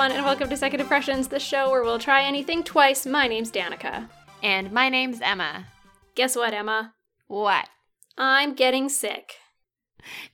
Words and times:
everyone, 0.00 0.16
and 0.16 0.24
welcome 0.24 0.48
to 0.48 0.56
Second 0.56 0.80
Impressions, 0.80 1.28
the 1.28 1.38
show 1.38 1.70
where 1.70 1.82
we'll 1.82 1.98
try 1.98 2.22
anything 2.22 2.62
twice. 2.64 3.04
My 3.04 3.28
name's 3.28 3.50
Danica. 3.52 4.08
And 4.42 4.72
my 4.72 4.88
name's 4.88 5.20
Emma. 5.20 5.66
Guess 6.14 6.36
what, 6.36 6.54
Emma? 6.54 6.94
What? 7.28 7.68
I'm 8.16 8.54
getting 8.54 8.88
sick. 8.88 9.34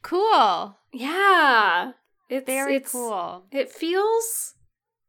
Cool. 0.02 0.78
Yeah. 0.92 1.92
It's 2.28 2.46
Very 2.46 2.76
it's, 2.76 2.92
cool. 2.92 3.46
It 3.50 3.72
feels 3.72 4.54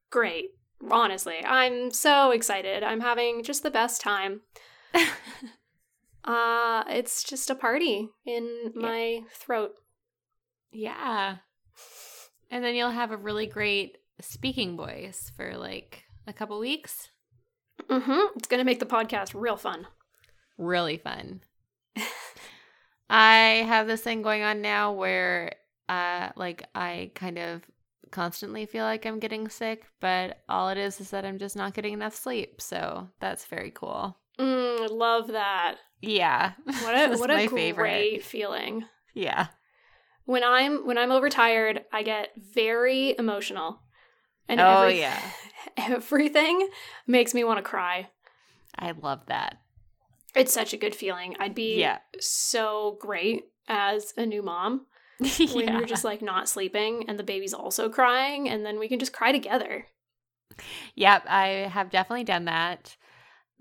great. 0.10 0.46
Honestly, 0.90 1.46
I'm 1.46 1.92
so 1.92 2.32
excited. 2.32 2.82
I'm 2.82 3.02
having 3.02 3.44
just 3.44 3.62
the 3.62 3.70
best 3.70 4.02
time. 4.02 4.42
uh, 6.24 6.84
it's 6.90 7.24
just 7.24 7.52
a 7.52 7.56
party 7.56 8.10
in 8.26 8.72
Yeah. 8.76 8.82
my 8.82 9.20
throat. 9.36 9.74
yeah. 10.72 11.36
And 12.50 12.64
then 12.64 12.74
you'll 12.74 12.90
have 12.90 13.12
a 13.12 13.18
really 13.18 13.46
great 13.46 13.98
speaking 14.20 14.76
voice 14.78 15.32
for 15.36 15.58
like 15.58 16.04
a 16.26 16.34
couple 16.34 16.60
weeks. 16.60 17.10
Mm-hmm. 17.90 18.38
It's 18.38 18.48
gonna 18.48 18.64
make 18.64 18.80
the 18.80 18.86
podcast 18.86 19.32
real 19.34 19.58
fun. 19.58 19.88
Really 20.58 20.98
fun. 20.98 21.42
I 23.10 23.64
have 23.68 23.88
this 23.88 24.02
thing 24.02 24.22
going 24.22 24.44
on 24.44 24.62
now 24.62 24.92
where 24.92 25.54
uh 25.88 26.30
like 26.36 26.64
I 26.76 27.12
kind 27.16 27.38
of 27.38 27.64
constantly 28.12 28.66
feel 28.66 28.86
like 28.86 29.06
I'm 29.06 29.20
getting 29.20 29.48
sick, 29.50 29.86
but 30.00 30.40
all 30.50 30.70
it 30.70 30.78
is 30.78 31.00
is 31.00 31.12
that 31.12 31.26
I'm 31.26 31.38
just 31.38 31.56
not 31.56 31.74
getting 31.74 31.94
enough 31.94 32.16
sleep. 32.16 32.62
So 32.62 33.10
that's 33.20 33.46
very 33.46 33.72
cool. 33.72 34.18
Mm, 34.40 34.82
I 34.82 34.86
love 34.88 35.28
that. 35.28 35.76
Yeah. 36.02 36.54
What 36.64 36.78
a 37.12 37.18
what 37.18 37.32
a 37.32 37.36
my 37.36 37.46
great 37.48 37.76
favorite. 37.76 38.24
feeling. 38.24 38.86
Yeah. 39.14 39.48
When 40.26 40.44
I'm 40.44 40.86
when 40.86 40.98
I'm 40.98 41.12
overtired, 41.12 41.86
I 41.92 42.04
get 42.04 42.30
very 42.36 43.16
emotional. 43.18 43.80
And 44.48 44.60
Oh, 44.60 44.84
every- 44.84 45.00
yeah. 45.00 45.20
everything 45.78 46.70
makes 47.06 47.34
me 47.34 47.44
want 47.44 47.58
to 47.58 47.64
cry. 47.64 48.10
I 48.78 48.92
love 48.92 49.26
that. 49.28 49.58
It's 50.36 50.54
such 50.54 50.74
a 50.74 50.78
good 50.78 50.94
feeling. 50.96 51.36
I'd 51.40 51.56
be 51.56 51.80
Yeah. 51.80 52.00
so 52.20 52.98
great 53.02 53.46
as 53.68 54.14
a 54.18 54.26
new 54.26 54.42
mom 54.44 54.86
when 55.20 55.30
yeah. 55.68 55.78
you're 55.78 55.86
just 55.88 56.04
like 56.04 56.22
not 56.22 56.48
sleeping 56.48 57.06
and 57.10 57.18
the 57.18 57.24
baby's 57.24 57.54
also 57.54 57.90
crying 57.90 58.48
and 58.48 58.66
then 58.66 58.78
we 58.80 58.88
can 58.88 59.00
just 59.00 59.14
cry 59.14 59.32
together. 59.32 59.88
Yep, 60.96 61.26
I 61.28 61.48
have 61.72 61.90
definitely 61.90 62.24
done 62.24 62.46
that. 62.46 62.96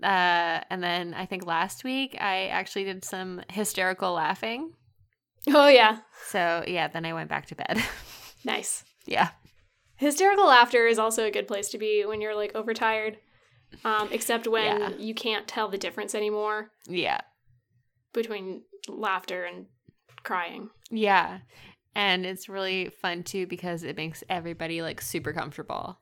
Uh, 0.03 0.61
and 0.69 0.83
then 0.83 1.13
I 1.15 1.25
think 1.25 1.45
last 1.45 1.83
week 1.83 2.15
I 2.19 2.47
actually 2.47 2.83
did 2.83 3.03
some 3.03 3.41
hysterical 3.49 4.13
laughing. 4.13 4.73
Oh 5.49 5.67
yeah. 5.67 5.99
So 6.27 6.63
yeah, 6.67 6.87
then 6.87 7.05
I 7.05 7.13
went 7.13 7.29
back 7.29 7.47
to 7.47 7.55
bed. 7.55 7.83
Nice. 8.45 8.83
yeah. 9.05 9.29
Hysterical 9.97 10.47
laughter 10.47 10.87
is 10.87 10.99
also 10.99 11.25
a 11.25 11.31
good 11.31 11.47
place 11.47 11.69
to 11.69 11.77
be 11.77 12.05
when 12.05 12.21
you're 12.21 12.35
like 12.35 12.53
overtired. 12.55 13.17
Um, 13.83 14.07
except 14.11 14.47
when 14.47 14.79
Yeah. 14.79 14.89
you 14.97 15.13
can't 15.13 15.45
tell 15.47 15.67
the 15.67 15.77
difference 15.77 16.15
anymore 16.15 16.71
Yeah. 16.87 17.19
between 18.13 18.63
laughter 18.87 19.43
and 19.43 19.65
crying. 20.23 20.69
Yeah. 20.89 21.39
And 21.93 22.25
it's 22.25 22.47
really 22.47 22.89
fun 23.01 23.23
too 23.23 23.45
because 23.47 23.83
it 23.83 23.97
makes 23.97 24.23
everybody 24.29 24.81
like 24.81 25.01
super 25.01 25.33
comfortable. 25.33 25.99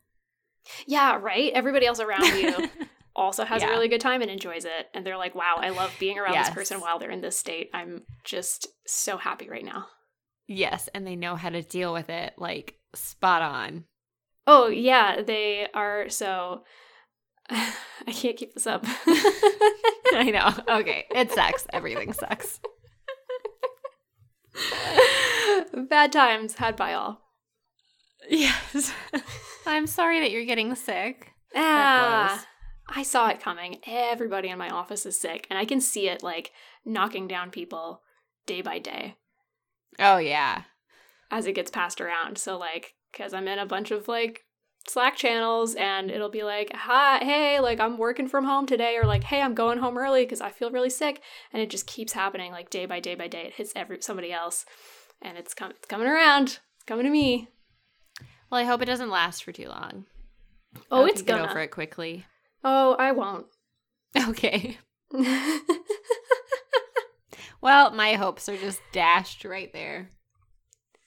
Yeah, 0.86 1.18
right? 1.20 1.52
Everybody 1.54 1.86
else 1.88 2.00
around 2.00 2.26
you 2.40 2.70
also 3.16 3.46
has 3.46 3.64
a 3.64 3.68
really 3.68 3.88
good 3.88 4.02
time 4.02 4.22
and 4.22 4.30
enjoys 4.30 4.66
it. 4.66 4.88
And 4.94 5.06
they're 5.06 5.18
like, 5.18 5.34
wow, 5.36 5.58
I 5.60 5.70
love 5.70 5.92
being 6.00 6.20
around 6.20 6.34
Yes. 6.34 6.48
this 6.50 6.56
person 6.56 6.82
while 6.82 7.00
they're 7.00 7.10
in 7.12 7.22
this 7.22 7.38
state. 7.38 7.70
I'm 7.74 8.04
just 8.24 8.68
so 8.86 9.18
happy 9.18 9.50
right 9.50 9.66
now. 9.66 9.88
Yes, 10.48 10.90
and 10.94 11.06
they 11.06 11.16
know 11.16 11.36
how 11.36 11.50
to 11.50 11.62
deal 11.62 11.94
with 11.94 12.10
it 12.10 12.34
like 12.38 12.80
spot 12.94 13.42
on. 13.42 13.86
Oh, 14.48 14.68
yeah, 14.68 15.22
they 15.22 15.68
are 15.74 16.10
so. 16.10 16.64
I 17.50 18.12
can't 18.12 18.38
keep 18.38 18.54
this 18.54 18.68
up. 18.68 18.86
I 20.14 20.32
know. 20.32 20.76
Okay. 20.80 21.06
It 21.12 21.32
sucks. 21.32 21.66
Everything 21.74 22.14
sucks. 22.14 22.60
Bad 25.74 26.12
times 26.12 26.56
had 26.56 26.76
by 26.76 26.94
all. 26.94 27.22
Yes. 28.30 28.92
I'm 29.66 29.88
sorry 29.88 30.20
that 30.20 30.32
you're 30.32 30.46
getting 30.46 30.74
sick. 30.76 31.32
Ah. 31.56 32.46
I 32.88 33.04
saw 33.04 33.30
it 33.30 33.40
coming. 33.40 33.80
Everybody 33.86 34.50
in 34.50 34.58
my 34.58 34.70
office 34.70 35.06
is 35.06 35.20
sick, 35.20 35.48
and 35.50 35.58
I 35.58 35.66
can 35.66 35.82
see 35.82 36.08
it 36.08 36.24
like 36.24 36.52
knocking 36.86 37.28
down 37.28 37.50
people 37.50 38.02
day 38.46 38.62
by 38.62 38.78
day 38.80 39.16
Oh 40.00 40.18
yeah. 40.18 40.64
as 41.32 41.46
it 41.48 41.54
gets 41.54 41.72
passed 41.72 42.00
around. 42.02 42.38
So, 42.38 42.58
like, 42.58 42.94
because 43.12 43.34
I'm 43.34 43.48
in 43.48 43.60
a 43.60 43.66
bunch 43.66 43.92
of 43.92 44.08
like 44.08 44.42
Slack 44.88 45.16
channels, 45.16 45.74
and 45.76 46.12
it'll 46.12 46.30
be 46.30 46.44
like, 46.44 46.72
"Hi, 46.74 47.18
hey, 47.20 47.60
like 47.60 47.80
I'm 47.80 47.98
working 47.98 48.28
from 48.28 48.46
home 48.46 48.66
today," 48.68 48.98
or 48.98 49.06
like, 49.06 49.24
"Hey, 49.24 49.42
I'm 49.42 49.56
going 49.56 49.80
home 49.80 49.98
early 49.98 50.24
because 50.24 50.42
I 50.42 50.50
feel 50.52 50.70
really 50.70 50.92
sick," 50.92 51.22
and 51.52 51.62
it 51.62 51.72
just 51.72 51.88
keeps 51.88 52.14
happening 52.14 52.52
like 52.52 52.70
day 52.70 52.86
by 52.86 53.00
day 53.00 53.16
by 53.16 53.28
day. 53.28 53.46
It 53.48 53.54
hits 53.54 53.74
every 53.76 53.98
somebody 54.02 54.32
else, 54.32 54.64
and 55.24 55.38
it's 55.40 55.56
com- 55.56 55.72
it's 55.72 55.88
coming 55.88 56.08
around. 56.08 56.60
It's 56.76 56.84
coming 56.86 57.06
to 57.06 57.10
me. 57.12 57.48
Well, 58.52 58.62
I 58.62 58.66
hope 58.66 58.84
it 58.84 58.86
doesn't 58.86 59.10
last 59.10 59.44
for 59.44 59.52
too 59.52 59.70
long. 59.70 60.06
Oh, 60.92 61.06
it's 61.06 61.24
gonna. 61.24 61.50
over 61.50 61.62
it 61.62 61.72
quickly. 61.72 62.26
Oh, 62.64 62.96
I 63.00 63.12
won't. 63.12 63.48
Okay. 64.30 64.78
Well, 67.66 67.90
my 67.90 68.14
hopes 68.14 68.48
are 68.48 68.58
just 68.58 68.80
dashed 68.92 69.44
right 69.44 69.74
there. 69.74 70.12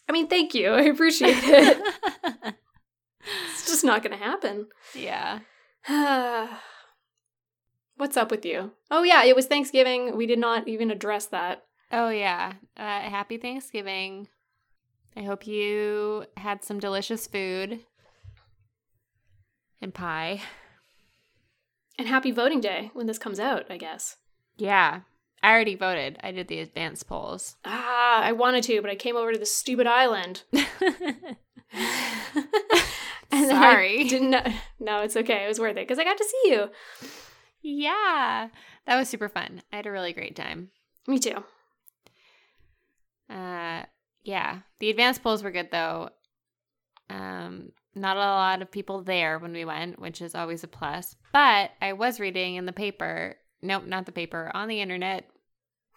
I 0.09 0.13
mean, 0.13 0.27
thank 0.27 0.55
you. 0.55 0.71
I 0.71 0.83
appreciate 0.83 1.39
it. 1.45 1.95
it's 3.53 3.69
just 3.69 3.85
not 3.85 4.03
going 4.03 4.19
to 4.19 4.25
happen. 4.25 4.67
yeah. 4.93 5.39
What's 7.97 8.17
up 8.17 8.33
with 8.33 8.45
you? 8.45 8.73
Oh, 8.91 9.05
yeah, 9.05 9.23
it 9.23 9.37
was 9.37 9.47
Thanksgiving. 9.47 10.17
We 10.17 10.27
did 10.27 10.41
not 10.41 10.67
even 10.67 10.91
address 10.91 11.27
that. 11.27 11.63
Oh 11.93 12.09
yeah. 12.09 12.55
Uh, 12.77 13.03
happy 13.03 13.37
Thanksgiving. 13.37 14.27
I 15.17 15.23
hope 15.23 15.47
you 15.47 16.25
had 16.37 16.65
some 16.65 16.81
delicious 16.81 17.29
food 17.29 17.85
and 19.81 19.95
pie. 19.95 20.43
And 21.97 22.09
happy 22.09 22.33
voting 22.33 22.61
day 22.61 22.91
when 22.95 23.07
this 23.07 23.19
comes 23.19 23.39
out, 23.39 23.67
I 23.71 23.77
guess. 23.77 24.17
Yeah. 24.57 25.03
I 25.43 25.51
already 25.53 25.75
voted. 25.77 26.19
I 26.23 26.33
did 26.33 26.49
the 26.49 26.61
advance 26.61 27.03
polls. 27.03 27.57
Ah, 27.65 28.21
I 28.23 28.33
wanted 28.33 28.65
to, 28.65 28.81
but 28.83 28.91
I 28.91 28.97
came 28.97 29.17
over 29.17 29.33
to 29.33 29.39
this 29.39 29.55
stupid 29.55 29.87
island. 29.87 30.43
and 30.53 30.65
then 33.31 33.57
I 33.57 33.61
Sorry. 33.73 34.05
didn't 34.09 34.31
know. 34.31 34.43
No, 34.81 35.01
it's 35.03 35.17
okay. 35.17 35.45
It 35.45 35.49
was 35.49 35.61
worth 35.61 35.77
it 35.77 35.87
because 35.87 35.99
I 35.99 36.05
got 36.05 36.17
to 36.19 36.25
see 36.25 36.51
you. 36.51 36.71
yeah. 37.63 38.49
That 38.87 38.97
was 38.97 39.09
super 39.09 39.29
fun. 39.29 39.63
I 39.73 39.77
had 39.77 39.87
a 39.87 39.91
really 39.93 40.13
great 40.13 40.35
time. 40.35 40.71
Me 41.07 41.19
too. 41.19 41.45
Uh, 43.31 43.83
yeah, 44.25 44.61
the 44.81 44.91
advanced 44.91 45.23
polls 45.23 45.43
were 45.43 45.51
good 45.51 45.71
though. 45.71 46.09
Um, 47.11 47.73
not 47.95 48.17
a 48.17 48.21
lot 48.21 48.63
of 48.63 48.71
people 48.71 49.03
there 49.03 49.39
when 49.39 49.53
we 49.53 49.65
went, 49.65 49.99
which 49.99 50.21
is 50.23 50.35
always 50.35 50.65
a 50.65 50.69
plus. 50.69 51.17
But 51.33 51.73
I 51.83 51.93
was 51.93 52.21
reading 52.21 52.57
in 52.57 52.65
the 52.67 52.73
paper. 52.73 53.37
Nope, 53.63 53.85
not 53.87 54.07
the 54.07 54.13
paper. 54.13 54.51
On 54.55 54.69
the 54.69 54.81
internet, 54.81 55.29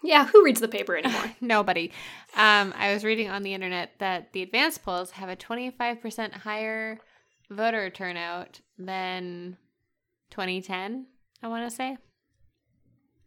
Yeah, 0.03 0.25
who 0.27 0.43
reads 0.43 0.59
the 0.61 0.67
paper 0.67 0.95
anymore? 0.97 1.35
nobody. 1.41 1.91
Um, 2.35 2.73
I 2.77 2.93
was 2.93 3.03
reading 3.03 3.29
on 3.29 3.43
the 3.43 3.53
internet 3.53 3.91
that 3.99 4.33
the 4.33 4.41
advanced 4.41 4.83
polls 4.83 5.11
have 5.11 5.29
a 5.29 5.35
twenty 5.35 5.69
five 5.71 6.01
percent 6.01 6.33
higher 6.33 6.99
voter 7.49 7.89
turnout 7.89 8.61
than 8.77 9.57
2010. 10.31 11.05
I 11.43 11.47
want 11.47 11.69
to 11.69 11.75
say. 11.75 11.97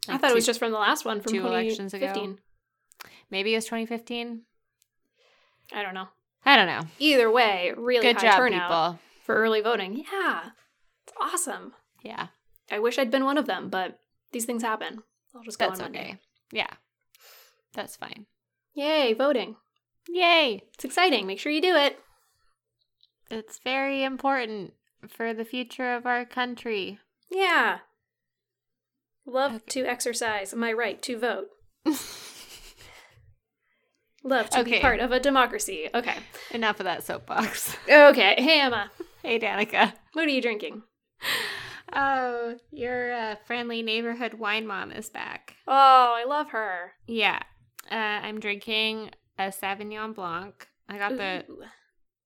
I 0.08 0.12
Like 0.12 0.20
thought 0.20 0.30
it 0.30 0.34
was 0.34 0.46
just 0.46 0.58
from 0.58 0.72
the 0.72 0.78
last 0.78 1.04
one 1.04 1.20
from 1.20 1.32
two 1.32 1.46
elections 1.46 1.92
2015. 1.92 2.30
ago. 2.32 2.38
maybe 3.30 3.52
it 3.54 3.56
was 3.56 3.64
2015. 3.66 4.42
I 5.72 5.82
don't 5.82 5.94
know. 5.94 6.08
I 6.44 6.56
don't 6.56 6.66
know. 6.66 6.82
Either 6.98 7.30
way, 7.30 7.72
really 7.76 8.02
Good 8.06 8.16
high 8.16 8.22
job, 8.22 8.36
turnout 8.36 8.68
people. 8.68 8.98
for 9.24 9.34
early 9.34 9.60
voting. 9.62 10.04
Yeah, 10.12 10.50
it's 11.06 11.12
awesome. 11.20 11.72
Yeah, 12.02 12.26
I 12.70 12.78
wish 12.80 12.98
I'd 12.98 13.10
been 13.10 13.24
one 13.24 13.38
of 13.38 13.46
them, 13.46 13.70
but 13.70 13.98
these 14.34 14.44
things 14.44 14.62
happen. 14.62 15.02
I'll 15.34 15.42
just 15.42 15.58
go 15.58 15.68
that's 15.68 15.80
on 15.80 15.86
okay. 15.86 15.98
Monday. 15.98 16.18
Yeah, 16.52 16.70
that's 17.72 17.96
fine. 17.96 18.26
Yay, 18.74 19.14
voting. 19.14 19.56
Yay! 20.08 20.62
It's 20.74 20.84
exciting. 20.84 21.26
Make 21.26 21.38
sure 21.38 21.50
you 21.50 21.62
do 21.62 21.74
it. 21.74 21.98
It's 23.30 23.58
very 23.58 24.04
important 24.04 24.74
for 25.08 25.32
the 25.32 25.44
future 25.46 25.94
of 25.94 26.04
our 26.04 26.26
country. 26.26 26.98
Yeah. 27.30 27.78
Love 29.26 29.54
Okay. 29.54 29.64
to 29.68 29.86
exercise 29.86 30.54
my 30.54 30.70
right 30.72 31.00
to 31.02 31.18
vote. 31.18 31.48
Love 34.22 34.48
to 34.50 34.64
be 34.64 34.78
part 34.80 35.00
of 35.00 35.12
a 35.12 35.20
democracy. 35.20 35.88
Okay. 35.94 36.16
Enough 36.50 36.80
of 36.80 36.84
that 36.84 37.04
soapbox. 37.04 37.76
Okay. 37.88 38.34
Hey, 38.38 38.60
Emma. 38.60 38.90
hey, 39.22 39.38
Danica. 39.38 39.92
What 40.14 40.26
are 40.26 40.30
you 40.30 40.40
drinking? 40.42 40.82
Oh, 41.92 42.56
your 42.70 43.12
uh, 43.12 43.36
friendly 43.46 43.82
neighborhood 43.82 44.34
wine 44.34 44.66
mom 44.66 44.90
is 44.90 45.08
back. 45.10 45.56
Oh, 45.68 46.14
I 46.16 46.24
love 46.24 46.48
her. 46.50 46.92
Yeah, 47.06 47.40
uh, 47.90 47.94
I'm 47.94 48.40
drinking 48.40 49.10
a 49.38 49.44
Sauvignon 49.44 50.14
Blanc. 50.14 50.66
I 50.88 50.98
got 50.98 51.16
the 51.16 51.44
Ooh. 51.50 51.62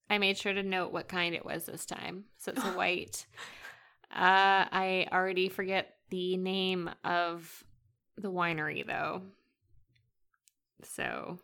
I 0.09 0.17
made 0.17 0.37
sure 0.37 0.53
to 0.53 0.63
note 0.63 0.91
what 0.91 1.07
kind 1.07 1.35
it 1.35 1.45
was 1.45 1.65
this 1.65 1.85
time. 1.85 2.25
So 2.37 2.51
it's 2.51 2.63
a 2.63 2.71
white. 2.77 3.25
Uh, 4.11 4.65
I 4.71 5.07
already 5.11 5.49
forget 5.49 5.95
the 6.09 6.37
name 6.37 6.89
of 7.03 7.63
the 8.17 8.31
winery 8.31 8.85
though. 8.85 9.21
So 10.83 11.37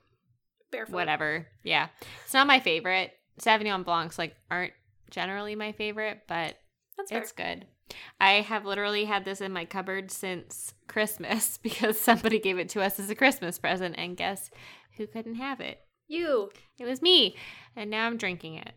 Barefoot. 0.71 0.95
whatever. 0.95 1.47
Yeah. 1.63 1.87
It's 2.23 2.33
not 2.33 2.47
my 2.47 2.59
favorite. 2.59 3.11
Sauvignon 3.39 3.83
Blancs 3.85 4.17
like 4.17 4.35
aren't 4.49 4.73
generally 5.11 5.55
my 5.55 5.71
favorite, 5.73 6.21
but 6.27 6.55
That's 6.97 7.11
fair. 7.11 7.21
it's 7.21 7.31
good. 7.31 7.65
I 8.19 8.41
have 8.41 8.65
literally 8.65 9.05
had 9.05 9.25
this 9.25 9.41
in 9.41 9.51
my 9.51 9.65
cupboard 9.65 10.11
since 10.11 10.73
Christmas 10.87 11.57
because 11.63 11.99
somebody 11.99 12.39
gave 12.39 12.57
it 12.57 12.69
to 12.69 12.81
us 12.81 12.99
as 12.99 13.09
a 13.09 13.15
Christmas 13.15 13.59
present 13.59 13.95
and 13.97 14.17
guess 14.17 14.49
who 14.97 15.07
couldn't 15.07 15.35
have 15.35 15.59
it? 15.59 15.81
You. 16.07 16.49
It 16.79 16.85
was 16.85 17.01
me. 17.01 17.35
And 17.75 17.89
now 17.89 18.05
I'm 18.05 18.17
drinking 18.17 18.55
it. 18.55 18.71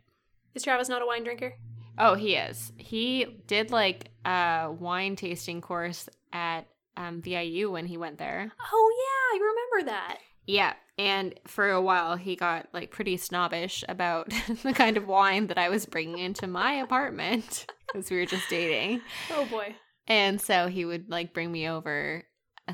Is 0.54 0.62
Travis 0.62 0.88
not 0.88 1.02
a 1.02 1.06
wine 1.06 1.24
drinker? 1.24 1.54
Oh, 1.98 2.14
he 2.14 2.34
is. 2.34 2.72
He 2.76 3.42
did 3.46 3.70
like 3.70 4.10
a 4.24 4.70
wine 4.70 5.16
tasting 5.16 5.60
course 5.60 6.08
at 6.32 6.66
um, 6.96 7.22
VIU 7.22 7.70
when 7.70 7.86
he 7.86 7.96
went 7.96 8.18
there. 8.18 8.50
Oh 8.72 8.92
yeah, 8.96 9.36
I 9.36 9.40
remember 9.40 9.90
that. 9.90 10.18
Yeah. 10.48 10.72
And 10.96 11.38
for 11.46 11.70
a 11.70 11.80
while, 11.80 12.16
he 12.16 12.34
got 12.34 12.68
like 12.72 12.90
pretty 12.90 13.18
snobbish 13.18 13.84
about 13.88 14.32
the 14.62 14.72
kind 14.72 14.96
of 14.96 15.06
wine 15.06 15.46
that 15.48 15.58
I 15.58 15.68
was 15.68 15.86
bringing 15.86 16.18
into 16.18 16.48
my 16.48 16.72
apartment 16.72 17.66
because 17.86 18.10
we 18.10 18.16
were 18.16 18.26
just 18.26 18.48
dating. 18.48 19.02
Oh 19.30 19.44
boy. 19.44 19.76
And 20.08 20.40
so 20.40 20.66
he 20.66 20.86
would 20.86 21.10
like 21.10 21.34
bring 21.34 21.52
me 21.52 21.68
over 21.68 22.24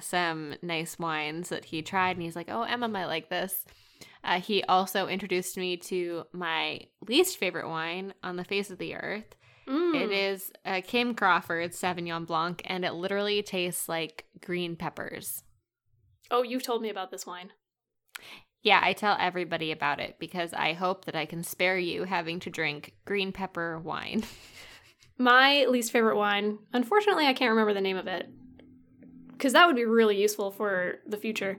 some 0.00 0.55
nice 0.62 0.99
wines 0.99 1.49
that 1.49 1.65
he 1.65 1.82
tried. 1.82 2.12
And 2.12 2.23
he's 2.23 2.37
like, 2.37 2.49
oh, 2.49 2.62
Emma 2.62 2.88
might 2.88 3.06
like 3.06 3.29
this. 3.29 3.65
Uh, 4.23 4.41
he 4.41 4.62
also 4.62 5.09
introduced 5.09 5.56
me 5.56 5.77
to 5.77 6.25
my 6.32 6.81
least 7.06 7.38
favorite 7.38 7.69
wine 7.69 8.15
on 8.23 8.37
the 8.37 8.44
face 8.44 8.70
of 8.70 8.79
the 8.79 8.94
earth. 8.94 9.37
Mm. 9.69 10.00
It 10.00 10.12
is 10.12 10.53
uh, 10.65 10.81
Kim 10.87 11.15
Crawford's 11.15 11.79
Sauvignon 11.79 12.27
Blanc, 12.27 12.62
and 12.67 12.85
it 12.85 12.94
literally 12.94 13.43
tastes 13.43 13.88
like 13.88 14.27
green 14.41 14.77
peppers. 14.77 15.43
Oh, 16.31 16.43
you've 16.43 16.62
told 16.62 16.82
me 16.82 16.91
about 16.91 17.11
this 17.11 17.27
wine. 17.27 17.50
Yeah, 18.65 18.81
I 18.83 18.95
tell 18.95 19.17
everybody 19.21 19.73
about 19.73 20.01
it 20.01 20.17
because 20.19 20.55
I 20.55 20.73
hope 20.73 21.05
that 21.05 21.15
I 21.15 21.27
can 21.27 21.45
spare 21.45 21.79
you 21.79 22.05
having 22.05 22.41
to 22.41 22.51
drink 22.51 22.95
green 23.05 23.31
pepper 23.31 23.79
wine. 23.79 24.25
My 25.19 25.67
least 25.67 25.93
favorite 25.93 26.17
wine. 26.17 26.59
Unfortunately, 26.73 27.27
I 27.27 27.35
can't 27.35 27.51
remember 27.51 27.75
the 27.75 27.83
name 27.83 27.99
of 27.99 28.07
it 28.07 28.27
because 29.33 29.53
that 29.53 29.67
would 29.67 29.77
be 29.77 29.85
really 29.85 30.19
useful 30.19 30.51
for 30.51 31.01
the 31.07 31.19
future. 31.19 31.59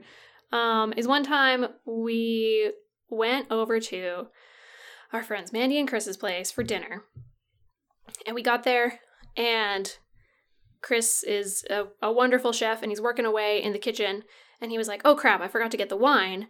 Um, 0.52 0.92
is 0.96 1.06
one 1.06 1.22
time 1.22 1.66
we 1.86 2.72
went 3.08 3.46
over 3.52 3.78
to 3.78 4.26
our 5.12 5.22
friends 5.22 5.52
Mandy 5.52 5.78
and 5.78 5.88
Chris's 5.88 6.16
place 6.16 6.50
for 6.50 6.64
dinner, 6.64 7.04
and 8.26 8.34
we 8.34 8.42
got 8.42 8.64
there, 8.64 8.98
and 9.36 9.96
Chris 10.82 11.22
is 11.22 11.64
a, 11.70 11.84
a 12.02 12.12
wonderful 12.12 12.52
chef, 12.52 12.82
and 12.82 12.90
he's 12.90 13.00
working 13.00 13.24
away 13.24 13.62
in 13.62 13.72
the 13.72 13.78
kitchen, 13.78 14.24
and 14.60 14.72
he 14.72 14.78
was 14.78 14.88
like, 14.88 15.02
"Oh 15.04 15.14
crap, 15.14 15.40
I 15.40 15.48
forgot 15.48 15.70
to 15.70 15.76
get 15.76 15.88
the 15.88 15.96
wine," 15.96 16.48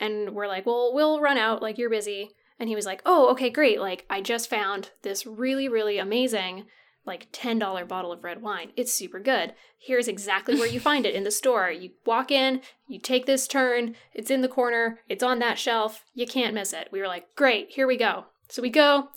and 0.00 0.34
we're 0.34 0.48
like, 0.48 0.66
"Well, 0.66 0.92
we'll 0.94 1.20
run 1.20 1.38
out. 1.38 1.62
Like 1.62 1.78
you're 1.78 1.90
busy." 1.90 2.30
And 2.58 2.68
he 2.68 2.74
was 2.74 2.86
like, 2.86 3.02
"Oh, 3.04 3.30
okay, 3.30 3.50
great. 3.50 3.80
Like 3.80 4.04
I 4.08 4.20
just 4.20 4.50
found 4.50 4.90
this 5.02 5.26
really 5.26 5.68
really 5.68 5.98
amazing 5.98 6.64
like 7.04 7.32
$10 7.32 7.88
bottle 7.88 8.12
of 8.12 8.22
red 8.22 8.40
wine. 8.42 8.70
It's 8.76 8.92
super 8.92 9.18
good. 9.18 9.54
Here's 9.76 10.06
exactly 10.06 10.54
where 10.54 10.68
you 10.68 10.78
find 10.90 11.04
it 11.04 11.16
in 11.16 11.24
the 11.24 11.32
store. 11.32 11.68
You 11.68 11.90
walk 12.06 12.30
in, 12.30 12.60
you 12.86 13.00
take 13.00 13.26
this 13.26 13.48
turn, 13.48 13.96
it's 14.14 14.30
in 14.30 14.40
the 14.40 14.46
corner, 14.46 15.00
it's 15.08 15.24
on 15.24 15.40
that 15.40 15.58
shelf. 15.58 16.04
You 16.14 16.26
can't 16.26 16.54
miss 16.54 16.72
it." 16.72 16.88
We 16.92 17.00
were 17.00 17.08
like, 17.08 17.34
"Great, 17.34 17.70
here 17.70 17.86
we 17.86 17.96
go." 17.96 18.26
So 18.48 18.62
we 18.62 18.70
go 18.70 19.08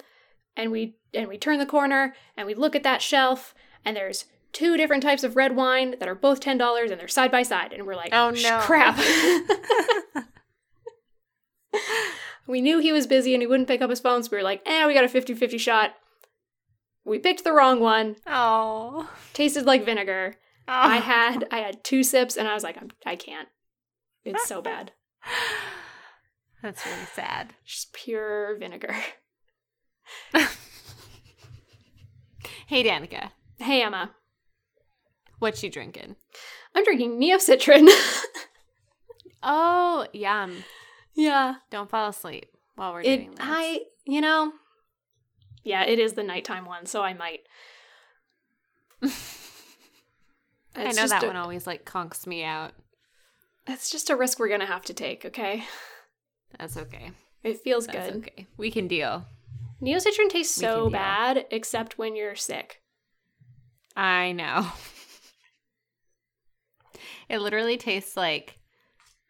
and 0.55 0.71
we 0.71 0.95
and 1.13 1.27
we 1.27 1.37
turn 1.37 1.59
the 1.59 1.65
corner 1.65 2.15
and 2.37 2.47
we 2.47 2.53
look 2.53 2.75
at 2.75 2.83
that 2.83 3.01
shelf 3.01 3.53
and 3.83 3.95
there's 3.95 4.25
two 4.51 4.77
different 4.77 5.03
types 5.03 5.23
of 5.23 5.35
red 5.35 5.55
wine 5.55 5.95
that 5.99 6.07
are 6.07 6.15
both 6.15 6.39
$10 6.39 6.89
and 6.89 6.99
they're 6.99 7.07
side 7.09 7.31
by 7.31 7.43
side 7.43 7.73
and 7.73 7.85
we're 7.85 7.95
like, 7.95 8.13
Oh, 8.13 8.29
no." 8.31 8.59
crap." 8.61 8.97
We 12.47 12.61
knew 12.61 12.79
he 12.79 12.91
was 12.91 13.07
busy 13.07 13.33
and 13.33 13.41
he 13.41 13.47
wouldn't 13.47 13.67
pick 13.67 13.81
up 13.81 13.89
his 13.89 13.99
phone, 13.99 14.21
so 14.23 14.29
we 14.31 14.37
were 14.37 14.43
like, 14.43 14.61
eh, 14.67 14.85
we 14.85 14.93
got 14.93 15.03
a 15.03 15.07
50 15.09 15.33
50 15.33 15.57
shot. 15.57 15.95
We 17.03 17.17
picked 17.19 17.43
the 17.43 17.53
wrong 17.53 17.79
one. 17.79 18.17
Oh. 18.27 19.09
Tasted 19.33 19.65
like 19.65 19.83
vinegar. 19.85 20.35
I 20.67 20.97
had 20.97 21.47
I 21.51 21.59
had 21.59 21.83
two 21.83 22.03
sips 22.03 22.35
and 22.37 22.47
I 22.47 22.53
was 22.53 22.63
like, 22.63 22.77
I'm, 22.77 22.89
I 23.05 23.15
can't. 23.15 23.47
It's 24.23 24.47
so 24.47 24.61
bad. 24.71 24.91
That's 26.61 26.85
really 26.85 27.05
sad. 27.13 27.53
Just 27.65 27.93
pure 27.93 28.55
vinegar. 28.59 28.95
Hey, 32.67 32.83
Danica, 32.83 33.29
Hey, 33.59 33.83
Emma. 33.83 34.11
what 35.37 35.61
you 35.61 35.69
drinking? 35.69 36.15
I'm 36.73 36.83
drinking 36.83 37.19
Neocitran. 37.19 37.87
Oh, 39.47 40.07
yum. 40.11 40.63
Yeah. 41.15 41.55
Don't 41.69 41.89
fall 41.89 42.09
asleep 42.09 42.47
while 42.75 42.93
we're 42.93 43.01
It, 43.01 43.17
doing 43.17 43.31
this. 43.31 43.39
I, 43.41 43.81
you 44.05 44.21
know, 44.21 44.51
yeah, 45.63 45.83
it 45.83 45.97
is 45.99 46.13
the 46.13 46.23
nighttime 46.23 46.65
one, 46.65 46.85
so 46.85 47.01
I 47.01 47.13
might. 47.13 47.41
I 50.75 50.91
know 50.91 51.07
that 51.07 51.23
a- 51.23 51.27
one 51.27 51.35
always 51.37 51.65
like 51.65 51.85
conks 51.85 52.27
me 52.27 52.43
out. 52.43 52.73
It's 53.67 53.89
just 53.89 54.09
a 54.09 54.15
risk 54.15 54.39
we're 54.39 54.49
gonna 54.49 54.65
have 54.65 54.83
to 54.85 54.93
take, 54.93 55.25
okay? 55.25 55.63
That's 56.59 56.77
okay. 56.77 57.11
It 57.43 57.59
feels 57.61 57.87
That's 57.87 58.11
good. 58.11 58.17
okay. 58.27 58.47
We 58.57 58.69
can 58.71 58.87
deal. 58.87 59.25
Neocitran 59.81 60.29
tastes 60.29 60.57
We 60.57 60.65
so 60.65 60.89
bad, 60.89 61.45
except 61.51 61.97
when 61.97 62.15
you're 62.15 62.35
sick. 62.35 62.81
I 63.95 64.31
know. 64.33 64.67
It 67.27 67.39
literally 67.39 67.77
tastes 67.77 68.15
like 68.15 68.59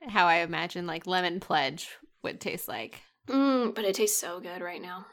how 0.01 0.25
I 0.27 0.37
imagine 0.37 0.85
like 0.87 1.07
lemon 1.07 1.39
pledge 1.39 1.89
would 2.23 2.39
taste 2.41 2.67
like. 2.67 3.01
Mm, 3.27 3.73
but 3.73 3.85
it 3.85 3.95
tastes 3.95 4.19
so 4.19 4.39
good 4.39 4.61
right 4.61 4.81
now. 4.81 5.05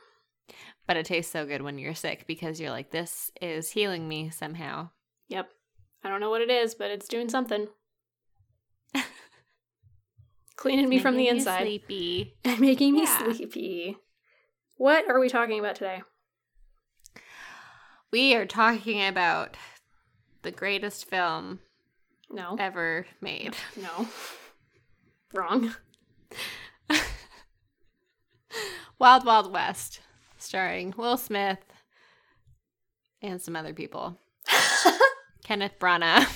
But 0.86 0.96
it 0.96 1.06
tastes 1.06 1.32
so 1.32 1.46
good 1.46 1.62
when 1.62 1.78
you're 1.78 1.94
sick 1.94 2.26
because 2.26 2.60
you're 2.60 2.70
like, 2.70 2.90
this 2.90 3.30
is 3.40 3.70
healing 3.70 4.08
me 4.08 4.30
somehow. 4.30 4.90
Yep. 5.28 5.48
I 6.04 6.08
don't 6.08 6.20
know 6.20 6.30
what 6.30 6.42
it 6.42 6.50
is, 6.50 6.74
but 6.74 6.90
it's 6.90 7.08
doing 7.08 7.28
something. 7.28 7.68
Cleaning 10.56 10.88
me 10.88 10.98
from 10.98 11.14
the 11.16 11.22
Making 11.22 11.34
me 11.34 11.38
inside 11.38 11.62
Sleepy. 11.62 12.36
and 12.44 12.60
making 12.60 12.92
me 12.94 13.02
Yeah. 13.02 13.32
sleepy. 13.32 13.96
What 14.76 15.08
are 15.08 15.18
we 15.20 15.28
talking 15.28 15.58
about 15.58 15.76
today? 15.76 16.02
We 18.10 18.34
are 18.34 18.46
talking 18.46 19.04
about 19.06 19.56
the 20.42 20.50
greatest 20.50 21.08
film 21.08 21.60
No. 22.30 22.56
ever 22.58 23.06
made. 23.20 23.56
No. 23.80 24.08
Wrong. 25.32 25.74
Wild 28.98 29.24
Wild 29.24 29.52
West, 29.52 30.00
starring 30.38 30.94
Will 30.96 31.16
Smith 31.16 31.58
and 33.20 33.40
some 33.40 33.56
other 33.56 33.72
people. 33.72 34.16
Kenneth 35.44 35.78
Branagh. 35.78 36.26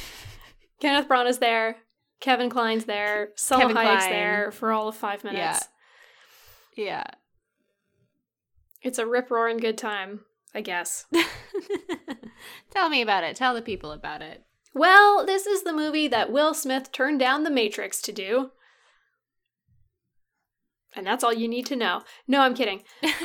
Kenneth 0.81 1.09
Branagh's 1.09 1.39
there. 1.39 1.77
Kevin 2.21 2.49
Kline's 2.51 2.87
there. 2.87 3.31
Salma 3.37 3.61
Kevin 3.61 3.77
Hayek's 3.77 3.99
Kline. 4.05 4.11
there 4.11 4.51
for 4.51 4.73
all 4.73 4.89
of 4.89 4.97
five 4.97 5.23
minutes. 5.23 5.69
Yeah. 6.77 6.85
Yeah. 6.85 7.05
It's 8.83 8.99
a 8.99 9.07
rip 9.07 9.31
roaring 9.31 9.59
good 9.59 9.77
time, 9.79 10.21
I 10.55 10.61
guess. 10.61 11.07
Tell 12.71 12.89
me 12.89 13.03
about 13.03 13.25
it. 13.25 13.37
Tell 13.37 13.55
the 13.55 13.63
people 13.63 13.93
about 13.93 14.23
it. 14.23 14.45
Well, 14.75 15.25
this 15.25 15.47
is 15.47 15.63
the 15.63 15.73
movie 15.73 16.09
that 16.09 16.31
Will 16.31 16.53
Smith 16.53 16.93
turned 16.93 17.19
down 17.19 17.45
The 17.45 17.51
Matrix 17.51 18.03
to 18.03 18.13
do. 18.13 18.51
And 20.97 21.07
that's 21.07 21.23
all 21.23 21.33
you 21.33 21.47
need 21.47 21.67
to 21.67 21.77
know. 21.77 22.01
No, 22.27 22.41
I'm 22.41 22.55
kidding. 22.55 22.83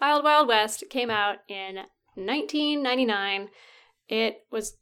Wild 0.00 0.24
Wild 0.24 0.48
West 0.48 0.84
came 0.90 1.10
out 1.10 1.36
in 1.48 1.76
1999. 2.14 3.48
It 4.08 4.38
was 4.50 4.76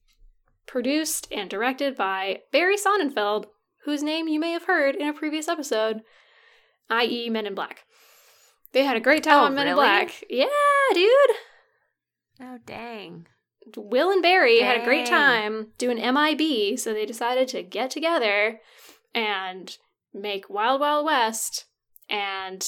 produced 0.67 1.29
and 1.33 1.51
directed 1.51 1.97
by 1.97 2.41
Barry 2.53 2.77
Sonnenfeld, 2.77 3.47
whose 3.85 4.03
name 4.03 4.29
you 4.29 4.41
may 4.41 4.53
have 4.53 4.65
heard 4.65 4.95
in 4.97 5.09
a 5.09 5.13
previous 5.13 5.49
episode, 5.49 6.01
i.e., 6.89 7.29
Men 7.29 7.47
in 7.47 7.55
Black. 7.55 7.85
They 8.73 8.85
had 8.85 8.97
a 8.97 9.01
great 9.01 9.23
time 9.25 9.41
Oh, 9.41 9.45
on 9.47 9.55
Men 9.55 9.69
in? 9.69 9.75
Black. 9.75 10.25
Yeah, 10.31 10.47
dude. 10.95 11.37
oh, 12.41 12.59
dang. 12.65 13.27
Will 13.77 14.11
and 14.11 14.23
Barry 14.23 14.61
had 14.61 14.81
a 14.81 14.85
great 14.85 15.07
time 15.07 15.69
doing 15.79 15.99
MIB, 15.99 16.79
so 16.79 16.93
they 16.93 17.07
decided 17.07 17.47
to 17.49 17.63
get 17.63 17.91
together 17.91 18.61
and 19.15 19.77
make 20.15 20.49
Wild 20.51 20.81
Wild 20.81 21.07
West. 21.07 21.67
And 22.09 22.67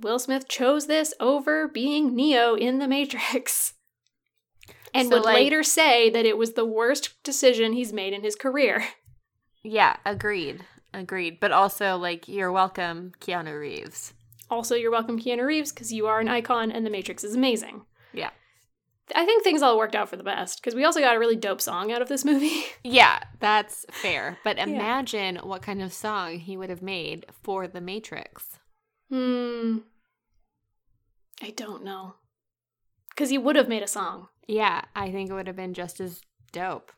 Will 0.00 0.18
Smith 0.18 0.48
chose 0.48 0.86
this 0.86 1.14
over 1.20 1.68
being 1.68 2.14
Neo 2.14 2.54
in 2.54 2.78
The 2.78 2.88
Matrix. 2.88 3.74
And 4.94 5.08
So, 5.08 5.16
would 5.16 5.24
like- 5.24 5.36
later 5.36 5.62
say 5.62 6.10
that 6.10 6.26
it 6.26 6.36
was 6.36 6.52
the 6.52 6.66
worst 6.66 7.14
decision 7.24 7.72
he's 7.72 7.94
made 7.94 8.12
in 8.12 8.22
his 8.22 8.36
career. 8.36 8.84
Yeah, 9.64 9.96
agreed. 10.04 10.64
Agreed. 10.92 11.38
But 11.40 11.52
also, 11.52 11.96
like, 11.96 12.26
you're 12.28 12.50
welcome, 12.52 13.12
Keanu 13.20 13.58
Reeves. 13.58 14.12
Also, 14.50 14.74
you're 14.74 14.90
welcome, 14.90 15.20
Keanu 15.20 15.46
Reeves, 15.46 15.70
because 15.72 15.92
you 15.92 16.08
are 16.08 16.18
an 16.18 16.26
icon 16.28 16.72
and 16.72 16.84
The 16.84 16.90
Matrix 16.90 17.22
is 17.24 17.36
amazing. 17.36 17.86
Yeah. 18.12 18.30
I 19.14 19.24
think 19.26 19.42
things 19.44 19.62
all 19.62 19.76
worked 19.78 19.94
out 19.94 20.08
for 20.08 20.16
the 20.16 20.22
best 20.24 20.60
because 20.60 20.74
we 20.74 20.84
also 20.84 21.00
got 21.00 21.16
a 21.16 21.18
really 21.18 21.36
dope 21.36 21.60
song 21.60 21.92
out 21.92 22.02
of 22.02 22.08
this 22.08 22.24
movie. 22.24 22.64
Yeah, 22.84 23.20
that's 23.40 23.86
fair. 23.90 24.38
But 24.44 24.58
imagine 24.58 25.36
what 25.36 25.62
kind 25.62 25.80
of 25.82 25.92
song 25.92 26.38
he 26.38 26.56
would 26.56 26.70
have 26.70 26.82
made 26.82 27.26
for 27.42 27.66
The 27.68 27.80
Matrix. 27.80 28.58
Hmm. 29.08 29.78
I 31.42 31.50
don't 31.50 31.84
know. 31.84 32.14
Because 33.10 33.30
he 33.30 33.38
would 33.38 33.56
have 33.56 33.68
made 33.68 33.82
a 33.82 33.86
song. 33.88 34.28
Yeah, 34.48 34.82
I 34.96 35.10
think 35.12 35.30
it 35.30 35.34
would 35.34 35.46
have 35.46 35.56
been 35.56 35.74
just 35.74 36.00
as 36.00 36.22
dope. 36.52 36.92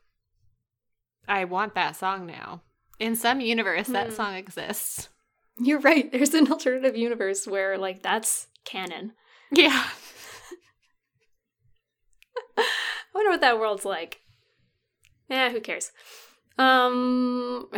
I 1.28 1.44
want 1.44 1.74
that 1.74 1.96
song 1.96 2.26
now. 2.26 2.62
In 2.98 3.16
some 3.16 3.40
universe, 3.40 3.88
that 3.88 4.08
Hmm. 4.08 4.14
song 4.14 4.34
exists. 4.34 5.08
You're 5.58 5.80
right. 5.80 6.10
There's 6.12 6.34
an 6.34 6.50
alternative 6.50 6.96
universe 6.96 7.46
where, 7.46 7.76
like, 7.78 8.02
that's 8.02 8.46
canon. 8.64 9.12
Yeah. 9.50 9.84
I 13.14 13.18
wonder 13.18 13.30
what 13.30 13.40
that 13.42 13.58
world's 13.58 13.84
like. 13.84 14.20
Yeah, 15.28 15.50
who 15.50 15.60
cares? 15.60 15.92
Um. 16.58 17.68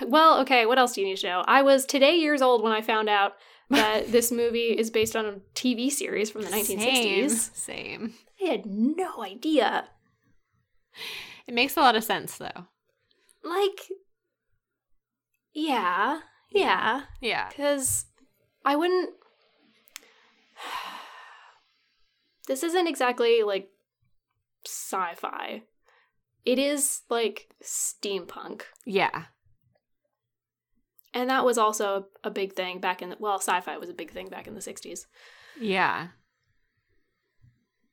Well, 0.00 0.40
okay. 0.40 0.66
What 0.66 0.78
else 0.78 0.94
do 0.94 1.00
you 1.00 1.06
need 1.06 1.18
to 1.18 1.26
know? 1.26 1.44
I 1.46 1.62
was 1.62 1.84
today 1.86 2.16
years 2.16 2.42
old 2.42 2.62
when 2.62 2.72
I 2.72 2.80
found 2.80 3.08
out 3.08 3.34
that 3.70 4.10
this 4.12 4.32
movie 4.32 4.76
is 4.78 4.90
based 4.90 5.14
on 5.14 5.26
a 5.26 5.32
TV 5.54 5.90
series 5.90 6.30
from 6.30 6.42
the 6.42 6.48
1960s. 6.48 7.30
Same. 7.30 7.54
Same. 7.54 8.14
I 8.42 8.46
had 8.46 8.66
no 8.66 9.22
idea. 9.22 9.88
It 11.46 11.54
makes 11.54 11.76
a 11.76 11.80
lot 11.80 11.96
of 11.96 12.04
sense, 12.04 12.38
though. 12.38 12.66
Like, 13.44 13.90
yeah, 15.52 16.20
yeah. 16.50 17.02
Yeah. 17.20 17.48
Because 17.48 18.06
I 18.64 18.76
wouldn't. 18.76 19.10
This 22.48 22.64
isn't 22.64 22.88
exactly 22.88 23.44
like 23.44 23.68
sci 24.66 25.14
fi. 25.16 25.62
It 26.44 26.58
is 26.58 27.02
like 27.08 27.48
steampunk. 27.62 28.62
Yeah. 28.84 29.24
And 31.14 31.28
that 31.28 31.44
was 31.44 31.58
also 31.58 32.06
a 32.24 32.30
big 32.30 32.54
thing 32.54 32.80
back 32.80 33.02
in 33.02 33.10
the. 33.10 33.16
Well, 33.18 33.38
sci 33.38 33.60
fi 33.60 33.76
was 33.76 33.90
a 33.90 33.94
big 33.94 34.10
thing 34.10 34.28
back 34.28 34.46
in 34.46 34.54
the 34.54 34.60
60s. 34.60 35.06
Yeah. 35.60 36.08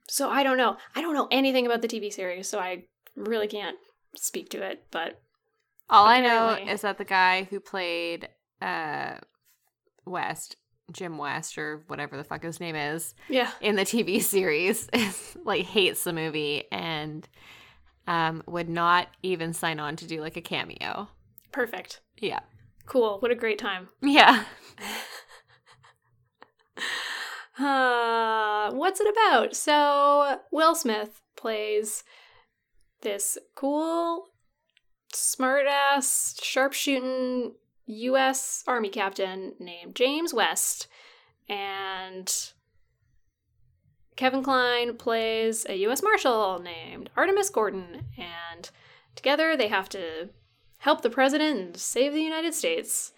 So 0.07 0.29
I 0.29 0.43
don't 0.43 0.57
know. 0.57 0.77
I 0.95 1.01
don't 1.01 1.13
know 1.13 1.27
anything 1.29 1.65
about 1.65 1.81
the 1.81 1.87
TV 1.87 2.11
series, 2.11 2.47
so 2.47 2.59
I 2.59 2.85
really 3.15 3.47
can't 3.47 3.77
speak 4.15 4.49
to 4.49 4.63
it, 4.63 4.85
but 4.89 5.21
All 5.89 6.05
I 6.05 6.21
know 6.21 6.57
is 6.67 6.81
that 6.81 6.97
the 6.97 7.05
guy 7.05 7.43
who 7.43 7.59
played 7.59 8.29
uh 8.61 9.17
West, 10.05 10.55
Jim 10.91 11.17
West 11.17 11.57
or 11.57 11.83
whatever 11.87 12.17
the 12.17 12.23
fuck 12.23 12.43
his 12.43 12.59
name 12.59 12.75
is, 12.75 13.15
yeah. 13.27 13.51
in 13.61 13.75
the 13.75 13.83
TV 13.83 14.21
series 14.23 14.87
is 14.93 15.37
like 15.43 15.65
hates 15.65 16.03
the 16.03 16.13
movie 16.13 16.65
and 16.71 17.27
um 18.07 18.43
would 18.47 18.69
not 18.69 19.07
even 19.23 19.53
sign 19.53 19.79
on 19.79 19.95
to 19.97 20.07
do 20.07 20.21
like 20.21 20.37
a 20.37 20.41
cameo. 20.41 21.07
Perfect. 21.51 22.01
Yeah. 22.17 22.39
Cool. 22.85 23.19
What 23.19 23.31
a 23.31 23.35
great 23.35 23.59
time. 23.59 23.89
Yeah. 24.01 24.43
Uh, 27.59 28.71
what's 28.71 29.01
it 29.01 29.07
about? 29.07 29.53
So, 29.53 30.39
Will 30.49 30.75
Smith 30.75 31.21
plays 31.35 32.05
this 33.01 33.37
cool, 33.55 34.27
smart 35.13 35.65
ass, 35.67 36.39
sharpshooting 36.41 37.55
U.S. 37.89 38.63
Army 38.67 38.89
captain 38.89 39.53
named 39.59 39.95
James 39.95 40.33
West. 40.33 40.87
And 41.47 42.31
Kevin 44.15 44.43
Kline 44.43 44.95
plays 44.97 45.65
a 45.67 45.75
U.S. 45.77 46.03
Marshal 46.03 46.59
named 46.59 47.09
Artemus 47.17 47.51
Gordon. 47.51 48.05
And 48.17 48.69
together 49.15 49.57
they 49.57 49.67
have 49.67 49.89
to 49.89 50.29
help 50.79 51.01
the 51.01 51.09
president 51.09 51.59
and 51.59 51.77
save 51.77 52.13
the 52.13 52.21
United 52.21 52.53
States. 52.53 53.11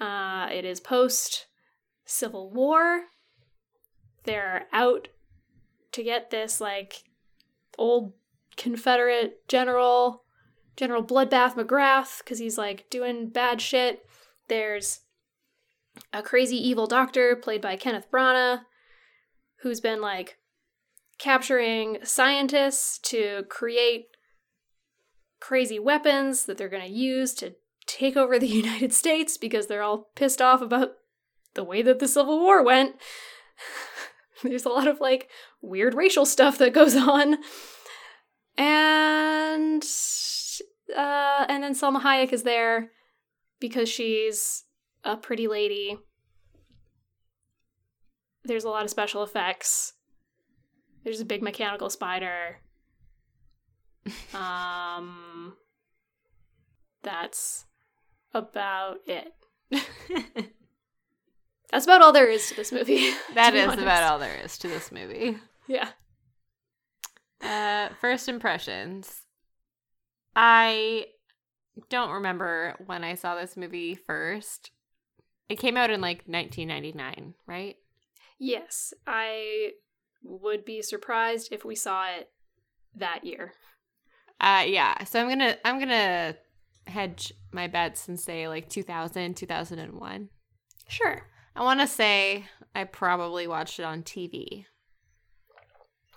Uh, 0.00 0.48
it 0.52 0.64
is 0.64 0.80
post 0.80 1.46
Civil 2.04 2.50
War 2.50 3.04
they're 4.26 4.66
out 4.72 5.08
to 5.92 6.02
get 6.02 6.30
this 6.30 6.60
like 6.60 7.04
old 7.78 8.12
Confederate 8.56 9.48
general, 9.48 10.24
General 10.76 11.02
Bloodbath 11.02 11.54
McGrath, 11.54 12.18
because 12.18 12.38
he's 12.38 12.58
like 12.58 12.88
doing 12.90 13.28
bad 13.28 13.60
shit. 13.60 14.06
There's 14.48 15.00
a 16.12 16.22
crazy 16.22 16.56
evil 16.56 16.86
doctor 16.86 17.34
played 17.36 17.60
by 17.60 17.76
Kenneth 17.76 18.10
Branagh, 18.10 18.60
who's 19.62 19.80
been 19.80 20.00
like 20.00 20.38
capturing 21.18 21.98
scientists 22.02 22.98
to 22.98 23.44
create 23.48 24.08
crazy 25.40 25.78
weapons 25.78 26.44
that 26.46 26.58
they're 26.58 26.68
going 26.68 26.86
to 26.86 26.92
use 26.92 27.34
to 27.34 27.54
take 27.86 28.16
over 28.16 28.38
the 28.38 28.46
United 28.64 28.92
States 28.92 29.36
because 29.36 29.66
they're 29.66 29.82
all 29.82 30.10
pissed 30.14 30.42
off 30.42 30.60
about 30.60 30.96
the 31.54 31.64
way 31.64 31.82
that 31.82 31.98
the 31.98 32.08
Civil 32.08 32.38
War 32.40 32.62
went. 32.62 32.96
There's 34.42 34.66
a 34.66 34.70
lot 34.70 34.86
of 34.86 35.00
like 35.00 35.30
weird 35.62 35.94
racial 35.94 36.26
stuff 36.26 36.58
that 36.58 36.74
goes 36.74 36.94
on. 36.96 37.38
And 38.58 39.82
uh 40.94 41.46
and 41.48 41.62
then 41.62 41.74
Salma 41.74 42.00
Hayek 42.02 42.32
is 42.32 42.42
there 42.42 42.90
because 43.60 43.88
she's 43.88 44.64
a 45.04 45.16
pretty 45.16 45.48
lady. 45.48 45.98
There's 48.44 48.64
a 48.64 48.68
lot 48.70 48.84
of 48.84 48.90
special 48.90 49.22
effects. 49.22 49.94
There's 51.04 51.20
a 51.20 51.24
big 51.24 51.42
mechanical 51.42 51.90
spider. 51.90 52.58
Um 54.34 55.54
that's 57.02 57.64
about 58.34 58.98
it. 59.06 59.32
That's 61.72 61.84
about 61.84 62.02
all 62.02 62.12
there 62.12 62.28
is 62.28 62.48
to 62.48 62.54
this 62.54 62.70
movie. 62.72 63.10
That 63.34 63.54
is 63.54 63.64
honest. 63.66 63.82
about 63.82 64.02
all 64.04 64.18
there 64.18 64.36
is 64.36 64.56
to 64.58 64.68
this 64.68 64.92
movie. 64.92 65.36
Yeah. 65.66 65.88
Uh, 67.42 67.88
first 68.00 68.28
impressions. 68.28 69.22
I 70.36 71.06
don't 71.88 72.10
remember 72.10 72.74
when 72.84 73.02
I 73.02 73.14
saw 73.14 73.34
this 73.34 73.56
movie 73.56 73.94
first. 73.94 74.70
It 75.48 75.58
came 75.58 75.76
out 75.76 75.90
in 75.90 76.00
like 76.00 76.24
1999, 76.26 77.34
right? 77.46 77.76
Yes, 78.38 78.92
I 79.06 79.72
would 80.22 80.64
be 80.64 80.82
surprised 80.82 81.52
if 81.52 81.64
we 81.64 81.74
saw 81.74 82.06
it 82.10 82.28
that 82.94 83.24
year. 83.24 83.54
Uh, 84.38 84.64
yeah. 84.66 85.04
So 85.04 85.20
I'm 85.20 85.28
gonna 85.28 85.56
I'm 85.64 85.78
gonna 85.78 86.36
hedge 86.86 87.32
my 87.52 87.66
bets 87.66 88.06
and 88.08 88.20
say 88.20 88.48
like 88.48 88.68
2000, 88.68 89.34
2001. 89.34 90.28
Sure. 90.88 91.26
I 91.54 91.62
want 91.62 91.80
to 91.80 91.86
say 91.86 92.44
I 92.74 92.84
probably 92.84 93.46
watched 93.46 93.80
it 93.80 93.84
on 93.84 94.02
TV. 94.02 94.66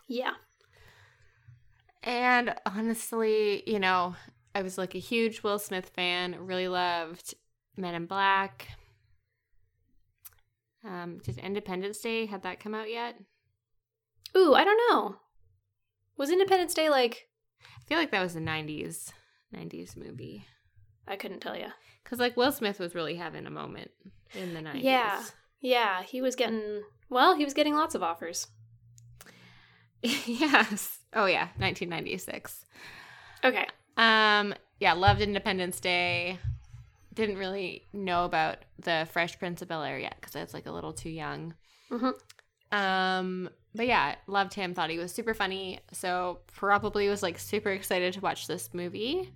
Yeah. 0.07 0.33
And 2.03 2.55
honestly, 2.65 3.63
you 3.69 3.79
know, 3.79 4.15
I 4.55 4.61
was 4.61 4.77
like 4.77 4.95
a 4.95 4.99
huge 4.99 5.43
Will 5.43 5.59
Smith 5.59 5.89
fan, 5.89 6.35
really 6.39 6.67
loved 6.67 7.33
Men 7.75 7.95
in 7.95 8.05
Black. 8.05 8.67
Um, 10.83 11.19
did 11.23 11.37
Independence 11.37 11.99
Day 11.99 12.25
had 12.25 12.43
that 12.43 12.59
come 12.59 12.73
out 12.73 12.89
yet? 12.89 13.15
Ooh, 14.35 14.53
I 14.53 14.63
don't 14.63 14.79
know. 14.89 15.17
Was 16.17 16.29
Independence 16.29 16.73
Day 16.73 16.89
like 16.89 17.27
I 17.63 17.81
feel 17.85 17.97
like 17.97 18.11
that 18.11 18.21
was 18.21 18.35
a 18.35 18.39
90s 18.39 19.11
90s 19.55 19.97
movie. 19.97 20.45
I 21.07 21.15
couldn't 21.15 21.39
tell 21.39 21.57
you. 21.57 21.67
Cuz 22.03 22.19
like 22.19 22.37
Will 22.37 22.51
Smith 22.51 22.79
was 22.79 22.95
really 22.95 23.15
having 23.15 23.45
a 23.45 23.51
moment 23.51 23.91
in 24.33 24.53
the 24.53 24.61
90s. 24.61 24.83
Yeah. 24.83 25.23
Yeah, 25.61 26.03
he 26.03 26.21
was 26.21 26.35
getting 26.35 26.83
well, 27.09 27.35
he 27.35 27.43
was 27.43 27.53
getting 27.53 27.75
lots 27.75 27.95
of 27.95 28.03
offers. 28.03 28.47
yes. 30.03 30.98
Oh 31.13 31.25
yeah, 31.25 31.49
1996. 31.57 32.65
Okay. 33.43 33.65
Um, 33.97 34.53
yeah, 34.79 34.93
loved 34.93 35.21
Independence 35.21 35.79
Day. 35.79 36.39
Didn't 37.13 37.37
really 37.37 37.83
know 37.91 38.25
about 38.25 38.57
the 38.77 39.07
Fresh 39.11 39.39
Prince 39.39 39.61
of 39.61 39.67
Bel 39.67 39.83
Air 39.83 39.99
yet 39.99 40.15
because 40.19 40.35
I 40.35 40.41
was 40.41 40.53
like 40.53 40.67
a 40.67 40.71
little 40.71 40.93
too 40.93 41.09
young. 41.09 41.53
Mhm. 41.91 42.13
Um, 42.71 43.49
but 43.73 43.87
yeah, 43.87 44.15
loved 44.27 44.53
him. 44.53 44.73
Thought 44.73 44.89
he 44.89 44.97
was 44.99 45.11
super 45.11 45.33
funny. 45.33 45.79
So 45.91 46.39
probably 46.53 47.09
was 47.09 47.23
like 47.23 47.39
super 47.39 47.71
excited 47.71 48.13
to 48.13 48.21
watch 48.21 48.47
this 48.47 48.73
movie. 48.73 49.33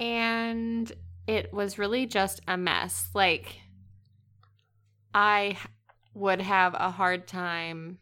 And 0.00 0.90
it 1.26 1.52
was 1.52 1.78
really 1.78 2.06
just 2.06 2.40
a 2.48 2.56
mess. 2.56 3.10
Like, 3.14 3.60
I 5.14 5.58
would 6.14 6.40
have 6.40 6.74
a 6.74 6.90
hard 6.90 7.26
time 7.26 7.98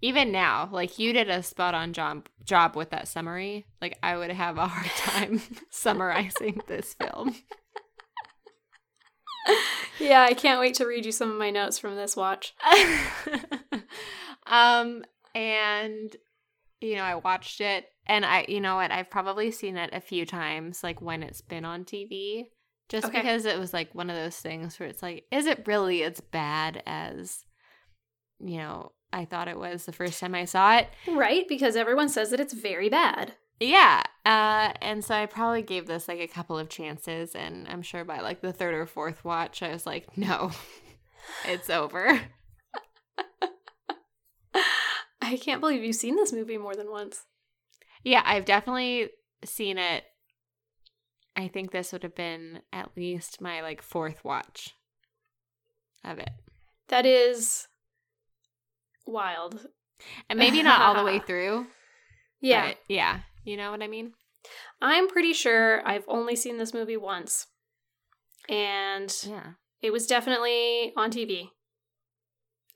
even 0.00 0.30
now 0.30 0.68
like 0.72 0.98
you 0.98 1.12
did 1.12 1.28
a 1.28 1.42
spot 1.42 1.74
on 1.74 1.92
job 1.92 2.28
job 2.44 2.76
with 2.76 2.90
that 2.90 3.08
summary 3.08 3.66
like 3.82 3.98
i 4.02 4.16
would 4.16 4.30
have 4.30 4.56
a 4.58 4.66
hard 4.66 4.86
time 4.96 5.40
summarizing 5.70 6.60
this 6.66 6.94
film 6.94 7.34
yeah, 9.98 10.22
I 10.22 10.34
can't 10.34 10.60
wait 10.60 10.74
to 10.74 10.86
read 10.86 11.06
you 11.06 11.12
some 11.12 11.30
of 11.30 11.38
my 11.38 11.50
notes 11.50 11.78
from 11.78 11.96
this 11.96 12.16
watch. 12.16 12.54
um, 14.46 15.04
and 15.34 16.14
you 16.80 16.94
know, 16.94 17.02
I 17.02 17.16
watched 17.16 17.60
it, 17.60 17.86
and 18.06 18.24
I, 18.24 18.44
you 18.48 18.60
know 18.60 18.76
what, 18.76 18.92
I've 18.92 19.10
probably 19.10 19.50
seen 19.50 19.76
it 19.76 19.90
a 19.92 20.00
few 20.00 20.24
times, 20.24 20.82
like 20.84 21.00
when 21.02 21.22
it's 21.22 21.40
been 21.40 21.64
on 21.64 21.84
TV, 21.84 22.46
just 22.88 23.06
Okay. 23.06 23.18
because 23.18 23.44
it 23.44 23.58
was 23.58 23.72
like 23.72 23.94
one 23.94 24.10
of 24.10 24.16
those 24.16 24.36
things 24.36 24.78
where 24.78 24.88
it's 24.88 25.02
like, 25.02 25.24
is 25.32 25.46
it 25.46 25.66
really 25.66 26.04
as 26.04 26.20
bad 26.20 26.82
as, 26.86 27.44
you 28.38 28.58
know, 28.58 28.92
I 29.12 29.24
thought 29.24 29.48
it 29.48 29.58
was 29.58 29.84
the 29.84 29.92
first 29.92 30.20
time 30.20 30.34
I 30.34 30.44
saw 30.44 30.76
it? 30.76 30.88
Right, 31.06 31.46
because 31.48 31.76
everyone 31.76 32.08
says 32.08 32.30
that 32.30 32.40
it's 32.40 32.52
very 32.52 32.88
bad. 32.88 33.34
Yeah. 33.60 34.02
Uh, 34.24 34.72
and 34.80 35.04
so 35.04 35.14
I 35.14 35.26
probably 35.26 35.62
gave 35.62 35.86
this 35.86 36.08
like 36.08 36.20
a 36.20 36.28
couple 36.28 36.58
of 36.58 36.68
chances, 36.68 37.34
and 37.34 37.66
I'm 37.68 37.82
sure 37.82 38.04
by 38.04 38.20
like 38.20 38.40
the 38.40 38.52
third 38.52 38.74
or 38.74 38.86
fourth 38.86 39.24
watch, 39.24 39.62
I 39.62 39.70
was 39.70 39.86
like, 39.86 40.16
no, 40.16 40.52
it's 41.46 41.70
over. 41.70 42.20
I 45.20 45.36
can't 45.36 45.60
believe 45.60 45.82
you've 45.82 45.96
seen 45.96 46.16
this 46.16 46.32
movie 46.32 46.58
more 46.58 46.76
than 46.76 46.90
once. 46.90 47.24
Yeah, 48.04 48.22
I've 48.24 48.44
definitely 48.44 49.10
seen 49.44 49.78
it. 49.78 50.04
I 51.36 51.48
think 51.48 51.70
this 51.70 51.92
would 51.92 52.02
have 52.02 52.14
been 52.14 52.60
at 52.72 52.90
least 52.96 53.40
my 53.40 53.60
like 53.60 53.82
fourth 53.82 54.24
watch 54.24 54.74
of 56.04 56.18
it. 56.18 56.30
That 56.88 57.06
is 57.06 57.68
wild. 59.08 59.66
And 60.30 60.38
maybe 60.38 60.62
not 60.62 60.80
all 60.80 60.94
the 60.94 61.04
way 61.04 61.18
through. 61.26 61.66
Yeah. 62.40 62.74
yeah. 62.88 63.20
You 63.44 63.56
know 63.56 63.70
what 63.70 63.82
I 63.82 63.88
mean? 63.88 64.12
I'm 64.80 65.08
pretty 65.08 65.32
sure 65.32 65.86
I've 65.86 66.04
only 66.06 66.36
seen 66.36 66.58
this 66.58 66.72
movie 66.74 66.96
once. 66.96 67.46
And 68.48 69.12
Yeah. 69.26 69.52
it 69.82 69.90
was 69.90 70.06
definitely 70.06 70.92
on 70.96 71.10
TV. 71.10 71.50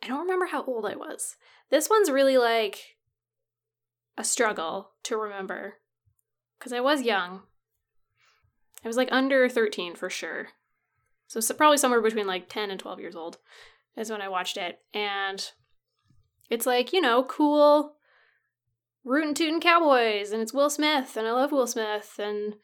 I 0.03 0.09
don't 0.09 0.21
remember 0.21 0.47
how 0.47 0.65
old 0.65 0.85
I 0.85 0.97
was. 0.97 1.37
This 1.71 1.89
one's 1.89 2.11
really 2.11 2.37
like 2.37 2.97
a 4.19 4.25
struggle 4.25 4.91
to 5.05 5.17
remember 5.17 5.75
because 6.59 6.73
I 6.73 6.81
was 6.81 7.03
young. 7.03 7.43
I 8.85 8.89
was 8.89 8.97
like 8.97 9.09
under 9.13 9.49
13 9.49 9.95
for 9.95 10.11
sure. 10.11 10.49
So, 11.29 11.41
so 11.41 11.55
probably 11.55 11.79
somewhere 11.79 12.03
between 12.03 12.27
like 12.27 12.49
10 12.49 12.71
and 12.71 12.81
12 12.81 12.99
years 13.01 13.15
old 13.17 13.39
is 13.97 14.11
when 14.11 14.21
I 14.21 14.29
watched 14.29 14.57
it. 14.57 14.81
And 14.93 15.49
it's 16.53 16.67
like, 16.67 16.93
you 16.93 17.01
know, 17.01 17.25
cool 17.25 17.95
rootin' 19.05 19.33
tootin' 19.33 19.59
cowboys 19.59 20.33
and 20.33 20.43
it's 20.43 20.53
Will 20.53 20.69
Smith 20.69 21.17
and 21.17 21.27
I 21.27 21.33
love 21.33 21.51
Will 21.51 21.67
Smith 21.67 22.17
and 22.19 22.57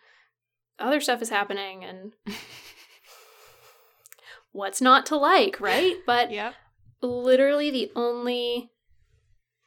other 0.79 1.01
stuff 1.01 1.23
is 1.23 1.31
happening 1.31 1.83
and 1.85 2.13
what's 4.53 4.83
not 4.83 5.07
to 5.07 5.17
like, 5.17 5.59
right? 5.59 5.97
But 6.07 6.31
Yep. 6.31 6.55
literally 7.01 7.71
the 7.71 7.91
only 7.97 8.71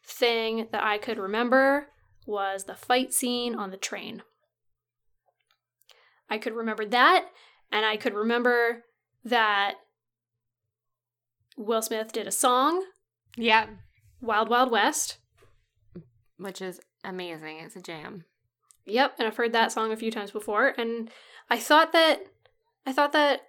thing 0.06 0.68
that 0.72 0.84
I 0.84 1.00
could 1.00 1.18
remember 1.18 1.88
was 2.28 2.66
the 2.66 2.76
fight 2.76 3.14
scene 3.14 3.56
on 3.56 3.72
the 3.72 3.78
train. 3.78 4.22
I 6.30 6.38
could 6.38 6.54
remember 6.54 6.86
that, 6.86 7.26
and 7.72 7.86
I 7.86 7.98
could 7.98 8.14
remember 8.14 8.84
that 9.26 9.74
Will 11.58 11.82
Smith 11.82 12.14
did 12.14 12.28
a 12.28 12.32
song, 12.32 12.86
Yep. 13.36 13.70
Wild 14.22 14.50
Wild 14.50 14.72
West. 14.72 15.18
Which 16.38 16.62
is 16.62 16.80
amazing. 17.04 17.60
It's 17.60 17.76
a 17.76 17.82
jam. 17.82 18.26
Yep, 18.86 19.16
and 19.20 19.28
I've 19.28 19.38
heard 19.38 19.54
that 19.54 19.72
song 19.72 19.92
a 19.92 19.98
few 19.98 20.12
times 20.12 20.32
before, 20.32 20.74
and 20.78 21.10
I 21.50 21.60
thought 21.60 21.94
that 21.94 22.26
I 22.86 22.94
thought 22.94 23.14
that 23.14 23.42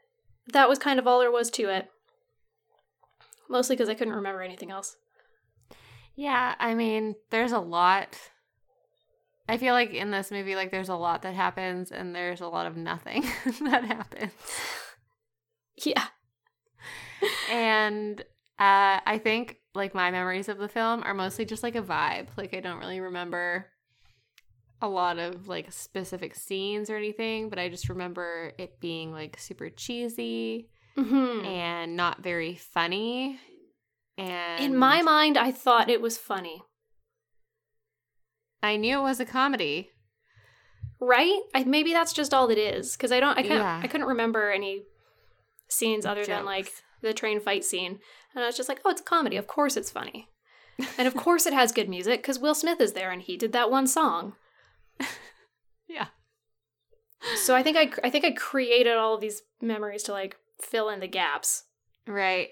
that 0.53 0.69
was 0.69 0.79
kind 0.79 0.99
of 0.99 1.07
all 1.07 1.21
there 1.21 1.31
was 1.31 1.51
to 1.53 1.69
it. 1.71 1.89
Mostly 3.49 3.77
because 3.77 3.89
I 3.89 3.95
couldn't 3.95 4.15
remember 4.15 4.43
anything 4.43 4.71
else. 4.71 4.97
Yeah, 6.15 6.55
I 6.59 6.75
mean, 6.75 7.15
there's 7.31 7.53
a 7.53 7.59
lot. 7.59 8.19
I 9.49 9.57
feel 9.57 9.75
like 9.75 9.93
in 9.95 10.11
this 10.11 10.31
movie, 10.31 10.55
like 10.55 10.71
there's 10.71 10.89
a 10.91 10.95
lot 10.95 11.23
that 11.23 11.35
happens, 11.35 11.91
and 11.91 12.15
there's 12.15 12.41
a 12.41 12.49
lot 12.49 12.67
of 12.67 12.77
nothing 12.77 13.23
that 13.63 13.85
happens. 13.85 14.33
Yeah. 15.85 16.05
And 17.51 18.21
uh, 18.59 19.01
I 19.07 19.19
think 19.23 19.57
like 19.75 19.95
my 19.95 20.11
memories 20.11 20.49
of 20.49 20.59
the 20.59 20.69
film 20.69 21.03
are 21.03 21.15
mostly 21.15 21.45
just 21.45 21.63
like 21.63 21.77
a 21.77 21.83
vibe. 21.83 22.29
Like 22.37 22.55
I 22.55 22.61
don't 22.61 22.79
really 22.79 23.01
remember 23.01 23.67
a 24.81 24.89
lot 24.89 25.19
of 25.19 25.49
like 25.49 25.73
specific 25.73 26.35
scenes 26.35 26.91
or 26.91 26.97
anything, 26.97 27.49
but 27.49 27.59
I 27.59 27.69
just 27.69 27.89
remember 27.89 28.53
it 28.59 28.81
being 28.81 29.13
like 29.13 29.39
super 29.39 29.71
cheesy 29.71 30.69
hmm 30.97 31.45
and 31.45 31.97
not 31.97 32.23
very 32.23 32.55
funny. 32.55 33.39
And 34.19 34.63
In 34.63 34.77
my 34.77 35.01
mind, 35.01 35.39
I 35.39 35.51
thought 35.53 35.89
it 35.89 36.03
was 36.03 36.19
funny. 36.19 36.63
I 38.63 38.77
knew 38.77 38.99
it 38.99 39.03
was 39.03 39.21
a 39.21 39.25
comedy. 39.25 39.91
Right? 41.01 41.41
I, 41.55 41.65
maybe 41.65 41.93
that's 41.93 42.13
just 42.13 42.33
all 42.33 42.49
it 42.51 42.59
is 42.59 42.93
because 42.93 43.11
I 43.11 43.19
don't. 43.19 43.37
I 43.37 43.43
can't. 43.43 43.55
Yeah. 43.55 43.81
I 43.83 43.89
couldn't 43.89 44.07
remember 44.07 44.53
any 44.53 44.83
scenes 45.69 46.07
other 46.07 46.25
than 46.25 46.45
like 46.45 46.67
Jokes. 46.67 46.83
The 47.03 47.13
train 47.13 47.41
fight 47.41 47.65
scene, 47.65 47.99
and 48.35 48.43
I 48.43 48.47
was 48.47 48.57
just 48.57 48.69
like, 48.69 48.81
"Oh, 48.85 48.91
it's 48.91 49.01
a 49.01 49.05
comedy. 49.05 49.37
Of 49.37 49.47
course, 49.47 49.77
it's 49.77 49.91
funny, 49.91 50.29
and 50.99 51.07
of 51.09 51.15
course, 51.15 51.47
it 51.47 51.53
has 51.53 51.73
good 51.73 51.89
music 51.89 52.23
because 52.23 52.39
Will 52.39 52.55
Smith 52.55 52.81
is 52.81 52.93
there 52.95 53.11
and 53.11 53.21
he 53.23 53.37
did 53.37 53.53
that 53.53 53.71
one 53.71 53.87
song." 53.87 54.35
Yeah. 55.89 56.07
So 57.37 57.55
I 57.55 57.63
think 57.63 57.77
I. 57.77 57.91
I 58.03 58.09
think 58.09 58.25
I 58.25 58.31
created 58.31 58.97
all 58.97 59.15
of 59.15 59.21
these 59.21 59.43
memories 59.61 60.03
to 60.05 60.13
like 60.13 60.37
fill 60.63 60.89
in 60.89 61.01
the 61.01 61.07
gaps 61.09 61.65
Right. 62.07 62.49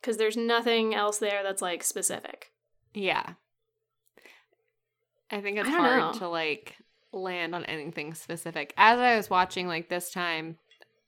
because 0.00 0.16
there's 0.16 0.36
nothing 0.36 0.94
else 0.94 1.18
there 1.18 1.42
that's 1.42 1.60
like 1.62 1.82
specific. 1.82 2.52
Yeah. 2.92 3.32
I 5.30 5.40
think 5.40 5.58
it's 5.58 5.68
I 5.68 5.72
hard 5.72 5.98
know. 6.14 6.18
to 6.20 6.28
like 6.28 6.76
land 7.12 7.54
on 7.54 7.64
anything 7.64 8.14
specific. 8.14 8.72
As 8.76 8.98
I 9.00 9.16
was 9.16 9.28
watching 9.28 9.66
like 9.66 9.88
this 9.88 10.10
time, 10.12 10.58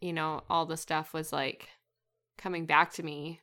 you 0.00 0.12
know, 0.12 0.42
all 0.50 0.66
the 0.66 0.76
stuff 0.76 1.12
was 1.14 1.32
like 1.32 1.68
coming 2.38 2.66
back 2.66 2.92
to 2.94 3.02
me 3.02 3.40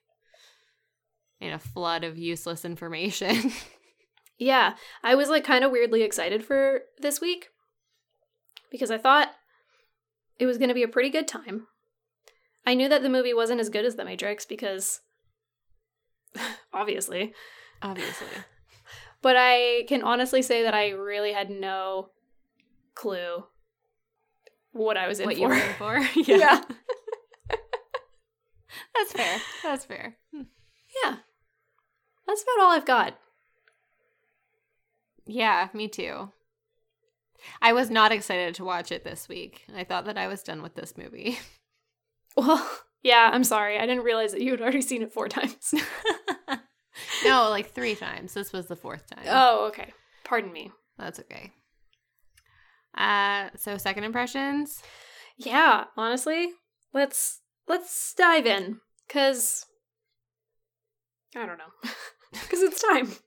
in 1.40 1.52
a 1.54 1.60
flood 1.60 2.04
of 2.04 2.18
useless 2.18 2.66
information. 2.66 3.52
Yeah, 4.40 4.74
I 5.04 5.14
was 5.16 5.30
like 5.30 5.44
kind 5.46 5.64
of 5.64 5.72
weirdly 5.72 6.02
excited 6.02 6.44
for 6.44 6.82
this 7.00 7.22
week 7.22 7.50
because 8.72 8.90
I 8.90 8.98
thought 8.98 9.30
it 10.40 10.48
was 10.48 10.58
going 10.58 10.70
to 10.70 10.74
be 10.74 10.84
a 10.84 10.88
pretty 10.88 11.12
good 11.12 11.28
time. 11.28 11.68
I 12.66 12.74
knew 12.74 12.90
that 12.90 13.04
the 13.04 13.10
movie 13.10 13.34
wasn't 13.34 13.62
as 13.62 13.70
good 13.70 13.86
as 13.86 13.96
The 13.96 14.04
Matrix 14.04 14.44
because 14.46 15.02
obviously, 16.74 17.34
Obviously. 17.82 18.28
but 19.22 19.36
I 19.38 19.84
can 19.88 20.02
honestly 20.02 20.42
say 20.42 20.64
that 20.64 20.74
I 20.74 20.90
really 20.90 21.32
had 21.32 21.50
no 21.52 22.10
clue 22.96 23.46
what 24.72 24.98
I 24.98 25.08
was 25.08 25.20
in 25.20 25.28
what 25.28 25.36
for. 25.36 25.42
you 25.42 25.48
were 25.48 25.54
in 25.54 25.74
for. 25.76 26.00
yeah. 26.16 26.62
That's 28.96 29.14
fair. 29.14 29.40
That's 29.64 29.86
fair. 29.86 30.18
Yeah. 30.34 31.18
That's 32.28 32.44
about 32.44 32.64
all 32.64 32.72
I've 32.72 32.86
got. 32.86 33.18
Yeah, 35.26 35.70
me 35.74 35.88
too. 35.88 36.32
I 37.62 37.74
was 37.74 37.90
not 37.90 38.12
excited 38.12 38.56
to 38.56 38.66
watch 38.66 38.92
it 38.92 39.04
this 39.04 39.28
week. 39.28 39.66
I 39.76 39.84
thought 39.84 40.06
that 40.06 40.18
I 40.18 40.28
was 40.28 40.44
done 40.44 40.62
with 40.62 40.76
this 40.76 40.98
movie. 40.98 41.40
Well, 42.36 42.68
yeah, 43.04 43.30
I'm 43.32 43.44
sorry. 43.44 43.78
I 43.78 43.86
didn't 43.86 44.06
realize 44.06 44.32
that 44.32 44.42
you 44.42 44.50
had 44.50 44.60
already 44.60 44.82
seen 44.82 45.04
it 45.04 45.14
four 45.14 45.28
times. 45.30 45.72
no, 47.24 47.52
like 47.52 47.70
three 47.76 47.94
times. 47.94 48.34
This 48.34 48.52
was 48.52 48.66
the 48.66 48.76
fourth 48.76 49.06
time. 49.06 49.26
oh, 49.28 49.68
okay. 49.68 49.94
Pardon 50.24 50.52
me. 50.52 50.72
That's 50.98 51.20
okay. 51.20 51.52
Uh, 52.98 53.50
so 53.56 53.78
second 53.78 54.06
impressions. 54.06 54.82
Yeah, 55.38 55.84
honestly, 55.96 56.54
let's 56.92 57.43
let's 57.68 58.14
dive 58.14 58.46
in 58.46 58.80
cuz 59.10 59.66
I 61.36 61.46
don't 61.46 61.58
know. 61.58 61.74
cuz 62.50 62.62
it's 62.62 62.82
time. 62.82 63.12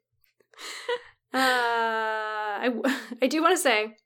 Uh 1.35 1.39
I 1.39 2.71
I 3.23 3.27
do 3.27 3.43
want 3.43 3.57
to 3.57 3.63
say 3.63 3.97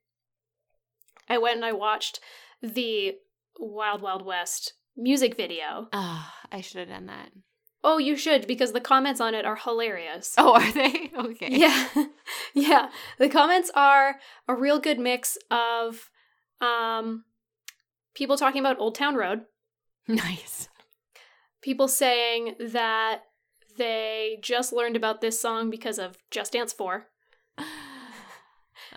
I 1.28 1.38
went 1.38 1.56
and 1.56 1.64
I 1.64 1.72
watched 1.72 2.18
the 2.60 3.14
Wild 3.58 4.02
Wild 4.02 4.24
West 4.24 4.72
music 4.96 5.36
video. 5.36 5.88
Ah, 5.92 6.34
I 6.50 6.60
should 6.60 6.80
have 6.80 6.88
done 6.88 7.06
that. 7.06 7.30
Oh, 7.82 7.98
you 7.98 8.16
should 8.16 8.46
because 8.46 8.72
the 8.72 8.80
comments 8.80 9.20
on 9.20 9.34
it 9.34 9.46
are 9.46 9.56
hilarious. 9.56 10.34
Oh, 10.36 10.54
are 10.54 10.72
they? 10.72 11.10
Okay. 11.16 11.48
Yeah. 11.50 11.86
yeah. 12.54 12.88
The 13.18 13.28
comments 13.28 13.70
are 13.74 14.16
a 14.48 14.54
real 14.54 14.78
good 14.80 14.98
mix 14.98 15.38
of 15.50 16.10
um 16.60 17.24
people 18.14 18.36
talking 18.36 18.60
about 18.60 18.78
Old 18.78 18.94
Town 18.96 19.14
Road, 19.14 19.42
Nice. 20.08 20.68
people 21.62 21.86
saying 21.88 22.54
that 22.58 23.20
they 23.76 24.38
just 24.42 24.72
learned 24.72 24.96
about 24.96 25.20
this 25.20 25.40
song 25.40 25.70
because 25.70 25.98
of 25.98 26.16
Just 26.30 26.52
Dance 26.52 26.72
4, 26.72 27.06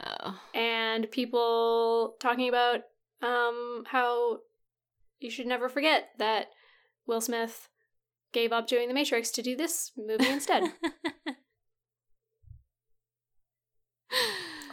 Oh. 0.05 0.39
and 0.55 1.09
people 1.11 2.15
talking 2.19 2.49
about 2.49 2.81
um 3.21 3.83
how 3.87 4.39
you 5.19 5.29
should 5.29 5.45
never 5.47 5.69
forget 5.69 6.09
that 6.17 6.47
Will 7.05 7.21
Smith 7.21 7.69
gave 8.33 8.51
up 8.51 8.67
doing 8.67 8.87
The 8.87 8.93
Matrix 8.95 9.29
to 9.31 9.41
do 9.43 9.55
this 9.55 9.91
movie 9.95 10.27
instead. 10.27 10.63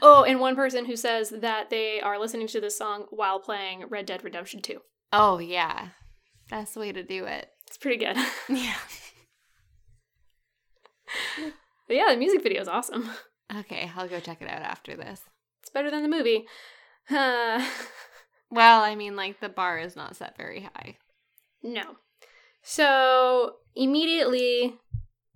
oh, 0.02 0.24
and 0.24 0.40
one 0.40 0.56
person 0.56 0.86
who 0.86 0.96
says 0.96 1.30
that 1.30 1.70
they 1.70 2.00
are 2.00 2.18
listening 2.18 2.46
to 2.48 2.60
this 2.60 2.76
song 2.76 3.06
while 3.10 3.38
playing 3.40 3.84
Red 3.88 4.06
Dead 4.06 4.24
Redemption 4.24 4.60
2. 4.62 4.80
oh 5.12 5.38
yeah, 5.38 5.88
that's 6.50 6.72
the 6.74 6.80
way 6.80 6.92
to 6.92 7.02
do 7.02 7.24
it. 7.24 7.48
It's 7.66 7.78
pretty 7.78 8.04
good. 8.04 8.16
Yeah. 8.48 8.74
but 11.88 11.96
yeah, 11.96 12.06
the 12.10 12.16
music 12.16 12.42
video 12.42 12.60
is 12.62 12.68
awesome. 12.68 13.08
Okay, 13.60 13.90
I'll 13.96 14.08
go 14.08 14.20
check 14.20 14.40
it 14.42 14.48
out 14.48 14.62
after 14.62 14.96
this. 14.96 15.22
It's 15.62 15.70
better 15.70 15.90
than 15.90 16.02
the 16.02 16.08
movie. 16.08 16.46
Uh, 17.10 17.64
Well, 18.52 18.82
I 18.82 18.96
mean, 18.96 19.14
like 19.14 19.38
the 19.38 19.48
bar 19.48 19.78
is 19.78 19.94
not 19.94 20.16
set 20.16 20.36
very 20.36 20.62
high. 20.74 20.96
no. 21.62 21.82
So, 22.62 23.54
immediately 23.76 24.74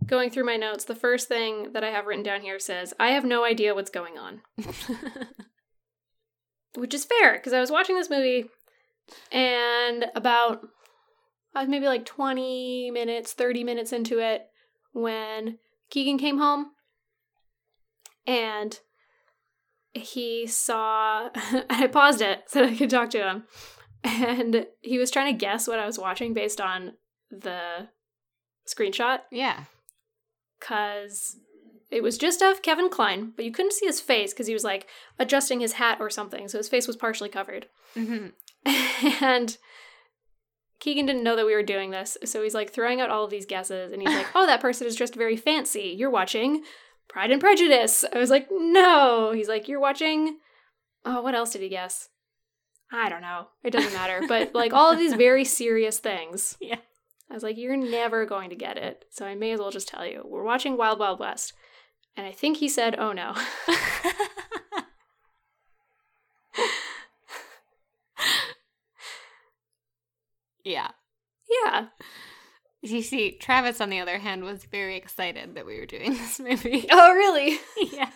going 0.05 0.31
through 0.31 0.45
my 0.45 0.57
notes, 0.57 0.85
the 0.85 0.95
first 0.97 1.27
thing 1.29 1.73
that 1.73 1.83
I 1.85 1.91
have 1.91 2.07
written 2.07 2.25
down 2.25 2.41
here 2.43 2.59
says, 2.59 2.93
I 3.01 3.11
have 3.13 3.25
no 3.25 3.45
idea 3.45 3.75
what's 3.75 3.89
going 3.91 4.19
on. 4.19 4.43
Which 6.75 6.93
is 6.93 7.05
fair, 7.05 7.35
because 7.35 7.53
I 7.53 7.61
was 7.61 7.71
watching 7.71 7.97
this 7.97 8.11
movie 8.11 8.47
and 9.33 10.07
about, 10.17 10.67
I 11.55 11.61
was 11.61 11.69
maybe 11.69 11.87
like 11.87 12.05
20 12.05 12.91
minutes, 12.91 13.33
30 13.33 13.65
minutes 13.65 13.93
into 13.93 14.19
it 14.19 14.49
when 14.93 15.59
Keegan 15.91 16.19
came 16.19 16.39
home 16.39 16.73
and 18.27 18.79
he 19.93 20.47
saw, 20.47 21.29
I 21.71 21.87
paused 21.87 22.21
it 22.21 22.45
so 22.49 22.61
that 22.61 22.71
I 22.71 22.77
could 22.77 22.91
talk 22.91 23.11
to 23.11 23.23
him. 23.23 23.45
And 24.03 24.67
he 24.83 24.99
was 24.99 25.11
trying 25.11 25.33
to 25.33 25.39
guess 25.39 25.67
what 25.67 25.79
I 25.79 25.87
was 25.87 25.99
watching 25.99 26.35
based 26.35 26.61
on 26.61 26.95
the 27.31 27.89
screenshot 28.69 29.21
yeah. 29.31 29.65
because 30.59 31.37
it 31.91 32.03
was 32.03 32.19
just 32.19 32.43
of 32.43 32.63
Kevin 32.63 32.91
Kline, 32.91 33.33
but 33.37 33.45
you 33.45 33.53
couldn't 33.53 33.73
see 33.73 33.87
his 33.87 34.01
face 34.01 34.33
because 34.33 34.47
he 34.47 34.53
was 34.53 34.65
like 34.65 34.89
adjusting 35.19 35.61
his 35.61 35.75
hat 35.75 35.99
or 36.01 36.11
something, 36.11 36.49
so 36.49 36.59
his 36.59 36.69
face 36.69 36.87
was 36.87 36.97
partially 36.97 37.29
covered. 37.29 37.67
hmm 37.95 38.29
and 39.23 39.57
Keegan 40.81 41.07
didn't 41.07 41.23
know 41.23 41.37
that 41.37 41.47
we 41.47 41.55
were 41.55 41.63
doing 41.63 41.91
this, 41.91 42.19
so 42.25 42.43
he's 42.43 42.55
like 42.55 42.73
throwing 42.73 43.01
out 43.01 43.11
all 43.11 43.25
of 43.25 43.31
these 43.31 43.47
guesses, 43.47 43.93
and 43.93 44.03
he's 44.03 44.15
like, 44.15 44.27
"Oh, 44.35 44.47
that 44.47 44.61
person 44.61 44.87
is 44.87 44.97
dressed 44.97 45.15
very 45.15 45.37
fancy. 45.37 45.95
You're 45.97 46.11
watching 46.11 46.63
Pride 47.09 47.31
and 47.31 47.41
Prejudice." 47.41 48.05
I 48.13 48.19
was 48.19 48.31
like, 48.31 48.49
"No." 48.51 49.33
He's 49.33 49.49
like, 49.49 49.69
"You're 49.69 49.81
watching." 49.81 50.39
Oh, 51.05 51.23
what 51.23 51.35
else 51.35 51.53
did 51.53 51.63
he 51.63 51.69
guess? 51.69 52.09
I 52.93 53.09
don't 53.09 53.23
know. 53.23 53.49
It 53.63 53.71
doesn't 53.71 53.93
matter. 53.93 54.23
But 54.29 54.55
like 54.55 54.73
all 54.73 54.91
of 54.93 54.99
these 54.99 55.15
very 55.15 55.45
serious 55.45 55.99
things. 55.99 56.57
Yeah. 56.65 56.79
I 57.31 57.35
was 57.35 57.43
like, 57.43 57.57
you're 57.57 57.77
never 57.77 58.27
going 58.27 58.51
to 58.51 58.57
get 58.57 58.77
it. 58.77 59.07
So 59.11 59.25
I 59.25 59.35
may 59.35 59.53
as 59.53 59.59
well 59.59 59.71
just 59.71 59.89
tell 59.89 60.07
you. 60.07 60.23
We're 60.25 60.45
watching 60.45 60.77
Wild 60.77 60.99
Wild 60.99 61.19
West. 61.19 61.55
And 62.17 62.27
I 62.27 62.33
think 62.33 62.59
he 62.59 62.69
said, 62.69 62.97
oh 62.99 63.13
no. 63.13 63.35
yeah. 70.65 70.89
yeah. 71.65 71.87
You 72.83 73.01
see, 73.03 73.33
Travis, 73.39 73.81
on 73.81 73.89
the 73.91 74.01
other 74.01 74.19
hand, 74.19 74.45
was 74.45 74.65
very 74.65 74.97
excited 74.97 75.55
that 75.55 75.65
we 75.67 75.79
were 75.79 75.87
doing 75.87 76.13
this 76.15 76.39
movie. 76.41 76.87
Oh, 76.91 77.13
really? 77.15 77.59
yeah. 77.93 78.11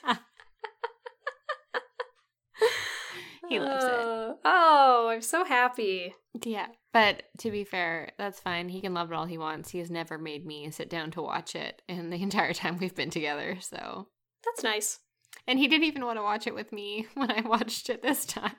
He 3.48 3.58
loves 3.60 3.84
it. 3.84 3.90
Uh, 3.90 4.34
Oh, 4.44 5.08
I'm 5.10 5.22
so 5.22 5.42
happy. 5.44 6.14
Yeah. 6.44 6.66
But 6.92 7.22
to 7.38 7.50
be 7.50 7.64
fair, 7.64 8.10
that's 8.18 8.40
fine. 8.40 8.68
He 8.68 8.80
can 8.82 8.92
love 8.92 9.10
it 9.10 9.14
all 9.14 9.24
he 9.24 9.38
wants. 9.38 9.70
He 9.70 9.78
has 9.78 9.90
never 9.90 10.18
made 10.18 10.44
me 10.44 10.70
sit 10.70 10.90
down 10.90 11.10
to 11.12 11.22
watch 11.22 11.54
it 11.54 11.80
in 11.88 12.10
the 12.10 12.20
entire 12.22 12.52
time 12.52 12.76
we've 12.78 12.94
been 12.94 13.08
together. 13.10 13.56
So, 13.60 14.08
That's 14.44 14.62
nice. 14.62 14.98
and 15.46 15.58
he 15.58 15.66
didn't 15.66 15.86
even 15.86 16.04
want 16.04 16.18
to 16.18 16.22
watch 16.22 16.46
it 16.46 16.54
with 16.54 16.72
me 16.72 17.06
when 17.14 17.30
I 17.30 17.40
watched 17.40 17.88
it 17.88 18.02
this 18.02 18.26
time. 18.26 18.52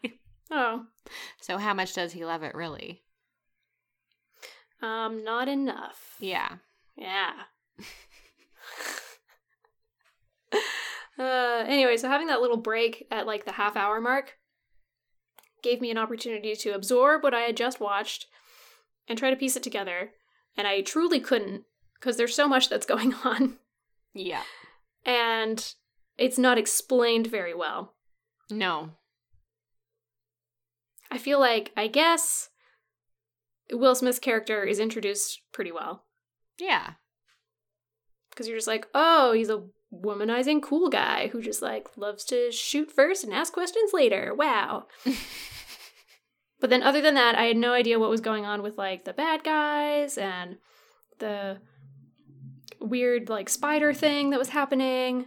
Oh, 0.50 0.86
So, 1.42 1.60
how 1.60 1.76
much 1.76 1.94
does 1.94 2.12
he 2.14 2.26
love 2.26 2.42
it 2.42 2.56
really? 2.56 3.04
Um, 4.82 5.24
not 5.24 5.48
enough. 5.48 6.16
Yeah. 6.20 6.56
Yeah. 6.96 7.32
uh, 11.20 11.64
anyway, 11.68 11.98
so 11.98 12.08
having 12.10 12.28
that 12.28 12.42
little 12.42 12.58
break 12.58 13.08
at 13.12 13.26
like 13.28 13.46
the 13.46 13.54
half 13.54 13.76
hour 13.76 14.00
mark 14.02 14.38
gave 15.62 15.82
me 15.82 15.92
an 15.92 15.98
opportunity 15.98 16.56
to 16.56 16.70
absorb 16.74 17.24
what 17.24 17.34
I 17.34 17.42
had 17.42 17.58
just 17.58 17.80
watched 17.80 18.28
and 19.08 19.18
try 19.20 19.30
to 19.30 19.36
piece 19.36 19.56
it 19.56 19.64
together. 19.64 20.12
And 20.58 20.68
I 20.68 20.82
truly 20.82 21.20
couldn't 21.20 21.64
because 21.96 22.18
there's 22.18 22.36
so 22.36 22.48
much 22.48 22.70
that's 22.70 22.86
going 22.94 23.14
on 23.26 23.58
Yeah. 24.14 24.44
and 25.06 25.74
it's 26.18 26.38
not 26.38 26.58
explained 26.58 27.28
very 27.28 27.54
well. 27.54 27.94
No. 28.50 28.92
I 31.12 31.18
feel 31.18 31.40
like, 31.40 31.72
I 31.76 31.88
guess, 31.88 32.49
Will 33.72 33.96
Smith's 33.96 34.20
character 34.20 34.64
is 34.64 34.80
introduced 34.80 35.42
pretty 35.52 35.72
well 35.72 36.06
Yeah. 36.60 36.94
because 38.30 38.48
you're 38.48 38.58
just 38.58 38.68
like, 38.68 38.88
oh, 38.96 39.32
he's 39.34 39.50
a 39.50 39.64
womanizing 39.94 40.62
cool 40.62 40.90
guy 40.90 41.28
who 41.28 41.42
just 41.42 41.62
like 41.62 41.88
loves 41.98 42.24
to 42.26 42.52
shoot 42.52 42.92
first 42.92 43.24
and 43.24 43.34
ask 43.34 43.54
questions 43.54 43.92
later. 43.94 44.34
Wow. 44.36 44.86
but 46.60 46.70
then, 46.70 46.84
other 46.84 47.02
than 47.02 47.16
that, 47.16 47.36
I 47.36 47.46
had 47.46 47.58
no 47.58 47.74
idea 47.74 48.00
what 48.00 48.10
was 48.10 48.22
going 48.22 48.46
on 48.46 48.62
with 48.62 48.78
like 48.78 49.06
the 49.06 49.14
bad 49.14 49.44
guys 49.44 50.18
and 50.18 50.58
the 51.20 51.58
weird 52.80 53.30
like 53.30 53.50
spider 53.50 53.94
thing 53.94 54.30
that 54.30 54.40
was 54.40 54.50
happening 54.50 55.26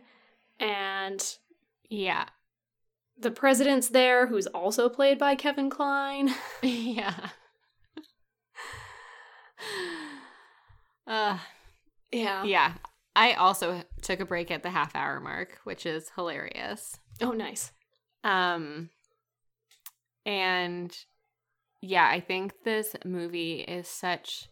and 0.59 1.37
Yeah. 1.89 2.27
the 3.19 3.31
president's 3.31 3.89
there 3.89 4.27
who's 4.29 4.47
also 4.49 4.89
played 4.89 5.19
by 5.19 5.35
Kevin 5.35 5.69
Kline. 5.71 6.35
yeah. 6.63 7.31
Uh, 11.07 11.37
Yeah. 12.13 12.45
yeah. 12.45 12.75
I 13.17 13.33
also 13.33 13.83
took 14.03 14.21
a 14.21 14.25
break 14.25 14.51
at 14.53 14.63
the 14.63 14.71
half 14.71 14.95
hour 14.95 15.19
mark, 15.19 15.59
which 15.65 15.85
is 15.85 16.11
hilarious. 16.15 16.97
Oh, 17.21 17.33
nice. 17.33 17.73
Um 18.23 18.91
and 20.25 20.97
yeah, 21.81 22.09
I 22.09 22.21
think 22.21 22.53
this 22.65 22.95
movie 23.05 23.61
is 23.63 23.89
such 23.89 24.49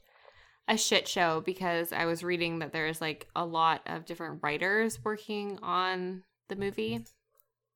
a 0.66 0.76
shit 0.76 1.06
show 1.06 1.40
because 1.40 1.92
I 1.92 2.04
was 2.06 2.24
reading 2.24 2.58
that 2.58 2.72
there's 2.72 3.00
like 3.00 3.28
a 3.36 3.44
lot 3.46 3.82
of 3.86 4.04
different 4.04 4.40
writers 4.42 4.98
working 5.04 5.58
on 5.62 6.24
the 6.48 6.56
movie. 6.56 7.04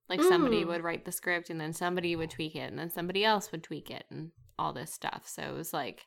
Like 0.08 0.22
somebody 0.22 0.64
Mm. 0.64 0.66
would 0.68 0.82
write 0.82 1.04
the 1.04 1.12
script 1.12 1.48
and 1.48 1.60
then 1.60 1.72
somebody 1.72 2.14
would 2.16 2.30
tweak 2.30 2.56
it 2.56 2.68
and 2.70 2.78
then 2.78 2.90
somebody 2.90 3.24
else 3.24 3.50
would 3.52 3.62
tweak 3.62 3.90
it 3.90 4.04
and 4.10 4.32
all 4.58 4.72
this 4.72 4.92
stuff. 4.92 5.22
So 5.26 5.42
it 5.42 5.54
was 5.54 5.72
like 5.72 6.06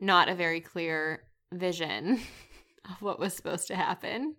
not 0.00 0.28
a 0.28 0.34
very 0.34 0.60
clear 0.60 1.24
vision 1.52 2.20
of 2.90 3.00
what 3.02 3.18
was 3.18 3.34
supposed 3.34 3.66
to 3.68 3.76
happen. 3.76 4.36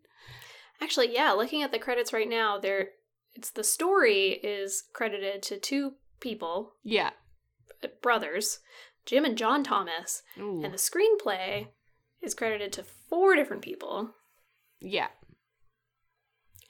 Actually, 0.82 1.14
yeah, 1.14 1.32
looking 1.32 1.64
at 1.64 1.72
the 1.72 1.80
credits 1.80 2.12
right 2.14 2.30
now, 2.30 2.58
there 2.60 2.90
it's 3.34 3.50
the 3.52 3.64
story 3.64 4.30
is 4.44 4.84
credited 4.94 5.42
to 5.44 5.58
two 5.60 5.94
people, 6.20 6.74
Yeah. 6.84 7.12
uh, 7.84 7.88
brothers, 8.02 8.60
Jim 9.06 9.26
and 9.26 9.38
John 9.38 9.64
Thomas, 9.64 10.24
Ooh. 10.40 10.62
and 10.64 10.74
the 10.74 10.78
screenplay 10.78 11.68
is 12.22 12.34
credited 12.34 12.72
to 12.74 12.84
four 12.84 13.36
different 13.36 13.62
people, 13.62 14.12
yeah. 14.80 15.08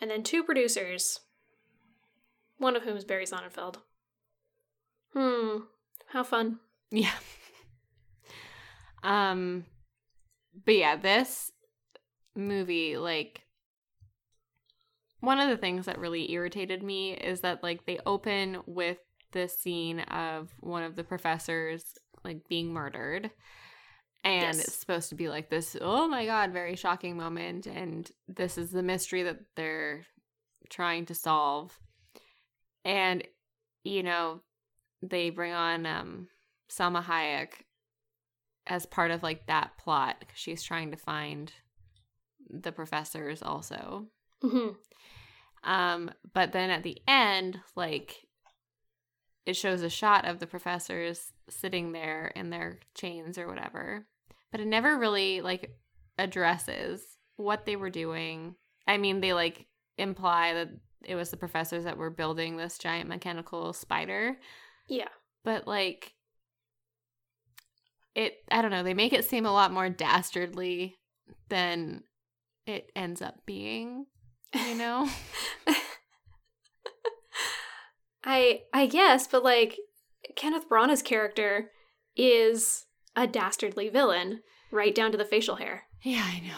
and 0.02 0.10
then 0.12 0.24
two 0.24 0.44
producers, 0.44 1.20
one 2.58 2.76
of 2.76 2.84
whom 2.84 2.98
is 2.98 3.06
Barry 3.06 3.26
Sonnenfeld. 3.26 3.78
Hmm, 5.14 5.58
how 6.10 6.24
fun. 6.24 6.60
Yeah. 6.92 7.14
Um 9.06 9.66
but 10.66 10.76
yeah, 10.76 10.96
this 10.96 11.52
movie 12.36 12.98
like 12.98 13.42
one 15.22 15.40
of 15.40 15.50
the 15.50 15.58
things 15.58 15.86
that 15.86 15.98
really 16.00 16.32
irritated 16.32 16.84
me 16.84 17.14
is 17.14 17.42
that 17.42 17.64
like 17.64 17.86
they 17.86 18.00
open 18.06 18.62
with 18.66 18.98
this 19.32 19.58
scene 19.58 20.02
of 20.02 20.54
one 20.60 20.84
of 20.84 20.96
the 20.96 21.04
professors 21.04 21.84
like 22.24 22.48
being 22.48 22.72
murdered. 22.74 23.32
And 24.24 24.58
Yes. 24.58 24.68
it's 24.68 24.76
supposed 24.78 25.10
to 25.10 25.16
be 25.16 25.30
like 25.30 25.50
this 25.50 25.78
oh 25.80 26.08
my 26.08 26.26
god 26.26 26.52
very 26.52 26.76
shocking 26.76 27.16
moment. 27.18 27.68
And 27.68 28.10
this 28.28 28.58
is 28.58 28.72
the 28.72 28.84
mystery 28.84 29.24
that 29.24 29.40
they're 29.56 30.06
trying 30.70 31.06
to 31.08 31.16
solve. 31.16 31.78
And 32.84 33.24
you 33.84 34.04
know 34.04 34.42
they 35.02 35.30
bring 35.30 35.54
on 35.54 35.86
um 35.86 36.28
Salma 36.72 37.04
Hayek 37.04 37.50
as 38.68 38.86
part 38.86 39.12
of 39.12 39.22
like 39.24 39.46
that 39.48 39.78
plot 39.78 40.20
'cause 40.22 40.38
she's 40.38 40.64
trying 40.64 40.92
to 40.92 40.98
find 40.98 41.54
the 42.50 42.72
professors 42.72 43.42
also 43.42 44.08
hmm 44.42 44.70
um 45.64 46.12
but 46.34 46.52
then 46.52 46.70
at 46.70 46.84
the 46.84 47.02
end 47.08 47.60
like 47.76 48.28
it 49.46 49.56
shows 49.56 49.84
a 49.84 49.90
shot 49.90 50.26
of 50.26 50.40
the 50.40 50.48
professors 50.48 51.32
sitting 51.50 51.92
there 51.92 52.28
in 52.36 52.50
their 52.50 52.80
chains 52.96 53.38
or 53.38 53.48
whatever. 53.48 54.08
But 54.52 54.60
it 54.60 54.66
never 54.66 54.98
really 54.98 55.42
like 55.42 55.78
addresses 56.18 57.18
what 57.36 57.66
they 57.66 57.76
were 57.76 57.92
doing. 57.92 58.56
I 58.88 58.98
mean, 58.98 59.22
they 59.22 59.34
like 59.34 59.68
imply 60.00 60.54
that 60.54 60.70
it 61.04 61.14
was 61.14 61.30
the 61.30 61.38
professors 61.38 61.84
that 61.84 61.98
were 61.98 62.10
building 62.10 62.58
this 62.58 62.80
giant 62.80 63.08
mechanical 63.08 63.72
spider, 63.74 64.40
Yeah. 64.88 65.10
but 65.44 65.68
like 65.68 66.15
it 68.16 68.38
I 68.52 68.62
don't 68.62 68.72
know, 68.72 68.84
they 68.84 68.94
make 68.94 69.14
it 69.14 69.26
seem 69.26 69.46
a 69.46 69.52
lot 69.52 69.72
more 69.74 69.90
dastardly 69.90 70.96
than 71.50 72.04
it 72.66 72.92
ends 72.96 73.22
up 73.22 73.46
being, 73.46 74.06
you 74.54 74.76
know? 74.76 75.08
I 78.24 78.62
I 78.74 78.88
guess, 78.88 79.28
but 79.28 79.44
like 79.44 79.78
Kenneth 80.36 80.68
Branagh's 80.70 81.02
character 81.04 81.72
is 82.16 82.86
a 83.16 83.28
dastardly 83.28 83.90
villain, 83.90 84.42
right 84.72 84.96
down 84.96 85.12
to 85.12 85.18
the 85.18 85.26
facial 85.26 85.58
hair. 85.58 85.84
yeah, 86.02 86.24
I 86.26 86.40
know. 86.40 86.56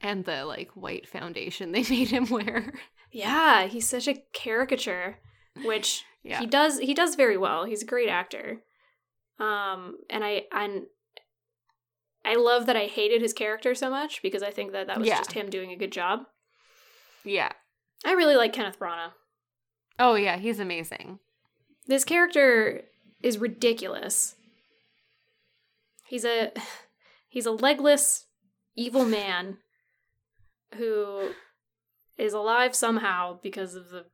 And 0.00 0.24
the 0.24 0.44
like 0.44 0.70
white 0.74 1.06
foundation 1.08 1.72
they 1.72 1.82
made 1.90 2.08
him 2.08 2.28
wear. 2.30 2.72
Yeah, 3.10 3.66
he's 3.66 3.86
such 3.88 4.08
a 4.08 4.22
caricature, 4.32 5.18
which 5.64 6.04
Yeah. 6.24 6.38
he 6.38 6.46
does 6.46 6.78
he 6.78 6.94
does 6.94 7.14
very 7.16 7.36
well. 7.36 7.64
He's 7.64 7.82
a 7.82 7.86
great 7.86 8.08
actor. 8.08 8.62
Um 9.38 9.96
and 10.10 10.22
I 10.24 10.44
and 10.52 10.82
I 12.24 12.36
love 12.36 12.66
that 12.66 12.76
I 12.76 12.86
hated 12.86 13.20
his 13.20 13.32
character 13.32 13.74
so 13.74 13.90
much 13.90 14.22
because 14.22 14.42
I 14.42 14.50
think 14.50 14.72
that 14.72 14.86
that 14.86 14.98
was 14.98 15.08
Yeah. 15.08 15.18
just 15.18 15.32
him 15.32 15.50
doing 15.50 15.72
a 15.72 15.76
good 15.76 15.92
job. 15.92 16.20
yeah. 17.24 17.52
I 18.04 18.12
really 18.12 18.34
like 18.36 18.52
Kenneth 18.52 18.78
Branagh. 18.80 19.12
Oh 19.98 20.14
yeah, 20.16 20.36
he's 20.38 20.58
amazing. 20.58 21.18
This 21.86 22.04
character 22.04 22.82
is 23.22 23.38
ridiculous. 23.38 24.34
He's 26.08 26.24
a 26.24 26.52
he's 27.28 27.46
a 27.46 27.52
legless 27.52 28.26
evil 28.74 29.04
man 29.04 29.58
who 30.76 31.30
is 32.18 32.32
alive 32.32 32.74
somehow 32.74 33.38
because 33.42 33.74
of 33.74 33.90
the 33.90 34.06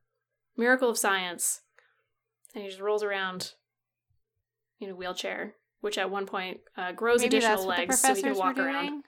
miracle 0.57 0.89
of 0.89 0.97
science. 0.97 1.61
And 2.53 2.63
he 2.63 2.69
just 2.69 2.81
rolls 2.81 3.03
around 3.03 3.53
in 4.79 4.89
a 4.89 4.95
wheelchair, 4.95 5.55
which 5.81 5.97
at 5.97 6.09
one 6.09 6.25
point 6.25 6.59
uh, 6.77 6.91
grows 6.91 7.21
Maybe 7.21 7.37
additional 7.37 7.55
that's 7.57 7.65
what 7.65 7.75
the 7.75 7.81
legs 7.83 7.99
so 8.01 8.15
he 8.15 8.21
can 8.21 8.35
walk 8.35 8.57
around. 8.57 9.03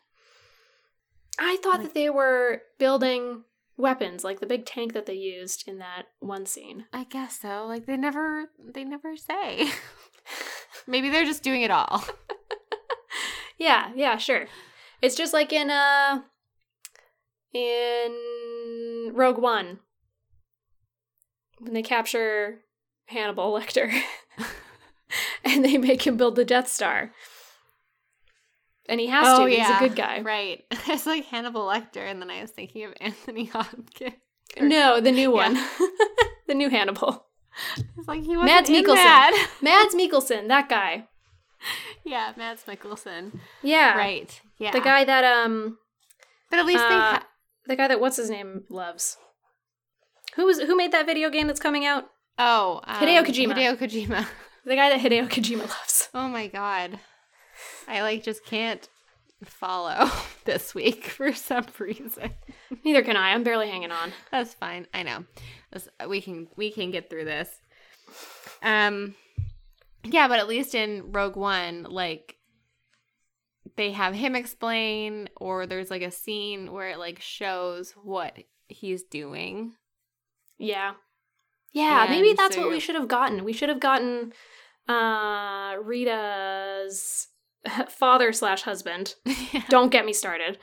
I 1.40 1.58
thought 1.64 1.80
Like- 1.80 1.84
that 1.88 1.94
they 1.94 2.10
were 2.10 2.62
building 2.78 3.44
weapons, 3.78 4.24
like 4.24 4.40
the 4.40 4.46
big 4.46 4.66
tank 4.66 4.94
that 4.94 5.06
they 5.06 5.14
used 5.16 5.68
in 5.68 5.80
that 5.80 6.04
one 6.20 6.46
scene. 6.46 6.86
I 6.94 7.06
guess 7.06 7.40
so. 7.40 7.66
Like 7.68 7.86
they 7.86 7.98
never 7.98 8.46
they 8.60 8.84
never 8.84 9.16
say. 9.18 9.72
Maybe 10.88 11.10
they're 11.10 11.26
just 11.26 11.44
doing 11.44 11.62
it 11.62 11.72
all. 11.72 12.04
Yeah, 13.58 13.92
yeah, 13.96 14.18
sure. 14.18 14.48
It's 15.04 15.14
just 15.14 15.34
like 15.34 15.54
in 15.54 15.70
uh 15.70 16.22
in 17.54 19.12
Rogue 19.14 19.38
One 19.38 19.80
when 21.60 21.74
they 21.74 21.84
capture 21.84 22.62
Hannibal 23.06 23.54
Lecter 23.54 23.92
and 25.46 25.64
they 25.66 25.78
make 25.78 26.06
him 26.06 26.18
build 26.18 26.36
the 26.36 26.46
Death 26.46 26.68
Star. 26.68 27.12
And 28.90 29.00
he 29.00 29.08
has 29.08 29.38
to. 29.38 29.48
Yeah. 29.50 29.68
He's 29.68 29.76
a 29.76 29.80
good 29.80 29.96
guy. 29.96 30.18
Oh, 30.20 30.24
Right. 30.24 30.64
It's 30.88 31.06
like 31.06 31.26
Hannibal 31.26 31.62
Lecter, 31.68 32.10
and 32.10 32.22
then 32.22 32.30
I 32.30 32.42
was 32.42 32.52
thinking 32.52 32.86
of 32.86 32.94
Anthony 33.02 33.46
Hopkins. 33.46 34.16
No, 34.60 35.00
the 35.00 35.12
new 35.12 35.36
Yeah. 35.36 35.50
one. 35.54 35.54
the 36.48 36.54
new 36.54 36.70
Hannibal. 36.70 37.26
It's 37.98 38.08
like 38.08 38.24
he 38.24 38.36
was 38.36 38.46
Mads 38.46 38.70
Mikkelsen. 38.70 38.96
that. 38.96 39.50
Mads 39.62 39.94
Mikkelsen, 39.96 40.48
that 40.48 40.68
guy. 40.70 41.08
yeah, 42.06 42.34
Mads 42.36 42.64
Mikkelsen. 42.64 43.40
Yeah. 43.62 43.98
Right. 43.98 44.42
Yeah. 44.58 44.72
The 44.72 44.82
guy 44.82 45.04
that 45.06 45.24
um 45.24 45.78
But 46.50 46.60
at 46.60 46.66
least 46.66 46.80
they 46.88 46.96
uh, 46.96 47.00
ha- 47.00 47.28
the 47.68 47.76
guy 47.76 47.88
that 47.88 48.00
what's 48.02 48.18
his 48.18 48.30
name 48.30 48.64
loves. 48.70 49.18
Who 50.36 50.46
was 50.46 50.60
who 50.62 50.76
made 50.76 50.92
that 50.94 51.06
video 51.06 51.30
game 51.30 51.48
that's 51.48 51.60
coming 51.60 51.86
out? 51.86 52.06
Oh, 52.40 52.80
um, 52.86 52.96
Hideo 53.02 53.24
Kojima. 53.24 53.54
Hideo 53.54 53.76
Kojima. 53.78 54.26
The 54.66 54.76
guy 54.76 54.90
that 54.90 55.00
Hideo 55.00 55.28
Kojima 55.28 55.62
loves. 55.62 56.10
Oh 56.14 56.28
my 56.28 56.48
god. 56.48 57.00
I 57.88 58.02
like 58.02 58.24
just 58.24 58.46
can't 58.46 58.88
follow 59.44 60.10
this 60.46 60.76
week 60.76 61.06
for 61.06 61.34
some 61.34 61.66
reason. 61.80 62.32
Neither 62.84 63.02
can 63.02 63.18
I. 63.18 63.32
I'm 63.32 63.44
barely 63.44 63.70
hanging 63.70 63.92
on. 63.92 64.12
That's 64.32 64.54
fine. 64.54 64.88
I 64.94 65.04
know. 65.04 65.26
We 66.08 66.22
can 66.22 66.48
we 66.56 66.72
can 66.72 66.92
get 66.92 67.10
through 67.10 67.26
this. 67.26 67.50
Um 68.62 69.16
yeah, 70.04 70.28
but 70.28 70.40
at 70.40 70.48
least 70.48 70.76
in 70.76 71.12
Rogue 71.12 71.36
One 71.36 71.88
like 71.90 72.38
they 73.78 73.92
have 73.92 74.14
him 74.14 74.36
explain 74.36 75.30
or 75.38 75.66
there's 75.66 75.90
like 75.90 76.02
a 76.02 76.12
scene 76.12 76.72
where 76.72 76.90
it 76.90 77.00
like 77.00 77.20
shows 77.20 77.94
what 78.04 78.38
he's 78.68 79.04
doing. 79.04 79.74
Yeah. 80.58 80.94
Yeah, 81.74 82.06
maybe 82.10 82.34
that's 82.34 82.56
so 82.56 82.62
what 82.62 82.70
we 82.72 82.80
should 82.80 82.96
have 82.96 83.08
gotten. 83.08 83.44
We 83.44 83.54
should 83.54 83.70
have 83.70 83.80
gotten 83.80 84.34
uh 84.90 85.76
Rita's 85.82 87.28
father 87.90 88.34
slash 88.34 88.64
husband. 88.64 89.16
Don't 89.70 89.92
get 89.92 90.06
me 90.06 90.14
started. 90.14 90.58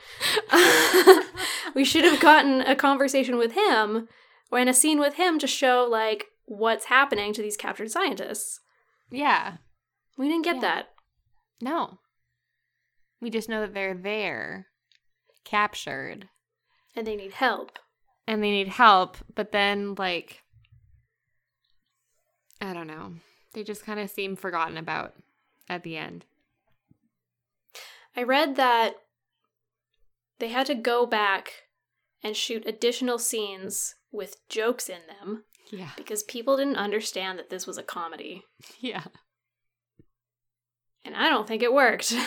we 1.75 1.85
should 1.85 2.03
have 2.05 2.19
gotten 2.19 2.61
a 2.61 2.75
conversation 2.75 3.37
with 3.37 3.53
him 3.53 4.07
or 4.51 4.59
in 4.59 4.67
a 4.67 4.73
scene 4.73 4.99
with 4.99 5.15
him 5.15 5.39
to 5.39 5.47
show 5.47 5.87
like 5.89 6.25
what's 6.45 6.85
happening 6.85 7.33
to 7.33 7.41
these 7.41 7.57
captured 7.57 7.91
scientists. 7.91 8.59
yeah. 9.11 9.57
We 10.17 10.27
didn't 10.27 10.43
get 10.43 10.55
Yeah. 10.55 10.61
that. 10.61 10.85
No. 11.61 11.99
We 13.21 13.29
just 13.29 13.47
know 13.47 13.61
that 13.61 13.73
they're 13.73 13.93
there, 13.95 14.67
captured, 15.45 16.27
And 16.93 17.07
they 17.07 17.15
need 17.15 17.31
help. 17.31 17.79
and 18.27 18.43
they 18.43 18.51
need 18.51 18.67
help, 18.67 19.15
but 19.33 19.53
then, 19.53 19.95
like, 19.97 20.41
I 22.61 22.73
don't 22.73 22.87
know. 22.87 23.13
They 23.53 23.63
just 23.63 23.85
kind 23.85 23.99
of 23.99 24.09
seem 24.09 24.35
forgotten 24.35 24.77
about 24.77 25.13
at 25.67 25.83
the 25.83 25.97
end. 25.97 26.25
I 28.15 28.23
read 28.23 28.55
that 28.57 28.95
they 30.39 30.49
had 30.49 30.65
to 30.67 30.75
go 30.75 31.05
back 31.05 31.63
and 32.23 32.35
shoot 32.35 32.63
additional 32.67 33.17
scenes 33.17 33.95
with 34.11 34.37
jokes 34.49 34.89
in 34.89 34.99
them 35.07 35.43
Yeah. 35.71 35.91
because 35.95 36.23
people 36.23 36.57
didn't 36.57 36.75
understand 36.75 37.39
that 37.39 37.49
this 37.49 37.65
was 37.65 37.77
a 37.77 37.83
comedy. 37.83 38.43
Yeah. 38.79 39.03
And 41.05 41.15
I 41.15 41.29
don't 41.29 41.47
think 41.47 41.63
it 41.63 41.73
worked. 41.73 42.13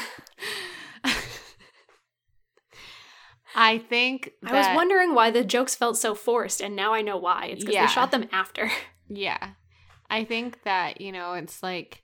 I 3.55 3.77
think 3.79 4.33
I 4.43 4.53
was 4.53 4.67
wondering 4.75 5.15
why 5.15 5.31
the 5.31 5.45
jokes 5.45 5.75
felt 5.75 5.99
so 5.99 6.15
forced, 6.15 6.63
and 6.63 6.75
now 6.75 6.95
I 6.95 7.03
know 7.03 7.19
why. 7.19 7.47
It's 7.47 7.61
because 7.63 7.75
Yeah. 7.75 7.87
they 7.87 7.93
shot 7.93 8.11
them 8.11 8.29
after. 8.33 8.71
Yeah. 9.15 9.51
I 10.13 10.25
think 10.25 10.63
that, 10.65 11.01
you 11.01 11.11
know, 11.11 11.33
it's 11.33 11.63
like 11.63 12.03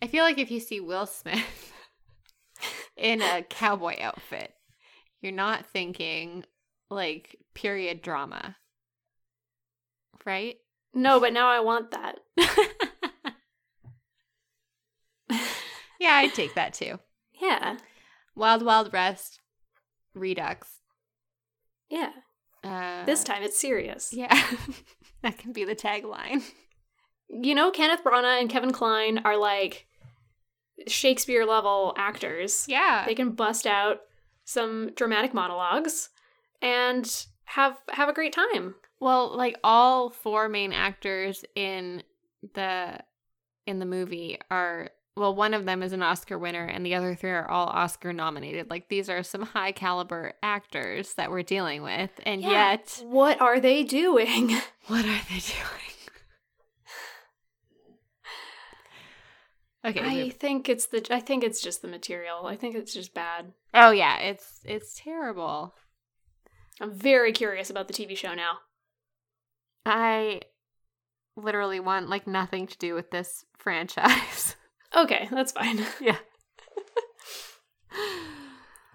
I 0.00 0.06
feel 0.06 0.24
like 0.24 0.38
if 0.38 0.50
you 0.50 0.60
see 0.60 0.80
Will 0.80 1.04
Smith 1.04 1.72
in 2.96 3.20
a 3.20 3.42
cowboy 3.42 3.96
outfit, 4.00 4.54
you're 5.20 5.30
not 5.30 5.66
thinking 5.66 6.44
like 6.88 7.36
period 7.54 8.00
drama. 8.00 8.56
Right? 10.24 10.56
No, 10.94 11.20
but 11.20 11.34
now 11.34 11.48
I 11.48 11.60
want 11.60 11.90
that. 11.90 12.16
yeah, 16.00 16.14
I'd 16.14 16.32
take 16.32 16.54
that 16.54 16.72
too. 16.72 16.98
Yeah. 17.42 17.76
Wild 18.34 18.64
Wild 18.64 18.90
West 18.90 19.40
Redux. 20.14 20.80
Yeah. 21.90 22.12
Uh, 22.64 23.04
This 23.04 23.22
time 23.22 23.42
it's 23.42 23.60
serious. 23.60 24.14
Yeah. 24.14 24.34
that 25.22 25.36
can 25.36 25.52
be 25.52 25.64
the 25.64 25.76
tagline. 25.76 26.42
You 27.28 27.54
know, 27.54 27.70
Kenneth 27.70 28.04
Branagh 28.04 28.40
and 28.40 28.50
Kevin 28.50 28.72
Kline 28.72 29.18
are 29.24 29.36
like 29.36 29.86
Shakespeare 30.86 31.44
level 31.44 31.94
actors. 31.96 32.66
Yeah. 32.68 33.04
They 33.06 33.14
can 33.14 33.30
bust 33.32 33.66
out 33.66 34.00
some 34.44 34.92
dramatic 34.94 35.34
monologues 35.34 36.10
and 36.62 37.26
have 37.44 37.78
have 37.90 38.08
a 38.08 38.12
great 38.12 38.32
time. 38.32 38.74
Well, 39.00 39.36
like 39.36 39.58
all 39.64 40.10
four 40.10 40.48
main 40.48 40.72
actors 40.72 41.44
in 41.54 42.02
the 42.54 42.98
in 43.66 43.78
the 43.80 43.86
movie 43.86 44.38
are 44.50 44.90
well, 45.16 45.34
one 45.34 45.54
of 45.54 45.64
them 45.64 45.82
is 45.82 45.92
an 45.92 46.02
Oscar 46.02 46.38
winner 46.38 46.64
and 46.66 46.84
the 46.84 46.94
other 46.94 47.14
three 47.14 47.30
are 47.30 47.50
all 47.50 47.68
Oscar 47.68 48.12
nominated. 48.12 48.68
Like 48.68 48.88
these 48.88 49.08
are 49.08 49.22
some 49.22 49.42
high 49.42 49.72
caliber 49.72 50.34
actors 50.42 51.14
that 51.14 51.30
we're 51.30 51.42
dealing 51.42 51.82
with. 51.82 52.10
And 52.24 52.42
Yeah. 52.42 52.70
yet 52.70 53.02
What 53.04 53.40
are 53.40 53.58
they 53.58 53.82
doing? 53.82 54.50
what 54.86 55.04
are 55.06 55.20
they 55.30 55.38
doing? 55.40 55.95
Okay. 59.86 60.24
I 60.24 60.30
think 60.30 60.68
it's 60.68 60.86
the 60.86 61.06
I 61.10 61.20
think 61.20 61.44
it's 61.44 61.62
just 61.62 61.80
the 61.80 61.88
material. 61.88 62.46
I 62.46 62.56
think 62.56 62.74
it's 62.74 62.92
just 62.92 63.14
bad. 63.14 63.52
oh 63.72 63.92
yeah, 63.92 64.18
it's 64.18 64.60
it's 64.64 65.00
terrible. 65.00 65.74
I'm 66.80 66.92
very 66.92 67.32
curious 67.32 67.70
about 67.70 67.86
the 67.86 67.94
TV 67.94 68.16
show 68.16 68.34
now. 68.34 68.58
I 69.86 70.40
literally 71.36 71.78
want 71.78 72.10
like 72.10 72.26
nothing 72.26 72.66
to 72.66 72.78
do 72.78 72.94
with 72.94 73.10
this 73.12 73.44
franchise. 73.58 74.56
Okay, 74.94 75.28
that's 75.30 75.52
fine. 75.52 75.84
yeah. 76.00 76.18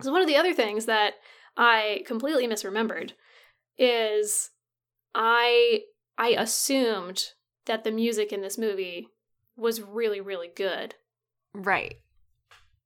So 0.02 0.12
one 0.12 0.22
of 0.22 0.28
the 0.28 0.36
other 0.36 0.54
things 0.54 0.86
that 0.86 1.14
I 1.56 2.04
completely 2.08 2.48
misremembered 2.48 3.12
is 3.78 4.50
I 5.16 5.82
I 6.18 6.30
assumed 6.30 7.24
that 7.66 7.84
the 7.84 7.92
music 7.92 8.34
in 8.34 8.42
this 8.42 8.58
movie 8.58 9.08
was 9.62 9.82
really 9.82 10.20
really 10.20 10.50
good 10.54 10.96
Right. 11.54 11.96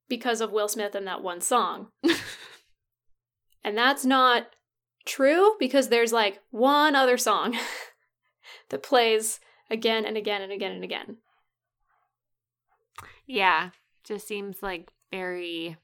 because 0.08 0.40
of 0.40 0.52
Will 0.52 0.68
Smith 0.68 0.94
and 0.94 1.06
that 1.06 1.22
one 1.22 1.40
song. 1.40 1.88
and 3.64 3.76
that's 3.78 4.04
not 4.04 4.48
true 5.04 5.54
because 5.58 5.88
there's 5.88 6.12
like 6.12 6.40
one 6.50 6.94
other 6.96 7.16
song 7.16 7.56
that 8.70 8.82
plays 8.82 9.38
again 9.70 10.04
and 10.04 10.16
again 10.16 10.42
and 10.42 10.52
again 10.52 10.72
and 10.72 10.84
again. 10.84 11.16
Yeah. 13.26 13.70
Just 14.04 14.26
seems 14.28 14.62
like 14.62 14.90
very 15.10 15.76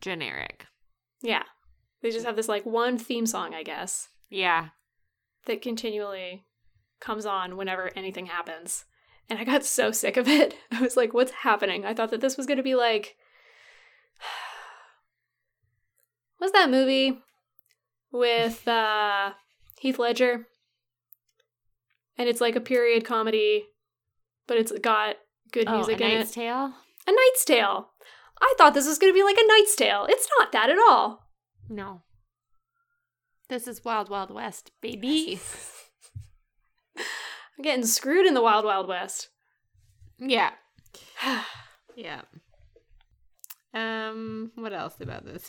generic. 0.00 0.66
Yeah. 1.22 1.44
They 2.02 2.10
just 2.10 2.26
have 2.26 2.36
this 2.36 2.48
like 2.48 2.66
one 2.66 2.98
theme 2.98 3.26
song, 3.26 3.54
I 3.54 3.62
guess, 3.62 4.08
Yeah. 4.28 4.68
that 5.46 5.62
continually 5.62 6.44
comes 7.00 7.24
on 7.26 7.56
whenever 7.56 7.90
anything 7.96 8.26
happens. 8.26 8.84
And 9.30 9.38
I 9.38 9.44
got 9.44 9.64
so 9.64 9.90
sick 9.90 10.16
of 10.16 10.28
it. 10.28 10.54
I 10.70 10.80
was 10.80 10.96
like, 10.96 11.14
what's 11.14 11.30
happening? 11.32 11.84
I 11.84 11.94
thought 11.94 12.10
that 12.10 12.20
this 12.20 12.36
was 12.36 12.46
going 12.46 12.58
to 12.58 12.62
be 12.62 12.74
like. 12.74 13.16
What's 16.38 16.52
that 16.52 16.68
movie 16.68 17.20
with 18.12 18.68
uh, 18.68 19.30
Heath 19.78 19.98
Ledger? 19.98 20.46
And 22.18 22.28
it's 22.28 22.40
like 22.40 22.54
a 22.54 22.60
period 22.60 23.04
comedy, 23.04 23.64
but 24.46 24.58
it's 24.58 24.72
got 24.72 25.16
good 25.52 25.68
Oh, 25.68 25.76
music 25.76 26.00
a 26.00 26.04
in 26.04 26.18
Knight's 26.18 26.32
it. 26.32 26.34
Tale? 26.34 26.74
A 27.06 27.12
Knight's 27.12 27.44
Tale. 27.46 27.88
I 28.42 28.54
thought 28.58 28.74
this 28.74 28.86
was 28.86 28.98
going 28.98 29.12
to 29.12 29.16
be 29.16 29.24
like 29.24 29.38
a 29.38 29.46
Knight's 29.46 29.74
Tale. 29.76 30.06
It's 30.08 30.28
not 30.38 30.52
that 30.52 30.68
at 30.70 30.78
all. 30.78 31.28
No. 31.68 32.02
This 33.48 33.66
is 33.66 33.84
Wild 33.84 34.10
Wild 34.10 34.30
West, 34.30 34.70
baby. 34.82 35.40
I'm 37.56 37.62
getting 37.62 37.86
screwed 37.86 38.26
in 38.26 38.34
the 38.34 38.42
Wild 38.42 38.64
Wild 38.64 38.88
West. 38.88 39.28
yeah. 40.18 40.50
Yeah. 41.96 42.22
Um, 43.72 44.50
what 44.56 44.72
else 44.72 45.00
about 45.00 45.24
this? 45.24 45.48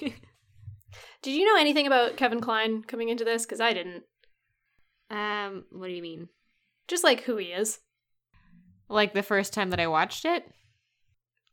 Did 1.22 1.34
you 1.34 1.44
know 1.44 1.60
anything 1.60 1.86
about 1.86 2.16
Kevin 2.16 2.40
Kline 2.40 2.82
coming 2.82 3.08
into 3.08 3.24
this? 3.24 3.44
Because 3.44 3.60
I 3.60 3.72
didn't. 3.72 4.04
um, 5.10 5.64
what 5.72 5.88
do 5.88 5.92
you 5.92 6.02
mean? 6.02 6.28
Just 6.88 7.04
like 7.04 7.22
who 7.22 7.36
he 7.36 7.46
is. 7.46 7.80
Like 8.88 9.14
the 9.14 9.22
first 9.22 9.52
time 9.52 9.70
that 9.70 9.80
I 9.80 9.86
watched 9.86 10.24
it? 10.24 10.44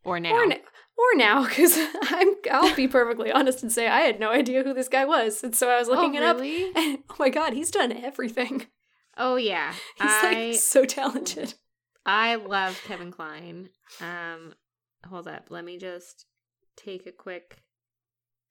Or 0.04 0.18
now? 0.18 0.34
Or, 0.34 0.44
n- 0.44 0.52
or 0.52 1.16
now, 1.16 1.44
because 1.44 1.76
I'm. 2.02 2.34
I'll 2.50 2.74
be 2.74 2.88
perfectly 2.88 3.30
honest 3.30 3.62
and 3.62 3.70
say 3.70 3.86
I 3.86 4.00
had 4.00 4.18
no 4.18 4.30
idea 4.30 4.62
who 4.62 4.74
this 4.74 4.88
guy 4.88 5.04
was, 5.04 5.44
and 5.44 5.54
so 5.54 5.68
I 5.68 5.78
was 5.78 5.88
looking 5.88 6.16
oh, 6.16 6.22
it 6.22 6.24
up. 6.24 6.40
And 6.40 6.98
oh 7.10 7.16
my 7.18 7.28
god, 7.28 7.52
he's 7.52 7.70
done 7.70 7.92
everything. 7.92 8.66
Oh 9.18 9.36
yeah. 9.36 9.72
He's 9.96 10.06
I 10.06 10.32
like 10.32 10.54
so 10.54 10.84
talented. 10.84 11.54
I 12.06 12.36
love 12.36 12.80
Kevin 12.86 13.10
Kline. 13.10 13.68
Um 14.00 14.54
hold 15.06 15.28
up, 15.28 15.48
let 15.50 15.64
me 15.64 15.76
just 15.76 16.26
take 16.76 17.06
a 17.06 17.12
quick 17.12 17.58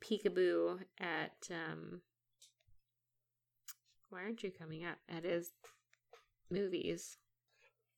peekaboo 0.04 0.80
at 1.00 1.50
um 1.50 2.02
why 4.10 4.22
aren't 4.22 4.44
you 4.44 4.52
coming 4.52 4.86
up 4.86 4.98
at 5.10 5.24
his 5.24 5.50
movies? 6.52 7.18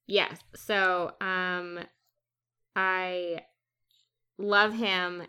Yes. 0.07 0.39
So 0.55 1.13
um 1.19 1.79
I 2.75 3.41
love 4.37 4.73
him. 4.73 5.23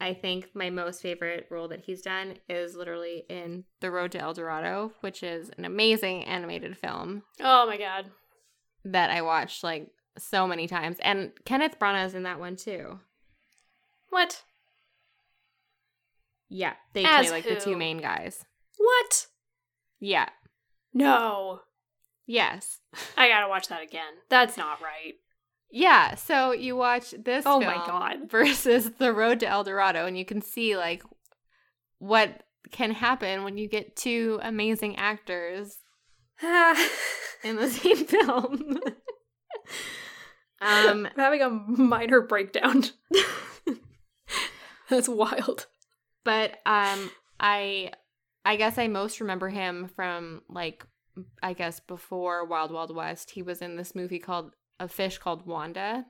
I 0.00 0.14
think 0.14 0.50
my 0.54 0.70
most 0.70 1.02
favorite 1.02 1.46
role 1.50 1.68
that 1.68 1.80
he's 1.84 2.02
done 2.02 2.34
is 2.48 2.76
literally 2.76 3.24
in 3.28 3.64
The 3.80 3.90
Road 3.90 4.12
to 4.12 4.18
El 4.20 4.32
Dorado, 4.34 4.92
which 5.00 5.22
is 5.22 5.50
an 5.58 5.64
amazing 5.64 6.24
animated 6.24 6.76
film 6.78 7.24
Oh 7.40 7.66
my 7.66 7.76
god. 7.76 8.06
that 8.84 9.10
I 9.10 9.22
watched 9.22 9.64
like 9.64 9.90
so 10.16 10.46
many 10.46 10.66
times. 10.68 10.98
And 11.00 11.32
Kenneth 11.44 11.78
Branagh's 11.80 12.14
in 12.14 12.22
that 12.24 12.38
one 12.38 12.56
too. 12.56 13.00
What? 14.10 14.42
Yeah, 16.48 16.74
they 16.92 17.04
As 17.04 17.26
play 17.26 17.30
like 17.36 17.44
the 17.48 17.56
two 17.56 17.76
main 17.76 17.98
guys. 17.98 18.44
What? 18.78 19.26
Yeah. 20.00 20.28
No. 20.94 21.60
Yes. 22.26 22.78
I 23.16 23.28
gotta 23.28 23.48
watch 23.48 23.68
that 23.68 23.82
again. 23.82 24.12
That's 24.28 24.56
not 24.56 24.80
right. 24.80 25.14
Yeah. 25.70 26.14
So 26.14 26.52
you 26.52 26.76
watch 26.76 27.14
this 27.22 27.44
Oh 27.46 27.60
my 27.60 27.74
film 27.74 27.86
God. 27.86 28.16
versus 28.30 28.90
The 28.98 29.12
Road 29.12 29.40
to 29.40 29.46
El 29.48 29.64
Dorado, 29.64 30.06
and 30.06 30.16
you 30.18 30.24
can 30.24 30.40
see 30.42 30.76
like 30.76 31.02
what 31.98 32.42
can 32.70 32.92
happen 32.92 33.44
when 33.44 33.58
you 33.58 33.68
get 33.68 33.96
two 33.96 34.38
amazing 34.42 34.96
actors 34.96 35.78
in 36.42 37.56
the 37.56 37.68
same 37.68 38.04
film. 38.04 38.78
um, 40.60 41.06
I'm 41.06 41.08
having 41.16 41.42
a 41.42 41.50
minor 41.50 42.20
breakdown. 42.20 42.84
That's 44.88 45.08
wild. 45.08 45.66
but 46.24 46.52
um, 46.64 47.10
I, 47.38 47.92
I 48.44 48.56
guess 48.56 48.78
I 48.78 48.88
most 48.88 49.20
remember 49.20 49.48
him 49.48 49.90
from 49.94 50.42
like, 50.48 50.86
I 51.42 51.52
guess 51.52 51.80
before 51.80 52.46
Wild 52.46 52.70
Wild 52.70 52.94
West. 52.94 53.32
He 53.32 53.42
was 53.42 53.60
in 53.60 53.76
this 53.76 53.94
movie 53.94 54.18
called 54.18 54.52
A 54.80 54.88
Fish 54.88 55.18
Called 55.18 55.46
Wanda. 55.46 56.06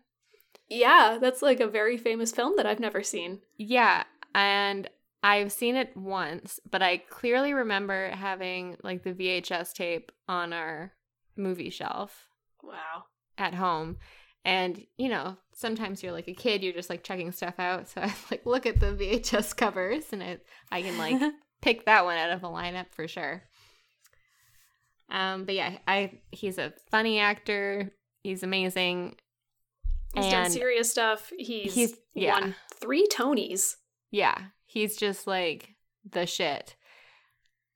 Yeah, 0.68 1.18
that's 1.20 1.42
like 1.42 1.60
a 1.60 1.66
very 1.68 1.96
famous 1.96 2.32
film 2.32 2.54
that 2.56 2.66
I've 2.66 2.80
never 2.80 3.02
seen. 3.02 3.40
Yeah, 3.56 4.04
and 4.34 4.88
I've 5.22 5.50
seen 5.52 5.76
it 5.76 5.96
once, 5.96 6.60
but 6.70 6.82
I 6.82 6.98
clearly 6.98 7.54
remember 7.54 8.10
having 8.10 8.76
like 8.82 9.02
the 9.02 9.12
VHS 9.14 9.72
tape 9.72 10.12
on 10.28 10.52
our 10.52 10.92
movie 11.36 11.70
shelf 11.70 12.28
Wow. 12.62 13.04
at 13.36 13.54
home. 13.54 13.96
And, 14.44 14.84
you 14.96 15.08
know, 15.08 15.36
sometimes 15.54 16.02
you're 16.02 16.12
like 16.12 16.28
a 16.28 16.34
kid, 16.34 16.62
you're 16.62 16.72
just 16.72 16.90
like 16.90 17.02
checking 17.02 17.32
stuff 17.32 17.58
out. 17.58 17.88
So 17.88 18.00
I 18.02 18.14
like 18.30 18.46
look 18.46 18.66
at 18.66 18.78
the 18.80 18.92
VHS 18.92 19.56
covers 19.56 20.04
and 20.12 20.22
it, 20.22 20.44
I 20.70 20.82
can 20.82 20.96
like 20.98 21.20
pick 21.62 21.86
that 21.86 22.04
one 22.04 22.16
out 22.18 22.30
of 22.30 22.40
the 22.40 22.48
lineup 22.48 22.86
for 22.92 23.08
sure. 23.08 23.42
Um, 25.10 25.44
but 25.44 25.54
yeah, 25.54 25.78
I 25.86 26.20
he's 26.30 26.58
a 26.58 26.74
funny 26.90 27.18
actor. 27.18 27.92
He's 28.22 28.42
amazing. 28.42 29.16
He's 30.14 30.30
done 30.30 30.50
serious 30.50 30.90
stuff. 30.90 31.32
He's, 31.38 31.74
He's- 31.74 31.94
yeah. 32.14 32.40
won 32.40 32.54
three 32.80 33.06
Tonys. 33.08 33.76
Yeah, 34.10 34.36
he's 34.64 34.96
just 34.96 35.26
like 35.26 35.74
the 36.08 36.26
shit. 36.26 36.76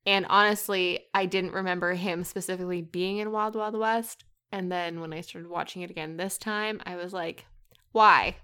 And 0.06 0.26
honestly, 0.28 1.00
I 1.14 1.26
didn't 1.26 1.52
remember 1.52 1.92
him 1.94 2.24
specifically 2.24 2.82
being 2.82 3.18
in 3.18 3.30
Wild 3.30 3.54
Wild 3.54 3.78
West. 3.78 4.24
And 4.50 4.70
then 4.70 5.00
when 5.00 5.12
I 5.12 5.20
started 5.20 5.50
watching 5.50 5.82
it 5.82 5.90
again 5.90 6.16
this 6.16 6.38
time, 6.38 6.80
I 6.84 6.96
was 6.96 7.12
like, 7.12 7.46
why? 7.92 8.36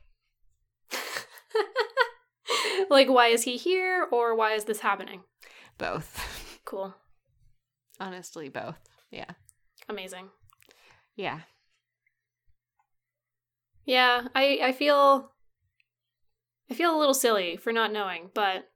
like, 2.91 3.09
why 3.09 3.29
is 3.29 3.43
he 3.43 3.57
here 3.57 4.07
or 4.11 4.35
why 4.35 4.53
is 4.53 4.65
this 4.65 4.81
happening? 4.81 5.23
Both. 5.77 6.61
Cool. 6.65 6.95
honestly, 8.01 8.49
both. 8.49 8.79
Yeah. 9.11 9.31
Amazing. 9.89 10.29
Yeah. 11.17 11.41
Yeah, 13.89 14.29
I, 14.35 14.59
I 14.65 14.73
feel 14.73 15.33
I 16.71 16.75
feel 16.75 16.95
a 16.95 16.99
little 16.99 17.15
silly 17.15 17.57
for 17.57 17.73
not 17.73 17.91
knowing, 17.91 18.29
but 18.35 18.69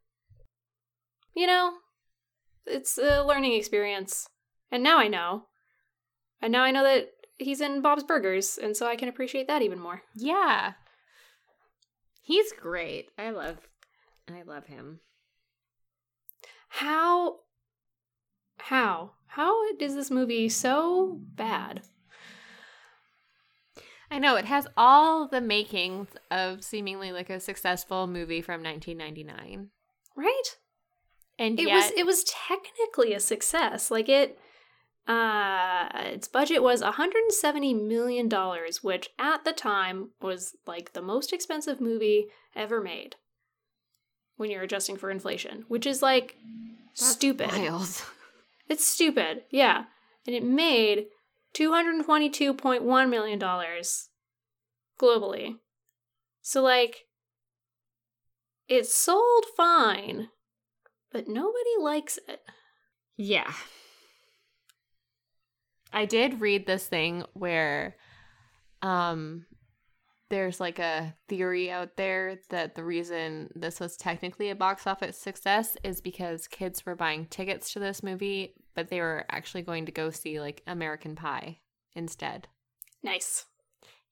you 1.37 1.47
know, 1.47 1.75
it's 2.65 2.97
a 2.97 3.23
learning 3.23 3.53
experience. 3.53 4.27
And 4.71 4.83
now 4.83 4.99
I 4.99 5.09
know. 5.09 5.49
And 6.41 6.51
now 6.51 6.63
I 6.63 6.71
know 6.71 6.83
that 6.83 7.11
he's 7.37 7.61
in 7.61 7.83
Bob's 7.83 8.05
Burgers, 8.05 8.57
and 8.57 8.75
so 8.75 8.87
I 8.87 8.97
can 8.97 9.11
appreciate 9.11 9.49
that 9.49 9.61
even 9.61 9.79
more. 9.79 10.01
Yeah. 10.17 10.73
He's 12.23 12.51
great. 12.53 13.11
I 13.19 13.33
love 13.33 13.59
I 14.35 14.41
love 14.41 14.65
him. 14.65 15.01
How 16.71 17.41
how 18.57 19.11
how 19.27 19.63
is 19.79 19.95
this 19.95 20.11
movie 20.11 20.49
so 20.49 21.21
bad? 21.35 21.83
I 24.13 24.19
know 24.19 24.37
it 24.37 24.45
has 24.45 24.67
all 24.77 25.27
the 25.27 25.41
makings 25.41 26.09
of 26.31 26.63
seemingly 26.63 27.13
like 27.13 27.31
a 27.31 27.41
successful 27.41 28.07
movie 28.07 28.43
from 28.43 28.63
1999. 28.63 29.71
Right? 30.15 30.43
And 31.39 31.59
It 31.59 31.67
yet 31.67 31.75
was 31.75 31.91
it 31.97 32.05
was 32.07 32.25
technically 32.25 33.15
a 33.15 33.21
success. 33.21 33.91
Like 33.91 34.11
it 34.11 34.39
uh 35.09 35.89
its 35.95 36.29
budget 36.29 36.63
was 36.63 36.83
170 36.83 37.73
million 37.75 38.29
dollars, 38.29 38.85
which 38.85 39.09
at 39.19 39.45
the 39.45 39.53
time 39.53 40.11
was 40.21 40.55
like 40.67 40.93
the 40.93 41.03
most 41.03 41.33
expensive 41.33 41.81
movie 41.81 42.27
ever 42.55 42.83
made. 42.83 43.17
When 44.37 44.51
you're 44.51 44.63
adjusting 44.63 44.97
for 44.99 45.11
inflation, 45.11 45.65
which 45.69 45.87
is 45.87 46.03
like 46.03 46.37
That's 46.89 47.07
stupid. 47.13 47.49
wild. 47.51 47.89
It's 48.69 48.87
stupid. 48.87 49.43
Yeah. 49.51 49.85
and 50.27 50.37
it 50.37 50.45
made 50.45 51.07
$222.1 51.55 53.11
million 53.11 53.41
globally. 55.01 55.57
So, 56.41 56.63
like, 56.63 57.05
it 58.69 58.87
sold 58.87 59.45
fine, 59.57 60.29
but 61.11 61.29
nobody 61.29 61.77
likes 61.79 62.19
it. 62.29 62.41
Yeah. 63.17 63.53
I 65.93 66.07
did 66.07 66.41
read 66.41 66.67
this 66.67 66.87
thing 66.87 67.25
where 67.35 67.97
um 68.81 69.47
there's 70.31 70.59
like 70.59 70.79
a 70.79 71.15
theory 71.29 71.71
out 71.71 71.99
there 71.99 72.39
that 72.49 72.75
the 72.75 72.83
reason 72.83 73.51
this 73.55 73.79
was 73.79 73.99
technically 73.99 74.49
a 74.49 74.55
box 74.55 74.87
office 74.87 75.19
success 75.19 75.77
is 75.85 76.01
because 76.01 76.49
kids 76.49 76.87
were 76.87 76.97
buying 76.97 77.27
tickets 77.27 77.71
to 77.75 77.79
this 77.79 78.03
movie, 78.03 78.55
but 78.75 78.89
they 78.89 79.01
were 79.01 79.25
actually 79.31 79.63
going 79.63 79.87
to 79.87 79.93
go 79.93 80.11
see 80.11 80.41
like 80.41 80.63
American 80.67 81.15
Pie 81.17 81.59
instead. 81.95 82.49
Nice. 83.03 83.47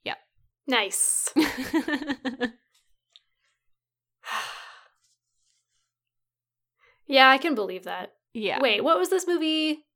Yep. 0.04 0.18
Nice. 0.66 1.32
yeah, 7.06 7.28
I 7.28 7.38
can 7.38 7.54
believe 7.54 7.84
that. 7.84 8.12
yeah. 8.34 8.60
Wait, 8.60 8.82
what 8.84 8.98
was 8.98 9.08
this 9.10 9.26
movie 9.26 9.86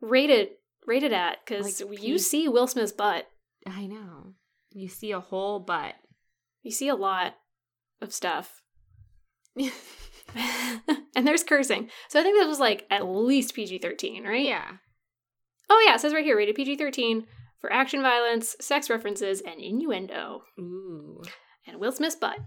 rated 0.00 0.48
rated 0.86 1.12
at? 1.12 1.38
Because 1.44 1.82
Like 1.82 2.02
you 2.02 2.18
see 2.18 2.48
Will 2.48 2.66
Smith's 2.66 2.92
butt. 2.92 3.26
I 3.66 3.86
know. 3.86 4.34
You 4.72 4.88
see 4.88 5.12
a 5.12 5.20
whole 5.20 5.60
butt. 5.60 5.94
You 6.62 6.70
see 6.70 6.88
a 6.88 6.94
lot 6.94 7.34
of 8.00 8.12
stuff. 8.12 8.62
and 11.16 11.26
there's 11.26 11.44
cursing. 11.44 11.90
So 12.08 12.20
I 12.20 12.22
think 12.22 12.38
this 12.38 12.46
was 12.46 12.60
like 12.60 12.86
at 12.90 13.06
least 13.06 13.54
PG 13.54 13.78
13, 13.78 14.24
right? 14.24 14.44
yeah. 14.44 14.72
Oh, 15.70 15.84
yeah, 15.86 15.94
it 15.94 16.00
says 16.00 16.12
right 16.12 16.24
here 16.24 16.36
rated 16.36 16.54
PG 16.54 16.76
13 16.76 17.26
for 17.60 17.72
action 17.72 18.02
violence, 18.02 18.56
sex 18.60 18.90
references, 18.90 19.40
and 19.40 19.60
innuendo. 19.60 20.42
Ooh. 20.58 21.22
And 21.66 21.78
Will 21.78 21.92
Smith's 21.92 22.16
butt. 22.16 22.38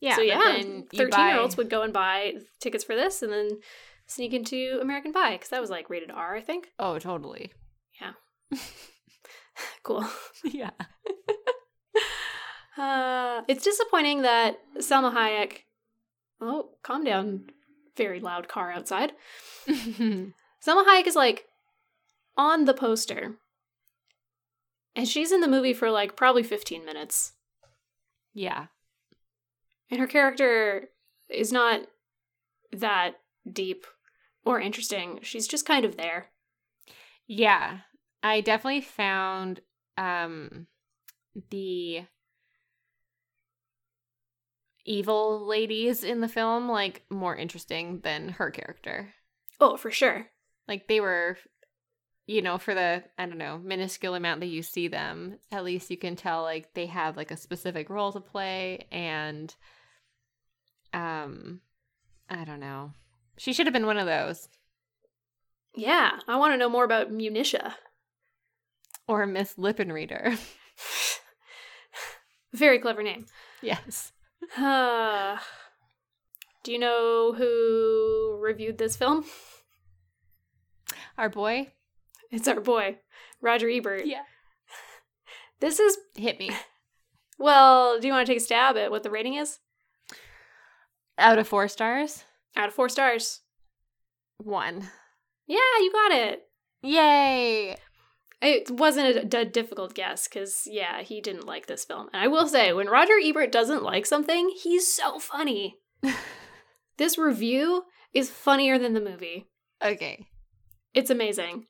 Yeah. 0.00 0.16
so, 0.16 0.22
yeah, 0.22 0.38
then 0.38 0.84
you 0.92 0.98
13 0.98 1.28
year 1.28 1.38
olds 1.38 1.56
would 1.56 1.70
go 1.70 1.82
and 1.82 1.92
buy 1.92 2.34
tickets 2.60 2.84
for 2.84 2.94
this 2.94 3.22
and 3.22 3.32
then 3.32 3.60
sneak 4.06 4.34
into 4.34 4.78
American 4.82 5.12
Pie 5.12 5.32
because 5.32 5.48
that 5.48 5.60
was 5.60 5.70
like 5.70 5.88
rated 5.88 6.10
R, 6.10 6.36
I 6.36 6.42
think. 6.42 6.68
Oh, 6.78 6.98
totally. 6.98 7.52
Yeah. 8.00 8.12
cool. 9.82 10.04
yeah. 10.44 10.70
Uh, 12.76 13.42
it's 13.48 13.64
disappointing 13.64 14.22
that 14.22 14.58
Salma 14.78 15.12
Hayek. 15.14 15.58
Oh, 16.40 16.70
calm 16.82 17.04
down. 17.04 17.50
Very 17.96 18.20
loud 18.20 18.48
car 18.48 18.72
outside. 18.72 19.12
Salma 19.68 20.32
Hayek 20.66 21.06
is 21.06 21.14
like 21.16 21.44
on 22.36 22.64
the 22.64 22.74
poster. 22.74 23.36
And 24.96 25.08
she's 25.08 25.32
in 25.32 25.40
the 25.40 25.48
movie 25.48 25.72
for 25.74 25.90
like 25.90 26.16
probably 26.16 26.42
15 26.42 26.84
minutes. 26.84 27.32
yeah. 28.32 28.66
And 29.90 30.00
her 30.00 30.06
character 30.06 30.88
is 31.28 31.52
not 31.52 31.82
that 32.72 33.16
deep 33.50 33.86
or 34.44 34.58
interesting. 34.58 35.20
She's 35.22 35.46
just 35.46 35.66
kind 35.66 35.84
of 35.84 35.96
there. 35.96 36.30
Yeah. 37.28 37.80
I 38.22 38.40
definitely 38.40 38.80
found 38.80 39.60
um 39.98 40.66
the 41.50 42.06
evil 44.84 45.46
ladies 45.46 46.04
in 46.04 46.20
the 46.20 46.28
film 46.28 46.68
like 46.68 47.02
more 47.10 47.36
interesting 47.36 48.00
than 48.00 48.30
her 48.30 48.50
character. 48.50 49.14
Oh, 49.60 49.76
for 49.76 49.90
sure. 49.90 50.26
Like 50.68 50.88
they 50.88 51.00
were 51.00 51.36
you 52.26 52.40
know, 52.40 52.56
for 52.56 52.74
the 52.74 53.04
I 53.18 53.26
don't 53.26 53.38
know, 53.38 53.58
minuscule 53.58 54.14
amount 54.14 54.40
that 54.40 54.46
you 54.46 54.62
see 54.62 54.88
them, 54.88 55.38
at 55.52 55.64
least 55.64 55.90
you 55.90 55.96
can 55.96 56.16
tell 56.16 56.42
like 56.42 56.72
they 56.74 56.86
have 56.86 57.16
like 57.16 57.30
a 57.30 57.36
specific 57.36 57.90
role 57.90 58.12
to 58.12 58.20
play 58.20 58.86
and 58.90 59.54
um 60.92 61.60
I 62.28 62.44
don't 62.44 62.60
know. 62.60 62.92
She 63.36 63.52
should 63.52 63.66
have 63.66 63.74
been 63.74 63.86
one 63.86 63.98
of 63.98 64.06
those. 64.06 64.48
Yeah, 65.74 66.12
I 66.28 66.36
want 66.36 66.54
to 66.54 66.56
know 66.56 66.68
more 66.68 66.84
about 66.84 67.10
Munitia. 67.10 67.74
Or 69.06 69.26
Miss 69.26 69.54
Lippenreider. 69.54 70.38
Very 72.54 72.78
clever 72.78 73.02
name. 73.02 73.26
yes. 73.60 74.12
Do 76.62 76.72
you 76.72 76.78
know 76.78 77.34
who 77.36 78.38
reviewed 78.40 78.78
this 78.78 78.96
film? 78.96 79.24
Our 81.18 81.28
boy? 81.28 81.72
It's 82.30 82.48
our 82.48 82.60
boy, 82.60 82.98
Roger 83.40 83.68
Ebert. 83.68 84.06
Yeah. 84.06 84.22
This 85.60 85.78
is, 85.78 85.96
Hit 86.16 86.38
me. 86.38 86.50
well, 87.38 88.00
do 88.00 88.06
you 88.06 88.12
want 88.12 88.26
to 88.26 88.30
take 88.30 88.40
a 88.40 88.44
stab 88.44 88.76
at 88.76 88.90
what 88.90 89.02
the 89.02 89.10
rating 89.10 89.34
is? 89.34 89.58
Out 91.16 91.38
of 91.38 91.46
four 91.46 91.68
stars? 91.68 92.24
Out 92.56 92.68
of 92.68 92.74
four 92.74 92.88
stars. 92.88 93.40
One. 94.38 94.88
Yeah, 95.46 95.58
you 95.80 95.92
got 95.92 96.12
it. 96.12 96.42
Yay! 96.82 97.76
It 98.44 98.70
wasn't 98.70 99.16
a, 99.16 99.24
d- 99.24 99.50
difficult 99.50 99.94
guess 99.94 100.28
because, 100.28 100.68
yeah, 100.70 101.02
he 101.02 101.20
didn't 101.20 101.46
like 101.46 101.66
this 101.66 101.84
film. 101.84 102.08
And 102.12 102.22
I 102.22 102.28
will 102.28 102.46
say, 102.46 102.72
when 102.72 102.88
Roger 102.88 103.14
Ebert 103.22 103.50
doesn't 103.50 103.82
like 103.82 104.04
something, 104.04 104.54
he's 104.62 104.92
so 104.92 105.18
funny. 105.18 105.76
this 106.98 107.16
review 107.16 107.84
is 108.12 108.30
funnier 108.30 108.78
than 108.78 108.92
the 108.92 109.00
movie. 109.00 109.48
Okay. 109.82 110.26
It's 110.92 111.10
amazing. 111.10 111.66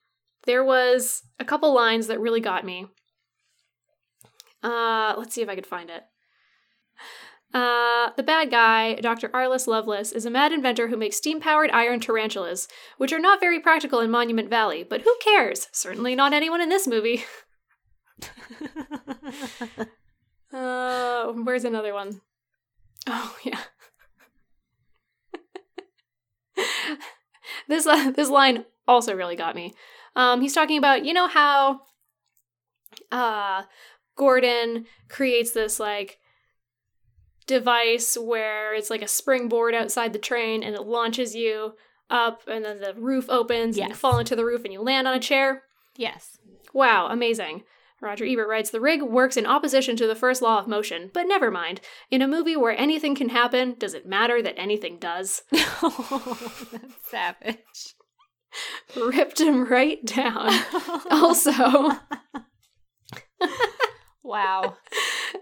There 0.47 0.65
was 0.65 1.23
a 1.39 1.45
couple 1.45 1.73
lines 1.73 2.09
that 2.09 2.21
really 2.21 2.41
got 2.41 2.65
me. 2.65 2.87
Uh, 4.63 5.15
let's 5.17 5.35
see 5.35 5.43
if 5.43 5.49
I 5.49 5.55
could 5.55 5.67
find 5.67 5.91
it. 5.91 6.03
Uh, 7.55 8.11
the 8.17 8.23
bad 8.23 8.51
guy, 8.51 8.97
Dr. 8.97 9.29
Arliss 9.29 9.67
Lovelace, 9.69 10.11
is 10.11 10.27
a 10.27 10.31
mad 10.31 10.53
inventor 10.53 10.89
who 10.89 10.97
makes 10.97 11.17
steam 11.17 11.41
powered 11.41 11.71
iron 11.71 12.01
tarantulas, 12.01 12.67
which 12.99 13.13
are 13.13 13.19
not 13.21 13.39
very 13.41 13.61
practical 13.61 14.01
in 14.01 14.11
Monument 14.11 14.51
Valley, 14.51 14.83
but 14.83 15.03
who 15.03 15.15
cares? 15.23 15.69
Certainly 15.71 16.17
not 16.17 16.33
anyone 16.33 16.61
in 16.61 16.69
this 16.69 16.89
movie. 16.89 17.25
Uh, 20.55 21.33
where's 21.33 21.65
another 21.65 21.93
one? 21.93 22.21
Oh, 23.09 23.37
yeah. 23.43 23.59
this 27.69 27.87
uh, 27.89 28.13
this 28.13 28.31
line 28.31 28.65
also 28.87 29.15
really 29.15 29.35
got 29.35 29.57
me. 29.57 29.75
Um, 30.15 30.41
he's 30.41 30.55
talking 30.55 30.79
about 30.79 31.05
you 31.05 31.13
know 31.13 31.27
how 31.27 31.81
uh, 33.11 33.65
Gordon 34.17 34.87
creates 35.09 35.51
this 35.51 35.81
like 35.81 36.21
device 37.47 38.17
where 38.17 38.75
it's 38.75 38.91
like 38.91 39.03
a 39.03 39.09
springboard 39.09 39.75
outside 39.75 40.13
the 40.13 40.19
train 40.19 40.63
and 40.63 40.75
it 40.75 40.83
launches 40.83 41.35
you 41.35 41.75
up 42.11 42.43
and 42.47 42.65
then 42.65 42.81
the 42.81 42.95
roof 42.95 43.27
opens 43.29 43.79
and 43.79 43.89
you 43.89 43.95
fall 43.95 44.19
into 44.19 44.37
the 44.37 44.45
roof 44.45 44.65
and 44.65 44.73
you 44.73 44.81
land 44.81 45.09
on 45.09 45.15
a 45.15 45.21
chair. 45.21 45.63
yes. 45.97 46.39
Wow, 46.73 47.07
amazing. 47.07 47.63
Roger 48.01 48.25
Ebert 48.25 48.49
writes 48.49 48.71
The 48.71 48.81
rig 48.81 49.03
works 49.03 49.37
in 49.37 49.47
opposition 49.47 49.97
to 49.97 50.07
the 50.07 50.17
first 50.17 50.43
law 50.43 50.59
of 50.59 50.69
motion, 50.69 51.11
but 51.15 51.27
never 51.27 51.51
mind. 51.51 51.81
In 52.11 52.21
a 52.21 52.29
movie 52.29 52.57
where 52.57 52.77
anything 52.77 53.15
can 53.15 53.31
happen, 53.31 53.77
does 53.79 53.95
it 53.95 54.07
matter 54.07 54.43
that 54.43 54.59
anything 54.59 54.99
does? 54.99 55.43
That's 55.51 57.09
savage. 57.09 57.95
Ripped 58.97 59.41
him 59.41 59.65
right 59.65 60.05
down. 60.05 60.51
Also, 61.11 61.53
wow. 64.23 64.77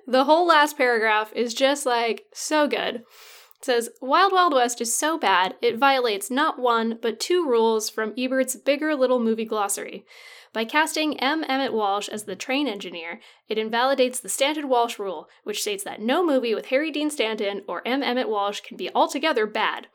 the 0.07 0.25
whole 0.25 0.47
last 0.47 0.77
paragraph 0.77 1.33
is 1.35 1.55
just 1.55 1.87
like 1.87 2.27
so 2.33 2.67
good. 2.67 2.97
It 2.97 3.65
says 3.65 3.91
Wild 4.01 4.33
Wild 4.33 4.55
West 4.55 4.81
is 4.81 4.95
so 4.95 5.19
bad, 5.19 5.55
it 5.63 5.79
violates 5.79 6.31
not 6.31 6.59
one, 6.59 6.99
but 7.01 7.21
two 7.21 7.47
rules 7.47 7.89
from 7.89 8.13
Ebert's 8.19 8.57
bigger 8.57 8.95
little 8.95 9.21
movie 9.21 9.45
glossary. 9.45 10.05
By 10.53 10.65
casting 10.67 11.19
M. 11.19 11.45
Emmett 11.49 11.73
Walsh 11.73 12.09
as 12.09 12.25
the 12.25 12.37
train 12.37 12.69
engineer, 12.69 13.21
it 13.49 13.57
invalidates 13.57 14.21
the 14.21 14.29
Stanton 14.29 14.69
Walsh 14.69 14.99
rule, 14.99 15.29
which 15.45 15.63
states 15.63 15.83
that 15.85 16.03
no 16.03 16.25
movie 16.25 16.55
with 16.55 16.67
Harry 16.67 16.91
Dean 16.91 17.09
Stanton 17.09 17.63
or 17.67 17.81
M. 17.87 18.03
Emmett 18.03 18.29
Walsh 18.29 18.61
can 18.61 18.77
be 18.77 18.91
altogether 18.95 19.47
bad. 19.47 19.87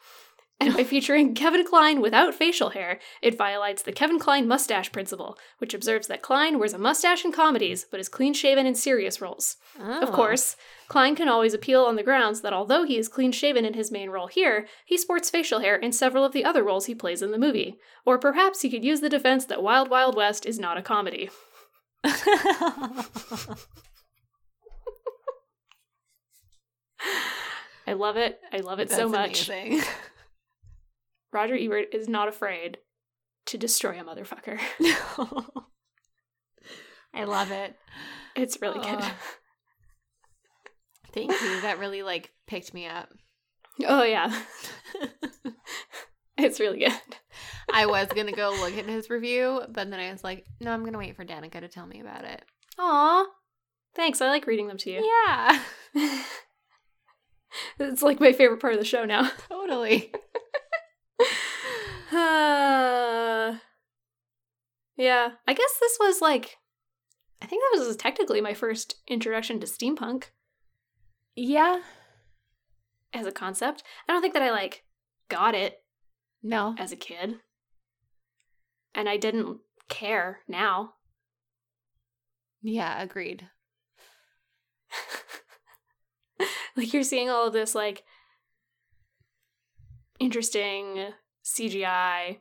And 0.60 0.74
by 0.76 0.84
featuring 0.86 1.36
Kevin 1.36 1.64
Kline 1.66 2.02
without 2.02 2.34
facial 2.34 2.70
hair, 2.72 3.00
it 3.22 3.38
violates 3.38 3.84
the 3.84 3.92
Kevin 3.92 4.18
Kline 4.18 4.48
mustache 4.48 4.92
principle, 4.92 5.38
which 5.60 5.74
observes 5.74 6.08
that 6.08 6.22
Kline 6.24 6.58
wears 6.58 6.74
a 6.74 6.78
mustache 6.80 7.24
in 7.24 7.32
comedies 7.32 7.86
but 7.90 8.00
is 8.00 8.10
clean 8.10 8.34
shaven 8.34 8.66
in 8.66 8.74
serious 8.74 9.22
roles. 9.22 9.58
Of 9.80 10.10
Oh. 10.10 10.14
course, 10.14 10.56
Kline 10.88 11.16
can 11.16 11.28
always 11.30 11.54
appeal 11.54 11.84
on 11.86 11.96
the 11.96 12.04
grounds 12.04 12.42
that 12.42 12.54
although 12.54 12.84
he 12.84 12.98
is 12.98 13.08
clean 13.08 13.32
shaven 13.32 13.66
in 13.66 13.76
his 13.76 13.92
main 13.92 14.10
role 14.10 14.28
here, 14.28 14.68
he 14.86 14.98
sports 14.98 15.30
facial 15.30 15.60
hair 15.60 15.76
in 15.76 15.92
several 15.92 16.24
of 16.26 16.32
the 16.34 16.44
other 16.46 16.64
roles 16.64 16.86
he 16.88 16.96
plays 16.96 17.22
in 17.22 17.32
the 17.32 17.38
movie. 17.38 17.78
Or 18.06 18.18
perhaps 18.18 18.62
he 18.62 18.70
could 18.70 18.84
use 18.84 19.02
the 19.02 19.10
defense 19.10 19.46
that 19.46 19.62
Wild 19.62 19.90
Wild 19.90 20.16
West 20.16 20.46
is 20.46 20.58
not 20.60 20.78
a 20.78 20.82
comedy. 20.82 21.30
I 27.86 27.94
love 27.94 28.18
it. 28.18 28.40
I 28.52 28.58
love 28.60 28.80
it 28.80 28.90
so 28.92 29.08
That's 29.10 29.48
much. 29.50 29.88
Roger 31.38 31.56
Ebert 31.56 31.94
is 31.94 32.10
not 32.10 32.28
afraid 32.28 32.80
to 33.46 33.60
destroy 33.60 34.00
a 34.00 34.04
motherfucker. 34.04 34.60
I 37.14 37.26
love 37.26 37.52
it. 37.52 37.76
It's 38.36 38.60
really 38.60 38.80
good. 38.80 38.98
Oh. 39.00 39.16
Thank 41.14 41.30
you. 41.40 41.62
That 41.62 41.78
really 41.78 42.02
like 42.02 42.32
picked 42.48 42.74
me 42.74 42.88
up. 42.88 43.10
Oh 43.86 44.02
yeah. 44.02 44.36
it's 46.40 46.60
really 46.60 46.80
good. 46.80 46.92
I 47.72 47.86
was 47.86 48.08
gonna 48.08 48.32
go 48.32 48.50
look 48.60 48.76
at 48.76 48.88
his 48.88 49.12
review, 49.12 49.62
but 49.70 49.92
then 49.92 50.00
I 50.00 50.12
was 50.12 50.24
like, 50.24 50.44
no, 50.60 50.72
I'm 50.72 50.84
gonna 50.84 50.98
wait 50.98 51.16
for 51.16 51.24
Danica 51.24 51.60
to 51.60 51.68
tell 51.68 51.86
me 51.86 52.00
about 52.02 52.26
it. 52.26 52.42
Aw. 52.80 53.28
Thanks. 53.94 54.22
I 54.22 54.30
like 54.30 54.48
reading 54.48 54.70
them 54.70 54.78
to 54.78 54.90
you. 54.90 55.06
Yeah, 55.06 55.62
it's 57.80 58.02
like 58.02 58.20
my 58.20 58.34
favorite 58.34 58.60
part 58.60 58.74
of 58.74 58.80
the 58.80 58.86
show 58.86 59.06
now. 59.06 59.30
totally. 59.50 60.12
Uh, 62.18 63.58
yeah. 64.98 65.30
I 65.48 65.54
guess 65.54 65.74
this 65.80 65.98
was 66.00 66.22
like 66.22 66.58
I 67.42 67.46
think 67.46 67.64
that 67.72 67.86
was 67.86 67.96
technically 67.98 68.42
my 68.42 68.54
first 68.54 68.96
introduction 69.08 69.60
to 69.60 69.68
steampunk 69.68 70.26
Yeah. 71.36 71.82
as 73.14 73.26
a 73.28 73.32
concept. 73.32 73.84
I 74.08 74.14
don't 74.14 74.22
think 74.22 74.34
that 74.34 74.42
I 74.44 74.52
like 74.52 74.84
got 75.30 75.54
it 75.56 75.84
No. 76.42 76.76
as 76.78 76.92
a 76.92 76.96
kid. 76.96 77.36
And 78.96 79.08
I 79.08 79.18
didn't 79.18 79.60
care 79.90 80.40
now. 80.48 80.94
Yeah, 82.64 83.00
agreed. 83.02 83.48
like 86.76 86.92
you're 86.92 87.04
seeing 87.04 87.30
all 87.30 87.46
of 87.46 87.54
this 87.54 87.76
like 87.76 88.04
interesting 90.20 91.10
CGI 91.48 92.40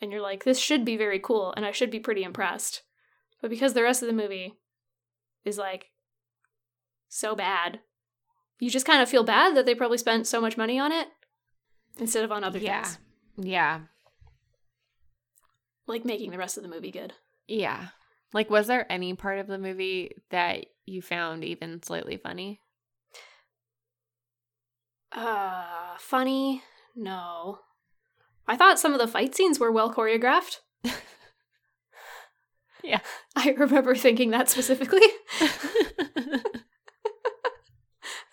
and 0.00 0.10
you're 0.10 0.20
like 0.20 0.44
this 0.44 0.58
should 0.58 0.84
be 0.84 0.96
very 0.96 1.18
cool 1.20 1.54
and 1.56 1.64
I 1.64 1.70
should 1.72 1.90
be 1.90 2.00
pretty 2.00 2.22
impressed. 2.24 2.82
But 3.40 3.50
because 3.50 3.74
the 3.74 3.82
rest 3.82 4.02
of 4.02 4.08
the 4.08 4.14
movie 4.14 4.54
is 5.44 5.58
like 5.58 5.86
so 7.08 7.34
bad, 7.36 7.80
you 8.58 8.68
just 8.70 8.86
kind 8.86 9.00
of 9.02 9.08
feel 9.08 9.22
bad 9.24 9.54
that 9.56 9.64
they 9.66 9.74
probably 9.74 9.98
spent 9.98 10.26
so 10.26 10.40
much 10.40 10.56
money 10.56 10.78
on 10.78 10.90
it 10.92 11.08
instead 11.98 12.24
of 12.24 12.32
on 12.32 12.42
other 12.42 12.58
Yeah. 12.58 12.82
things, 12.82 12.98
Yeah. 13.36 13.80
like 15.86 16.04
making 16.04 16.30
the 16.32 16.38
rest 16.38 16.56
of 16.56 16.62
the 16.62 16.68
movie 16.68 16.90
good. 16.90 17.12
Yeah. 17.46 17.88
Like, 18.32 18.50
was 18.50 18.66
there 18.66 18.90
any 18.90 19.14
part 19.14 19.38
of 19.38 19.46
the 19.46 19.56
movie 19.58 20.10
that 20.30 20.66
you 20.84 21.00
found 21.00 21.44
even 21.44 21.82
slightly 21.82 22.16
funny? 22.16 22.60
Uh, 25.12 25.96
funny? 25.98 26.62
No. 26.94 27.60
I 28.48 28.56
thought 28.56 28.78
some 28.78 28.92
of 28.92 28.98
the 29.00 29.08
fight 29.08 29.34
scenes 29.34 29.58
were 29.58 29.72
well 29.72 29.92
choreographed. 29.92 30.60
Yeah. 32.86 33.00
I 33.36 33.50
remember 33.50 33.94
thinking 33.94 34.30
that 34.30 34.48
specifically. 34.48 35.00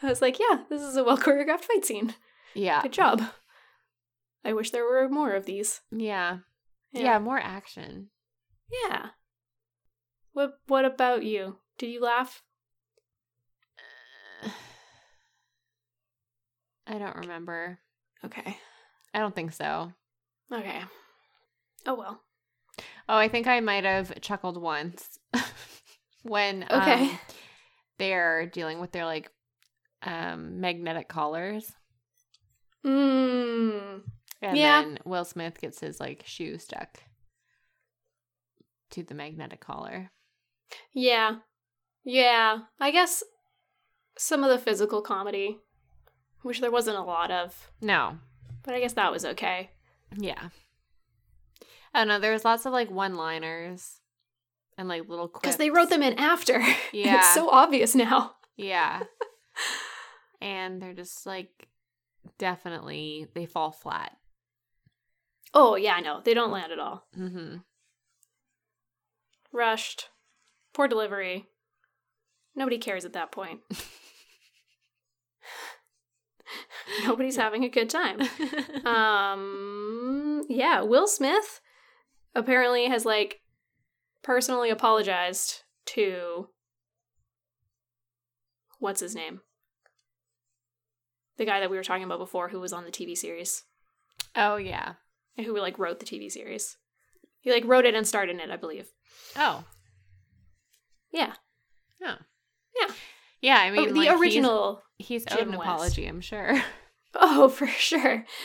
I 0.01 0.07
was 0.09 0.21
like, 0.21 0.37
yeah, 0.39 0.63
this 0.69 0.81
is 0.81 0.95
a 0.95 1.03
well 1.03 1.17
choreographed 1.17 1.65
fight 1.65 1.83
scene. 1.85 2.13
yeah. 2.53 2.81
Good 2.83 2.93
job. 2.93 3.21
I 4.45 4.53
wish 4.53 4.69
there 4.71 4.85
were 4.85 5.09
more 5.09 5.31
of 5.33 5.45
these. 5.45 5.81
Yeah. 5.91 6.39
Yeah, 6.91 7.17
more 7.19 7.39
action. 7.39 8.09
Yeah. 8.85 9.07
What 10.33 10.59
what 10.67 10.85
about 10.85 11.23
you? 11.23 11.57
Did 11.79 11.87
you 11.87 12.01
laugh? 12.01 12.43
I 16.85 16.97
don't 16.99 17.15
remember. 17.15 17.79
Okay. 18.23 18.57
I 19.13 19.19
don't 19.19 19.33
think 19.33 19.53
so. 19.53 19.93
Okay. 20.51 20.81
Oh 21.85 21.95
well. 21.95 22.21
Oh, 23.09 23.17
I 23.17 23.27
think 23.27 23.47
I 23.47 23.59
might 23.59 23.83
have 23.83 24.19
chuckled 24.21 24.61
once 24.61 25.19
when 26.23 26.63
Okay. 26.71 27.09
um, 27.11 27.19
they're 27.97 28.45
dealing 28.47 28.79
with 28.79 28.91
their 28.91 29.05
like 29.05 29.29
um 30.01 30.59
magnetic 30.61 31.07
collars. 31.07 31.71
Mmm. 32.85 34.01
And 34.41 34.57
Yeah. 34.57 34.81
then 34.81 34.99
Will 35.05 35.25
Smith 35.25 35.59
gets 35.61 35.79
his 35.79 35.99
like 35.99 36.23
shoe 36.25 36.57
stuck 36.57 36.99
to 38.91 39.03
the 39.03 39.13
magnetic 39.15 39.61
collar. 39.61 40.11
Yeah. 40.93 41.37
Yeah. 42.03 42.59
I 42.79 42.91
guess 42.91 43.23
some 44.17 44.43
of 44.43 44.49
the 44.49 44.59
physical 44.59 45.01
comedy, 45.01 45.57
which 46.41 46.59
there 46.61 46.71
wasn't 46.71 46.97
a 46.97 47.01
lot 47.03 47.31
of, 47.31 47.71
No. 47.81 48.19
but 48.63 48.75
I 48.75 48.79
guess 48.79 48.93
that 48.93 49.11
was 49.11 49.25
okay. 49.25 49.71
Yeah. 50.17 50.49
I 51.93 51.99
don't 51.99 52.07
know. 52.07 52.19
There's 52.19 52.45
lots 52.45 52.65
of 52.65 52.73
like 52.73 52.89
one 52.89 53.15
liners 53.15 53.99
and 54.77 54.87
like 54.87 55.07
little 55.07 55.27
Because 55.27 55.57
they 55.57 55.69
wrote 55.69 55.89
them 55.89 56.03
in 56.03 56.13
after. 56.13 56.63
Yeah. 56.93 57.17
it's 57.17 57.33
so 57.33 57.49
obvious 57.49 57.95
now. 57.95 58.35
Yeah. 58.55 59.03
and 60.41 60.81
they're 60.81 60.93
just 60.93 61.25
like 61.25 61.67
definitely 62.37 63.27
they 63.33 63.45
fall 63.45 63.71
flat. 63.71 64.15
Oh, 65.55 65.75
yeah, 65.75 65.93
I 65.95 66.01
know. 66.01 66.21
They 66.23 66.33
don't 66.33 66.51
land 66.51 66.71
at 66.71 66.79
all. 66.79 67.05
Mm-hmm. 67.17 67.57
Rushed. 69.51 70.09
Poor 70.73 70.87
delivery. 70.87 71.45
Nobody 72.55 72.79
cares 72.79 73.05
at 73.05 73.13
that 73.13 73.31
point. 73.31 73.59
Nobody's 77.05 77.37
having 77.37 77.63
a 77.63 77.69
good 77.69 77.89
time. 77.89 78.19
Um, 78.85 80.43
yeah, 80.49 80.81
Will 80.81 81.07
Smith 81.07 81.61
apparently 82.35 82.85
has 82.87 83.05
like 83.05 83.39
personally 84.23 84.69
apologized 84.69 85.61
to 85.85 86.49
what's 88.79 88.99
his 88.99 89.15
name? 89.15 89.39
The 91.37 91.45
guy 91.45 91.59
that 91.61 91.69
we 91.71 91.77
were 91.77 91.83
talking 91.83 92.03
about 92.03 92.19
before 92.19 92.49
who 92.49 92.59
was 92.59 92.73
on 92.73 92.83
the 92.83 92.91
TV 92.91 93.15
series 93.17 93.63
oh 94.35 94.57
yeah. 94.57 94.93
and 95.37 95.45
who 95.47 95.57
like 95.57 95.79
wrote 95.79 95.99
the 95.99 96.05
TV 96.05 96.29
series. 96.29 96.77
He 97.39 97.51
like 97.51 97.65
wrote 97.65 97.85
it 97.85 97.95
and 97.95 98.07
starred 98.07 98.29
in 98.29 98.39
it, 98.39 98.51
I 98.51 98.57
believe. 98.57 98.87
Oh. 99.35 99.63
Yeah. 101.11 101.33
Oh. 102.03 102.15
Yeah. 102.79 102.93
Yeah, 103.41 103.57
I 103.59 103.69
Oh, 103.69 103.71
mean 103.73 103.93
the 103.93 103.99
like, 103.99 104.19
original 104.19 104.81
he's, 105.03 105.25
Jim 105.25 105.37
owed 105.39 105.47
an 105.47 105.59
West. 105.59 105.69
apology, 105.69 106.05
I'm 106.07 106.21
sure. 106.21 106.61
Oh, 107.15 107.47
for 107.47 107.67
sure. 107.67 108.25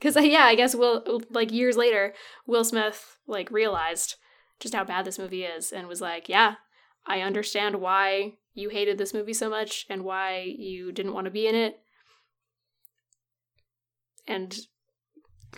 Because 0.00 0.16
yeah, 0.24 0.44
I 0.44 0.54
guess 0.54 0.76
Will 0.76 1.22
like 1.30 1.50
years 1.50 1.76
later, 1.76 2.14
Will 2.46 2.62
Smith 2.62 3.16
like 3.26 3.50
realized 3.50 4.14
just 4.60 4.72
how 4.74 4.84
bad 4.84 5.04
this 5.04 5.18
movie 5.18 5.42
is, 5.44 5.72
and 5.72 5.88
was 5.88 6.00
like, 6.00 6.28
"Yeah, 6.28 6.54
I 7.04 7.20
understand 7.20 7.80
why 7.80 8.34
you 8.54 8.68
hated 8.68 8.96
this 8.96 9.12
movie 9.12 9.32
so 9.32 9.50
much, 9.50 9.86
and 9.90 10.04
why 10.04 10.54
you 10.56 10.92
didn't 10.92 11.14
want 11.14 11.24
to 11.24 11.32
be 11.32 11.48
in 11.48 11.56
it." 11.56 11.80
And 14.28 14.56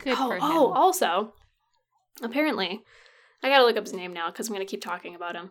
Good 0.05 0.17
oh, 0.19 0.29
for 0.29 0.37
him. 0.37 0.43
oh, 0.43 0.73
also, 0.73 1.35
apparently, 2.23 2.83
I 3.43 3.49
gotta 3.51 3.65
look 3.65 3.77
up 3.77 3.85
his 3.85 3.93
name 3.93 4.15
now 4.15 4.31
because 4.31 4.49
I'm 4.49 4.55
gonna 4.55 4.65
keep 4.65 4.83
talking 4.83 5.15
about 5.15 5.37
him. 5.37 5.51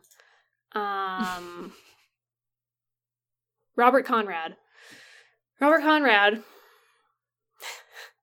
Um, 0.73 1.73
Robert 3.75 4.05
Conrad. 4.05 4.55
Robert 5.59 5.81
Conrad. 5.81 6.43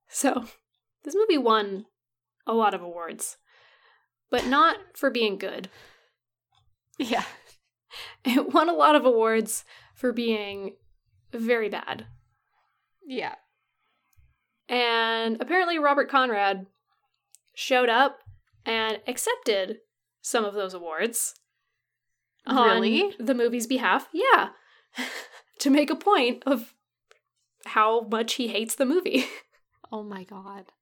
So, 0.09 0.47
this 1.05 1.15
movie 1.15 1.37
won 1.37 1.87
a 2.47 2.55
lot 2.55 2.73
of 2.73 2.81
awards, 2.81 3.37
but 4.31 4.47
not 4.47 4.77
for 4.95 5.11
being 5.11 5.37
good. 5.37 5.69
yeah. 6.99 7.25
It 8.25 8.53
won 8.53 8.69
a 8.69 8.75
lot 8.75 8.95
of 8.95 9.05
awards 9.05 9.65
for 9.95 10.13
being 10.13 10.77
very 11.33 11.69
bad. 11.69 12.07
Yeah. 13.07 13.37
And 14.69 15.37
apparently, 15.41 15.79
Robert 15.79 16.11
Conrad 16.11 16.67
showed 17.55 17.89
up 17.89 18.19
and 18.65 19.01
accepted 19.07 19.79
some 20.21 20.45
of 20.45 20.55
those 20.55 20.75
awards. 20.75 21.35
on 23.19 23.27
the 23.27 23.35
movie's 23.35 23.67
behalf. 23.67 24.09
Yeah. 24.13 24.49
to 25.61 25.71
make 25.71 25.91
a 25.91 25.97
point 25.97 26.43
of 26.47 26.75
how 27.67 28.03
much 28.03 28.35
he 28.35 28.49
hates 28.49 28.75
the 28.75 28.87
movie. 28.87 29.27
Oh 29.93 30.03
my 30.03 30.25
god. 30.25 30.73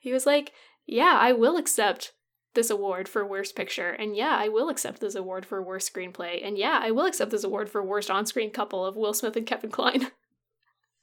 he 0.00 0.10
was 0.10 0.24
like, 0.24 0.52
Yeah, 0.86 1.18
I 1.20 1.32
will 1.32 1.58
accept 1.58 2.14
this 2.54 2.70
award 2.70 3.10
for 3.10 3.26
worst 3.26 3.54
picture. 3.54 3.90
And 3.90 4.16
yeah, 4.16 4.36
I 4.40 4.48
will 4.48 4.70
accept 4.70 5.00
this 5.00 5.14
award 5.14 5.44
for 5.44 5.62
worst 5.62 5.92
screenplay. 5.92 6.40
And 6.42 6.56
yeah, 6.56 6.80
I 6.82 6.90
will 6.92 7.04
accept 7.04 7.30
this 7.30 7.44
award 7.44 7.68
for 7.68 7.82
worst 7.82 8.10
on 8.10 8.24
screen 8.24 8.50
couple 8.50 8.86
of 8.86 8.96
Will 8.96 9.12
Smith 9.12 9.36
and 9.36 9.46
Kevin 9.46 9.70
Kline. 9.70 10.08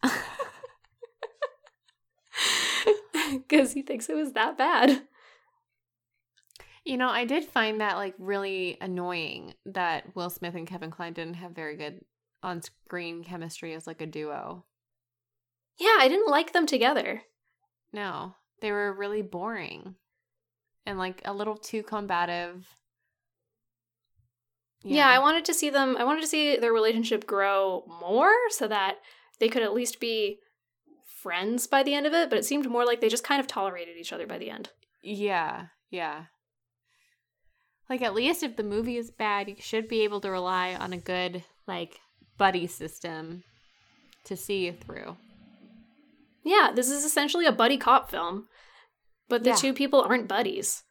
Because 3.31 3.73
he 3.73 3.83
thinks 3.83 4.09
it 4.09 4.15
was 4.15 4.33
that 4.33 4.57
bad. 4.57 5.03
You 6.83 6.97
know, 6.97 7.09
I 7.09 7.25
did 7.25 7.45
find 7.45 7.81
that 7.81 7.97
like 7.97 8.15
really 8.17 8.77
annoying 8.81 9.53
that 9.65 10.15
Will 10.15 10.29
Smith 10.29 10.55
and 10.55 10.65
Kevin 10.65 10.89
Kline 10.89 11.13
didn't 11.13 11.35
have 11.35 11.51
very 11.51 11.75
good 11.75 12.01
on 12.41 12.61
screen 12.61 13.23
chemistry 13.23 13.73
as 13.73 13.85
like 13.87 14.01
a 14.01 14.05
duo. 14.05 14.65
Yeah, 15.77 15.97
I 15.99 16.07
didn't 16.07 16.29
like 16.31 16.53
them 16.53 16.65
together. 16.65 17.23
No, 17.93 18.35
they 18.61 18.71
were 18.71 18.93
really 18.93 19.21
boring. 19.21 19.95
and 20.85 20.97
like 20.97 21.21
a 21.25 21.33
little 21.33 21.55
too 21.57 21.83
combative. 21.83 22.67
Yeah. 24.83 25.09
I 25.09 25.19
wanted 25.19 25.45
to 25.45 25.53
see 25.53 25.69
them, 25.69 25.97
I 25.97 26.03
wanted 26.03 26.21
to 26.21 26.27
see 26.27 26.55
their 26.57 26.73
relationship 26.73 27.27
grow 27.27 27.83
more 28.01 28.31
so 28.49 28.67
that 28.67 28.95
they 29.39 29.49
could 29.49 29.61
at 29.61 29.73
least 29.73 29.99
be 29.99 30.39
friends 31.21 31.67
by 31.67 31.83
the 31.83 31.93
end 31.93 32.05
of 32.05 32.13
it, 32.13 32.29
but 32.29 32.39
it 32.39 32.45
seemed 32.45 32.69
more 32.69 32.85
like 32.85 33.01
they 33.01 33.09
just 33.09 33.23
kind 33.25 33.41
of 33.41 33.47
tolerated 33.47 33.97
each 33.97 34.13
other 34.13 34.25
by 34.25 34.37
the 34.37 34.49
end. 34.49 34.69
Yeah, 35.03 35.67
yeah. 35.89 36.25
Like 37.89 38.01
at 38.01 38.13
least 38.15 38.41
if 38.43 38.55
the 38.55 38.63
movie 38.63 38.97
is 38.97 39.11
bad, 39.11 39.49
you 39.49 39.55
should 39.59 39.87
be 39.87 40.01
able 40.03 40.21
to 40.21 40.31
rely 40.31 40.75
on 40.75 40.93
a 40.93 40.97
good 40.97 41.43
like 41.67 41.99
buddy 42.39 42.65
system 42.65 43.43
to 44.23 44.35
see 44.35 44.65
you 44.65 44.73
through. 44.73 45.15
Yeah, 46.43 46.71
this 46.73 46.89
is 46.89 47.05
essentially 47.05 47.45
a 47.45 47.51
buddy 47.51 47.77
cop 47.77 48.09
film, 48.09 48.47
but 49.27 49.43
the 49.43 49.51
Yeah. 49.51 49.55
two 49.55 49.73
people 49.73 50.01
aren't 50.01 50.27
buddies. 50.27 50.83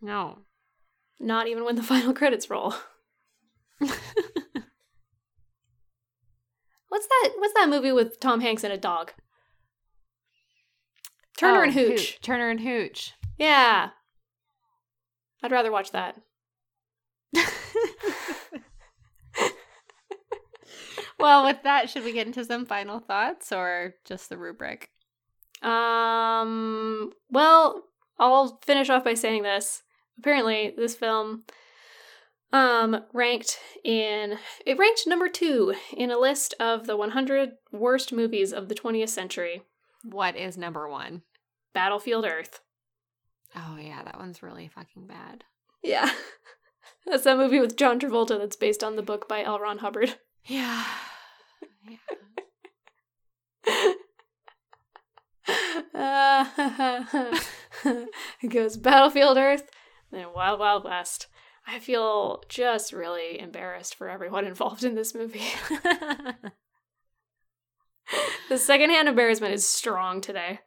No. 0.00 0.38
Not 1.20 1.46
even 1.46 1.64
when 1.64 1.76
the 1.76 1.82
final 1.84 2.12
credits 2.14 2.50
roll. 2.50 2.74
What's 3.78 3.92
that? 7.06 7.30
What's 7.38 7.54
that 7.54 7.68
movie 7.68 7.92
with 7.92 8.18
Tom 8.18 8.40
Hanks 8.40 8.64
and 8.64 8.72
a 8.72 8.76
dog? 8.78 9.12
Turner 11.38 11.60
Oh, 11.60 11.62
and 11.62 11.72
Hooch. 11.72 12.20
Turner 12.20 12.50
and 12.50 12.60
Hooch. 12.60 13.12
Yeah. 13.38 13.90
I'd 15.42 15.52
rather 15.52 15.70
watch 15.70 15.92
that. 15.92 16.16
well, 21.20 21.44
with 21.44 21.62
that, 21.64 21.90
should 21.90 22.04
we 22.04 22.12
get 22.12 22.26
into 22.26 22.44
some 22.44 22.66
final 22.66 23.00
thoughts 23.00 23.52
or 23.52 23.94
just 24.04 24.28
the 24.28 24.38
rubric? 24.38 24.90
Um. 25.62 27.12
Well, 27.30 27.84
I'll 28.18 28.58
finish 28.64 28.88
off 28.88 29.04
by 29.04 29.14
saying 29.14 29.42
this. 29.42 29.82
Apparently, 30.18 30.74
this 30.76 30.94
film 30.94 31.44
um 32.52 33.04
ranked 33.12 33.58
in 33.84 34.36
it 34.66 34.76
ranked 34.76 35.06
number 35.06 35.28
2 35.28 35.72
in 35.96 36.10
a 36.10 36.18
list 36.18 36.52
of 36.58 36.88
the 36.88 36.96
100 36.96 37.50
worst 37.70 38.12
movies 38.12 38.52
of 38.52 38.68
the 38.68 38.74
20th 38.74 39.10
century. 39.10 39.62
What 40.02 40.36
is 40.36 40.58
number 40.58 40.88
one? 40.88 41.22
Battlefield 41.72 42.24
Earth. 42.24 42.60
Oh 43.54 43.76
yeah, 43.80 44.02
that 44.02 44.18
one's 44.18 44.42
really 44.42 44.68
fucking 44.68 45.06
bad. 45.06 45.44
Yeah. 45.82 46.10
That's 47.06 47.24
that 47.24 47.36
movie 47.36 47.60
with 47.60 47.76
John 47.76 47.98
Travolta 47.98 48.38
that's 48.38 48.56
based 48.56 48.84
on 48.84 48.96
the 48.96 49.02
book 49.02 49.26
by 49.26 49.42
L. 49.42 49.58
Ron 49.58 49.78
Hubbard. 49.78 50.16
Yeah. 50.44 50.84
yeah. 51.88 51.96
Uh, 55.94 56.44
it 58.42 58.48
goes 58.48 58.76
Battlefield 58.76 59.36
Earth, 59.36 59.70
then 60.10 60.26
Wild 60.34 60.60
Wild 60.60 60.84
West. 60.84 61.26
I 61.66 61.78
feel 61.78 62.42
just 62.48 62.92
really 62.92 63.38
embarrassed 63.38 63.94
for 63.94 64.08
everyone 64.08 64.46
involved 64.48 64.84
in 64.84 64.94
this 64.94 65.14
movie. 65.14 65.44
the 68.48 68.58
secondhand 68.58 69.08
embarrassment 69.08 69.54
is 69.54 69.66
strong 69.66 70.20
today. 70.20 70.60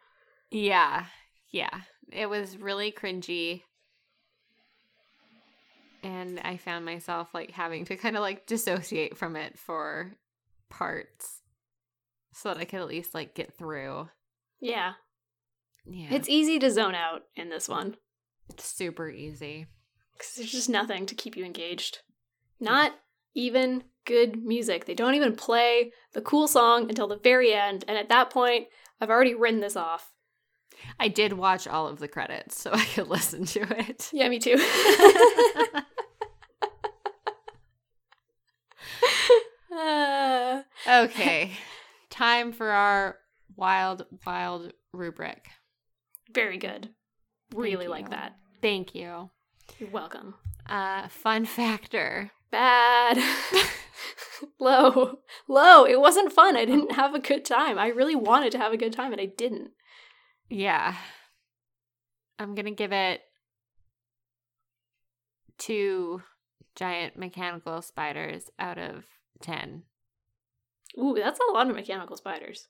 yeah. 0.51 1.05
Yeah. 1.51 1.81
It 2.11 2.27
was 2.27 2.57
really 2.57 2.91
cringy. 2.91 3.63
And 6.03 6.39
I 6.43 6.57
found 6.57 6.83
myself 6.85 7.29
like 7.33 7.51
having 7.51 7.85
to 7.85 7.95
kind 7.95 8.15
of 8.17 8.21
like 8.21 8.45
dissociate 8.45 9.17
from 9.17 9.35
it 9.35 9.57
for 9.57 10.11
parts 10.69 11.41
so 12.33 12.49
that 12.49 12.57
I 12.57 12.65
could 12.65 12.79
at 12.81 12.87
least 12.87 13.13
like 13.13 13.33
get 13.35 13.57
through. 13.57 14.09
Yeah. 14.59 14.93
Yeah. 15.85 16.07
It's 16.11 16.29
easy 16.29 16.59
to 16.59 16.69
zone 16.71 16.95
out 16.95 17.23
in 17.35 17.49
this 17.49 17.67
one 17.69 17.95
It's 18.49 18.65
super 18.65 19.09
easy. 19.09 19.67
because 20.13 20.33
there's 20.35 20.51
just 20.51 20.69
nothing 20.69 21.05
to 21.05 21.15
keep 21.15 21.35
you 21.37 21.45
engaged. 21.45 21.99
Mm. 22.61 22.65
Not 22.65 22.91
even 23.35 23.83
good 24.05 24.43
music. 24.43 24.85
They 24.85 24.93
don't 24.93 25.15
even 25.15 25.35
play 25.35 25.91
the 26.13 26.21
cool 26.21 26.47
song 26.47 26.89
until 26.89 27.07
the 27.07 27.17
very 27.17 27.53
end. 27.53 27.85
And 27.87 27.97
at 27.97 28.09
that 28.09 28.29
point, 28.29 28.67
I've 28.99 29.09
already 29.09 29.33
written 29.35 29.59
this 29.61 29.75
off. 29.77 30.11
I 30.99 31.07
did 31.07 31.33
watch 31.33 31.67
all 31.67 31.87
of 31.87 31.99
the 31.99 32.07
credits 32.07 32.59
so 32.61 32.71
I 32.73 32.83
could 32.85 33.07
listen 33.07 33.45
to 33.45 33.61
it. 33.79 34.09
Yeah, 34.11 34.27
me 34.29 34.39
too. 34.39 34.55
Uh, 39.71 40.61
okay. 40.87 41.51
Time 42.09 42.51
for 42.51 42.69
our 42.69 43.17
wild, 43.55 44.05
wild 44.25 44.71
rubric. 44.91 45.47
very 46.31 46.57
good. 46.57 46.89
Really 47.55 47.87
like 47.87 48.11
that. 48.11 48.35
Thank 48.61 48.93
you. 48.93 49.29
You're 49.79 49.89
welcome. 49.89 50.35
Uh, 50.67 51.07
fun 51.07 51.45
factor. 51.45 52.31
Bad. 52.51 53.17
Low. 54.59 55.19
Low. 55.47 55.85
It 55.85 55.99
wasn't 55.99 56.31
fun. 56.31 56.55
I 56.55 56.65
didn't 56.65 56.93
have 56.93 57.13
a 57.13 57.19
good 57.19 57.45
time. 57.45 57.77
I 57.77 57.87
really 57.87 58.15
wanted 58.15 58.51
to 58.53 58.57
have 58.57 58.73
a 58.73 58.77
good 58.77 58.93
time 58.93 59.11
and 59.11 59.21
I 59.21 59.25
didn't. 59.25 59.71
Yeah. 60.49 60.95
I'm 62.39 62.55
going 62.55 62.65
to 62.65 62.71
give 62.71 62.91
it 62.91 63.21
two 65.57 66.21
giant 66.75 67.17
mechanical 67.17 67.81
spiders 67.81 68.49
out 68.59 68.77
of 68.77 69.05
10. 69.41 69.83
Ooh, 70.97 71.15
that's 71.17 71.39
a 71.39 71.51
lot 71.53 71.69
of 71.69 71.75
mechanical 71.75 72.17
spiders. 72.17 72.67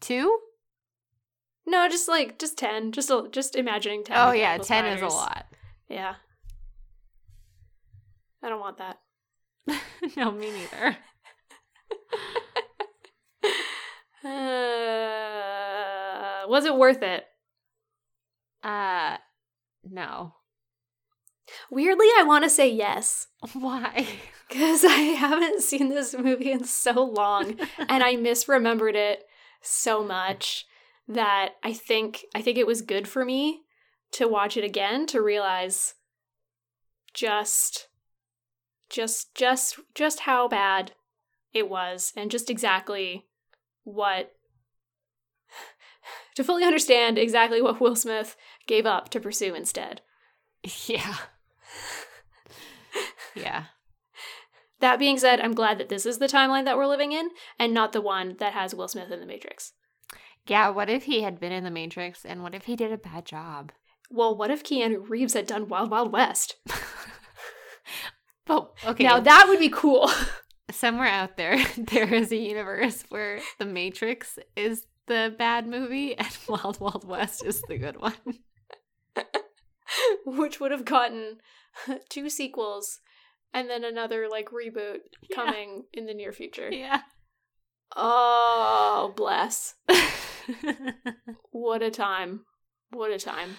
Two? 0.00 0.38
No, 1.66 1.88
just 1.88 2.08
like 2.08 2.38
just 2.38 2.56
10. 2.56 2.92
Just 2.92 3.10
a, 3.10 3.28
just 3.30 3.56
imagining 3.56 4.04
10. 4.04 4.16
Oh, 4.16 4.32
yeah. 4.32 4.56
10 4.58 4.84
mechanical 4.84 5.08
is 5.08 5.14
a 5.14 5.16
lot. 5.16 5.46
Yeah. 5.88 6.14
I 8.42 8.48
don't 8.48 8.60
want 8.60 8.78
that. 8.78 9.00
no, 10.16 10.30
me 10.30 10.50
neither. 10.50 10.96
Uh, 14.24 14.28
was 16.48 16.64
it 16.64 16.74
worth 16.74 17.02
it? 17.02 17.24
Uh, 18.64 19.18
no. 19.88 20.34
Weirdly, 21.70 22.06
I 22.18 22.22
want 22.22 22.44
to 22.44 22.50
say 22.50 22.68
yes. 22.70 23.28
Why? 23.52 24.06
Because 24.48 24.84
I 24.84 24.90
haven't 24.90 25.60
seen 25.60 25.88
this 25.88 26.14
movie 26.16 26.52
in 26.52 26.62
so 26.62 26.92
long 27.02 27.58
and 27.78 28.00
I 28.00 28.14
misremembered 28.14 28.94
it 28.94 29.24
so 29.60 30.04
much 30.04 30.66
that 31.08 31.56
I 31.64 31.72
think 31.72 32.24
I 32.32 32.42
think 32.42 32.56
it 32.56 32.66
was 32.66 32.80
good 32.80 33.08
for 33.08 33.24
me 33.24 33.62
to 34.12 34.28
watch 34.28 34.56
it 34.56 34.62
again 34.62 35.06
to 35.08 35.20
realize 35.20 35.94
just 37.12 37.88
just 38.88 39.34
just 39.34 39.80
just 39.96 40.20
how 40.20 40.46
bad 40.46 40.92
it 41.52 41.68
was 41.68 42.12
and 42.16 42.30
just 42.30 42.48
exactly 42.48 43.26
what 43.82 44.32
to 46.36 46.44
fully 46.44 46.64
understand 46.64 47.18
exactly 47.18 47.60
what 47.60 47.80
Will 47.80 47.96
Smith 47.96 48.36
gave 48.66 48.86
up 48.86 49.08
to 49.08 49.20
pursue 49.20 49.54
instead. 49.54 50.02
yeah. 50.86 51.16
Yeah. 53.36 53.64
That 54.80 54.98
being 54.98 55.18
said, 55.18 55.40
I'm 55.40 55.54
glad 55.54 55.78
that 55.78 55.88
this 55.88 56.04
is 56.04 56.18
the 56.18 56.26
timeline 56.26 56.64
that 56.66 56.76
we're 56.76 56.86
living 56.86 57.12
in 57.12 57.30
and 57.58 57.72
not 57.72 57.92
the 57.92 58.00
one 58.00 58.36
that 58.38 58.52
has 58.52 58.74
Will 58.74 58.88
Smith 58.88 59.10
in 59.10 59.20
the 59.20 59.26
Matrix. 59.26 59.72
Yeah, 60.46 60.68
what 60.68 60.90
if 60.90 61.04
he 61.04 61.22
had 61.22 61.40
been 61.40 61.52
in 61.52 61.64
the 61.64 61.70
Matrix 61.70 62.24
and 62.24 62.42
what 62.42 62.54
if 62.54 62.66
he 62.66 62.76
did 62.76 62.92
a 62.92 62.98
bad 62.98 63.24
job? 63.24 63.72
Well, 64.10 64.36
what 64.36 64.50
if 64.50 64.62
Keanu 64.62 65.08
Reeves 65.08 65.34
had 65.34 65.46
done 65.46 65.68
Wild 65.68 65.90
Wild 65.90 66.12
West? 66.12 66.56
But 68.46 68.72
okay, 68.86 69.04
Now 69.04 69.20
that 69.20 69.46
would 69.48 69.58
be 69.58 69.68
cool. 69.68 70.10
somewhere 70.70 71.08
out 71.08 71.36
there 71.36 71.64
there 71.78 72.12
is 72.12 72.32
a 72.32 72.36
universe 72.36 73.04
where 73.08 73.40
the 73.58 73.64
Matrix 73.64 74.38
is 74.56 74.86
the 75.06 75.34
bad 75.38 75.66
movie 75.66 76.16
and 76.16 76.36
Wild 76.48 76.80
Wild 76.80 77.06
West 77.06 77.44
is 77.44 77.62
the 77.62 77.78
good 77.78 78.00
one. 78.00 78.14
Which 80.24 80.60
would 80.60 80.72
have 80.72 80.84
gotten 80.84 81.38
two 82.08 82.28
sequels 82.28 83.00
and 83.54 83.68
then 83.70 83.84
another 83.84 84.28
like 84.30 84.50
reboot 84.50 84.98
Yeah. 85.28 85.34
coming 85.36 85.84
in 85.92 86.06
the 86.06 86.14
near 86.14 86.32
future. 86.32 86.68
Yeah. 86.72 87.02
Oh, 87.94 89.12
bless. 89.16 89.74
What 91.50 91.82
a 91.82 91.90
time. 91.90 92.44
What 92.90 93.10
a 93.10 93.18
time. 93.18 93.56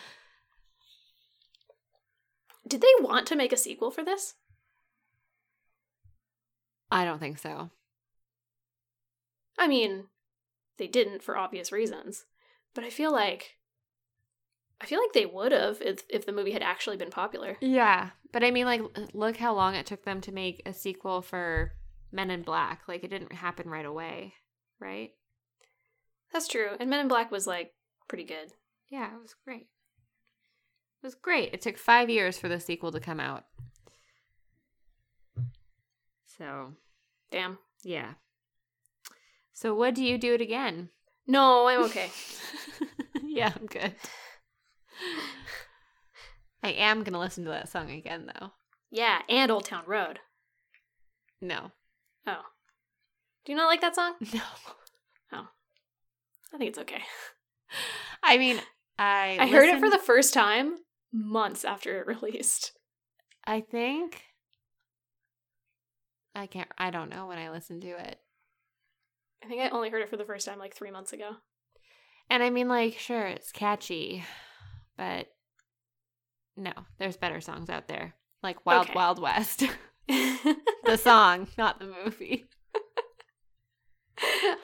Did 2.68 2.82
they 2.82 2.88
want 3.00 3.28
to 3.28 3.36
make 3.36 3.52
a 3.52 3.58
sequel 3.58 3.92
for 3.92 4.04
this? 4.04 4.36
I 6.92 7.04
don't 7.06 7.20
think 7.20 7.38
so. 7.40 7.72
I 9.58 9.68
mean, 9.68 10.06
they 10.78 10.88
didn't 10.88 11.24
for 11.24 11.38
obvious 11.38 11.72
reasons, 11.72 12.26
but 12.74 12.84
I 12.84 12.90
feel 12.90 13.12
like 13.12 13.57
I 14.80 14.86
feel 14.86 15.00
like 15.00 15.14
they 15.14 15.26
would 15.26 15.52
have 15.52 15.82
if 15.82 16.04
if 16.10 16.26
the 16.26 16.32
movie 16.32 16.52
had 16.52 16.62
actually 16.62 16.98
been 16.98 17.10
popular. 17.10 17.58
Yeah, 17.62 18.10
but 18.32 18.44
I 18.44 18.52
mean 18.52 18.66
like 18.66 18.82
look 19.14 19.38
how 19.38 19.54
long 19.54 19.76
it 19.76 19.86
took 19.86 20.04
them 20.04 20.22
to 20.22 20.32
make 20.32 20.62
a 20.66 20.74
sequel 20.74 21.22
for 21.22 21.74
Men 22.12 22.30
in 22.30 22.44
Black. 22.44 22.84
Like 22.88 23.04
it 23.04 23.10
didn't 23.10 23.34
happen 23.34 23.70
right 23.70 23.86
away, 23.86 24.34
right? 24.80 25.12
That's 26.32 26.48
true. 26.48 26.70
And 26.80 26.90
Men 26.90 27.00
in 27.00 27.08
Black 27.08 27.32
was 27.32 27.48
like 27.48 27.74
pretty 28.08 28.26
good. 28.26 28.54
Yeah, 28.90 29.08
it 29.14 29.22
was 29.22 29.36
great. 29.44 29.68
It 31.02 31.06
was 31.06 31.16
great. 31.16 31.54
It 31.54 31.62
took 31.62 31.78
five 31.78 32.10
years 32.10 32.38
for 32.38 32.48
the 32.48 32.60
sequel 32.60 32.92
to 32.92 33.00
come 33.00 33.20
out. 33.20 33.46
So, 36.38 36.74
Damn. 37.32 37.58
yeah. 37.84 38.14
So, 39.54 39.74
would 39.74 39.96
do 39.96 40.04
you 40.04 40.18
do 40.18 40.36
it 40.36 40.42
again? 40.42 40.90
No, 41.26 41.68
I'm 41.68 41.84
okay. 41.86 42.10
yeah, 43.24 43.52
I'm 43.56 43.66
good. 43.66 43.94
I 46.64 46.72
am 46.72 47.00
going 47.04 47.14
to 47.14 47.20
listen 47.20 47.44
to 47.46 47.52
that 47.52 47.70
song 47.70 47.92
again, 47.92 48.32
though. 48.40 48.52
yeah, 48.92 49.22
and 49.30 49.52
Old 49.52 49.66
Town 49.66 49.84
Road. 49.86 50.20
No. 51.42 51.72
Oh. 52.26 52.42
Do 53.46 53.52
you 53.52 53.58
not 53.58 53.68
like 53.68 53.82
that 53.82 53.96
song? 53.96 54.16
No. 54.34 54.42
Oh. 55.32 55.48
I 56.54 56.58
think 56.58 56.70
it's 56.70 56.80
okay. 56.80 57.02
I 58.24 58.38
mean, 58.38 58.60
I 58.98 59.38
I 59.40 59.48
heard 59.48 59.70
it 59.70 59.80
for 59.80 59.90
the 59.90 59.98
first 59.98 60.34
time 60.34 60.76
months 61.14 61.64
after 61.66 62.00
it 62.00 62.08
released. 62.22 62.72
I 63.46 63.62
think 63.62 64.24
I 66.34 66.48
can't 66.48 66.70
I 66.78 66.90
don't 66.92 67.10
know 67.10 67.28
when 67.28 67.38
I 67.38 67.50
listened 67.52 67.82
to 67.84 67.90
it. 67.90 68.20
I 69.44 69.48
think 69.48 69.62
I 69.62 69.70
only 69.70 69.90
heard 69.90 70.02
it 70.02 70.10
for 70.10 70.18
the 70.18 70.26
first 70.26 70.46
time 70.48 70.60
like 70.60 70.74
three 70.76 70.92
months 70.92 71.14
ago. 71.14 71.32
And 72.30 72.42
I 72.42 72.50
mean 72.50 72.68
like 72.70 72.98
sure 72.98 73.26
it's 73.28 73.52
catchy, 73.52 74.24
but 74.98 75.28
no, 76.56 76.74
there's 76.98 77.18
better 77.18 77.40
songs 77.42 77.70
out 77.70 77.88
there. 77.88 78.16
Like 78.44 78.66
Wild 78.66 78.86
Okay. 78.86 78.94
Wild 78.96 79.22
West. 79.22 79.64
the 80.08 80.98
song, 80.98 81.48
not 81.58 81.80
the 81.80 81.94
movie. 82.04 82.46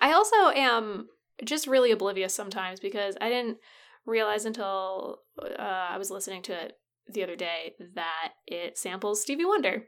I 0.02 0.14
also 0.14 0.50
am 0.58 1.10
just 1.44 1.68
really 1.68 1.92
oblivious 1.92 2.34
sometimes 2.34 2.80
because 2.80 3.16
I 3.20 3.30
didn't 3.30 3.58
realize 4.06 4.46
until 4.46 5.20
uh, 5.42 5.62
I 5.62 5.98
was 5.98 6.10
listening 6.10 6.42
to 6.44 6.54
it 6.54 6.74
the 7.08 7.24
other 7.24 7.36
day 7.36 7.74
that 7.96 8.34
it 8.48 8.78
samples 8.78 9.22
Stevie 9.22 9.46
Wonder. 9.46 9.84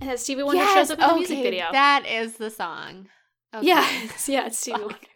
And 0.00 0.08
that 0.08 0.20
Stevie 0.20 0.44
Wonder 0.44 0.64
shows 0.66 0.90
up 0.90 1.00
in 1.00 1.08
the 1.08 1.14
music 1.16 1.42
video. 1.42 1.66
That 1.72 2.06
is 2.06 2.36
the 2.36 2.50
song. 2.50 3.08
Okay. 3.54 3.66
Yeah, 3.66 3.88
yeah, 4.26 4.46
it's 4.46 4.58
Stevie 4.58 4.78
Fuck. 4.78 4.90
Wonder. 4.92 5.06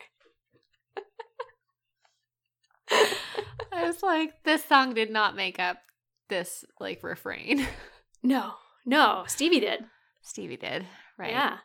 I 3.72 3.84
was 3.84 4.02
like, 4.02 4.44
this 4.44 4.64
song 4.64 4.94
did 4.94 5.10
not 5.10 5.36
make 5.36 5.58
up 5.58 5.78
this 6.28 6.64
like 6.80 7.02
refrain. 7.02 7.66
No, 8.20 8.54
no, 8.84 9.22
Stevie 9.28 9.60
did. 9.60 9.84
Stevie 10.22 10.56
did, 10.56 10.84
right? 11.16 11.30
Yeah, 11.30 11.58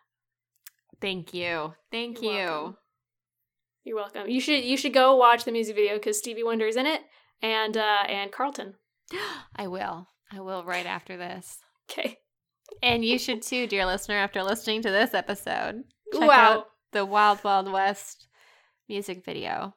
Thank 1.04 1.34
you. 1.34 1.74
Thank 1.92 2.22
You're 2.22 2.32
you. 2.32 2.38
welcome. 2.40 2.78
you're 3.84 3.96
welcome. 3.98 4.30
You 4.30 4.40
should 4.40 4.64
you 4.64 4.78
should 4.78 4.94
go 4.94 5.18
watch 5.18 5.44
the 5.44 5.52
music 5.52 5.76
video 5.76 5.96
because 5.96 6.18
Stevie 6.18 6.46
Wonder 6.46 6.66
is 6.66 6.78
in 6.78 6.86
it, 6.86 7.02
and 7.42 7.76
uh 7.76 8.04
and 8.08 8.32
Carlton. 8.32 8.76
I 9.56 9.68
will. 9.68 10.08
I 10.32 10.40
will 10.40 10.64
right 10.64 10.86
after 10.86 11.18
this. 11.18 11.60
Okay. 11.92 12.18
And 12.82 13.04
you 13.04 13.20
should 13.20 13.42
too, 13.42 13.68
dear 13.68 13.86
listener, 13.86 14.16
after 14.16 14.42
listening 14.42 14.82
to 14.84 14.90
this 14.90 15.14
episode. 15.14 15.84
Check 16.14 16.30
wow. 16.30 16.30
out 16.30 16.68
the 16.94 17.06
Wild 17.06 17.44
Wild 17.44 17.70
West 17.70 18.28
music 18.88 19.26
video. 19.26 19.76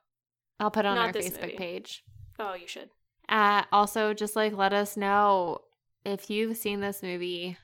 I'll 0.58 0.70
put 0.70 0.84
it 0.84 0.88
on 0.88 0.96
Not 0.96 1.06
our 1.06 1.12
Facebook 1.12 1.42
movie. 1.42 1.56
page. 1.56 2.04
Oh, 2.38 2.54
you 2.54 2.66
should. 2.66 2.90
Uh, 3.28 3.64
also, 3.72 4.14
just 4.14 4.36
like 4.36 4.56
let 4.56 4.72
us 4.72 4.96
know 4.96 5.62
if 6.04 6.30
you've 6.30 6.56
seen 6.56 6.80
this 6.80 7.02
movie, 7.02 7.56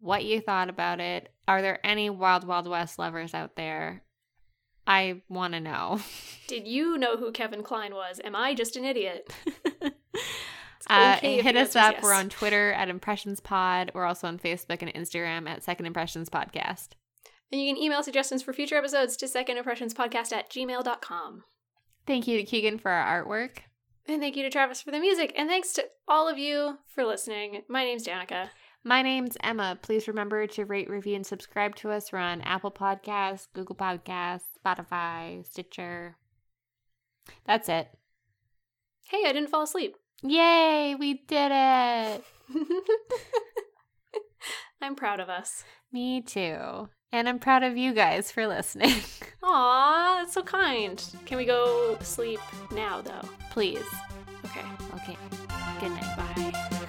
what 0.00 0.24
you 0.24 0.40
thought 0.40 0.68
about 0.70 1.00
it. 1.00 1.32
Are 1.46 1.60
there 1.62 1.78
any 1.84 2.08
Wild 2.10 2.46
Wild 2.46 2.66
West 2.68 2.98
lovers 2.98 3.34
out 3.34 3.56
there? 3.56 4.02
I 4.86 5.22
want 5.28 5.54
to 5.54 5.60
know. 5.60 6.00
Did 6.48 6.66
you 6.66 6.98
know 6.98 7.16
who 7.16 7.30
Kevin 7.30 7.62
Kline 7.62 7.94
was? 7.94 8.20
Am 8.24 8.34
I 8.34 8.54
just 8.54 8.76
an 8.76 8.84
idiot? 8.84 9.32
Uh, 10.90 11.14
okay 11.18 11.40
hit 11.40 11.56
us 11.56 11.76
up. 11.76 11.92
yes. 11.94 12.02
We're 12.02 12.12
on 12.12 12.28
Twitter 12.28 12.72
at 12.72 12.88
Impressions 12.88 13.38
Pod. 13.38 13.92
We're 13.94 14.04
also 14.04 14.26
on 14.26 14.38
Facebook 14.38 14.82
and 14.82 14.92
Instagram 14.92 15.48
at 15.48 15.62
Second 15.62 15.86
Impressions 15.86 16.28
Podcast. 16.28 16.88
And 17.52 17.60
you 17.60 17.72
can 17.72 17.80
email 17.80 18.02
suggestions 18.02 18.42
for 18.42 18.52
future 18.52 18.74
episodes 18.76 19.16
to 19.18 19.26
secondimpressionspodcast 19.26 20.32
at 20.32 20.50
gmail.com. 20.50 21.44
Thank 22.06 22.26
you 22.26 22.36
to 22.38 22.44
Keegan 22.44 22.78
for 22.78 22.90
our 22.90 23.24
artwork. 23.24 23.58
And 24.06 24.20
thank 24.20 24.36
you 24.36 24.42
to 24.42 24.50
Travis 24.50 24.82
for 24.82 24.90
the 24.90 24.98
music. 24.98 25.32
And 25.36 25.48
thanks 25.48 25.72
to 25.74 25.84
all 26.08 26.28
of 26.28 26.36
you 26.36 26.78
for 26.86 27.04
listening. 27.04 27.62
My 27.68 27.84
name's 27.84 28.06
Danica. 28.06 28.48
My 28.84 29.00
name's 29.02 29.36
Emma. 29.44 29.78
Please 29.80 30.08
remember 30.08 30.44
to 30.48 30.64
rate, 30.64 30.90
review, 30.90 31.14
and 31.14 31.24
subscribe 31.24 31.76
to 31.76 31.90
us. 31.90 32.10
We're 32.12 32.18
on 32.18 32.40
Apple 32.40 32.72
Podcasts, 32.72 33.46
Google 33.54 33.76
Podcasts, 33.76 34.42
Spotify, 34.64 35.46
Stitcher. 35.46 36.16
That's 37.46 37.68
it. 37.68 37.88
Hey, 39.04 39.22
I 39.24 39.32
didn't 39.32 39.50
fall 39.50 39.62
asleep. 39.62 39.96
Yay, 40.22 40.96
we 40.98 41.14
did 41.14 41.52
it. 41.54 42.24
I'm 44.80 44.96
proud 44.96 45.20
of 45.20 45.28
us. 45.28 45.62
Me 45.92 46.20
too. 46.20 46.88
And 47.12 47.28
I'm 47.28 47.38
proud 47.38 47.62
of 47.62 47.76
you 47.76 47.92
guys 47.92 48.32
for 48.32 48.46
listening. 48.46 48.94
Aw, 49.42 50.16
that's 50.20 50.32
so 50.32 50.42
kind. 50.42 51.02
Can 51.26 51.36
we 51.36 51.44
go 51.44 51.98
sleep 52.00 52.40
now, 52.72 53.02
though? 53.02 53.28
Please. 53.50 53.84
Okay, 54.46 54.66
Okay. 54.94 55.16
Good 55.80 55.90
night. 55.90 56.16
bye. 56.16 56.88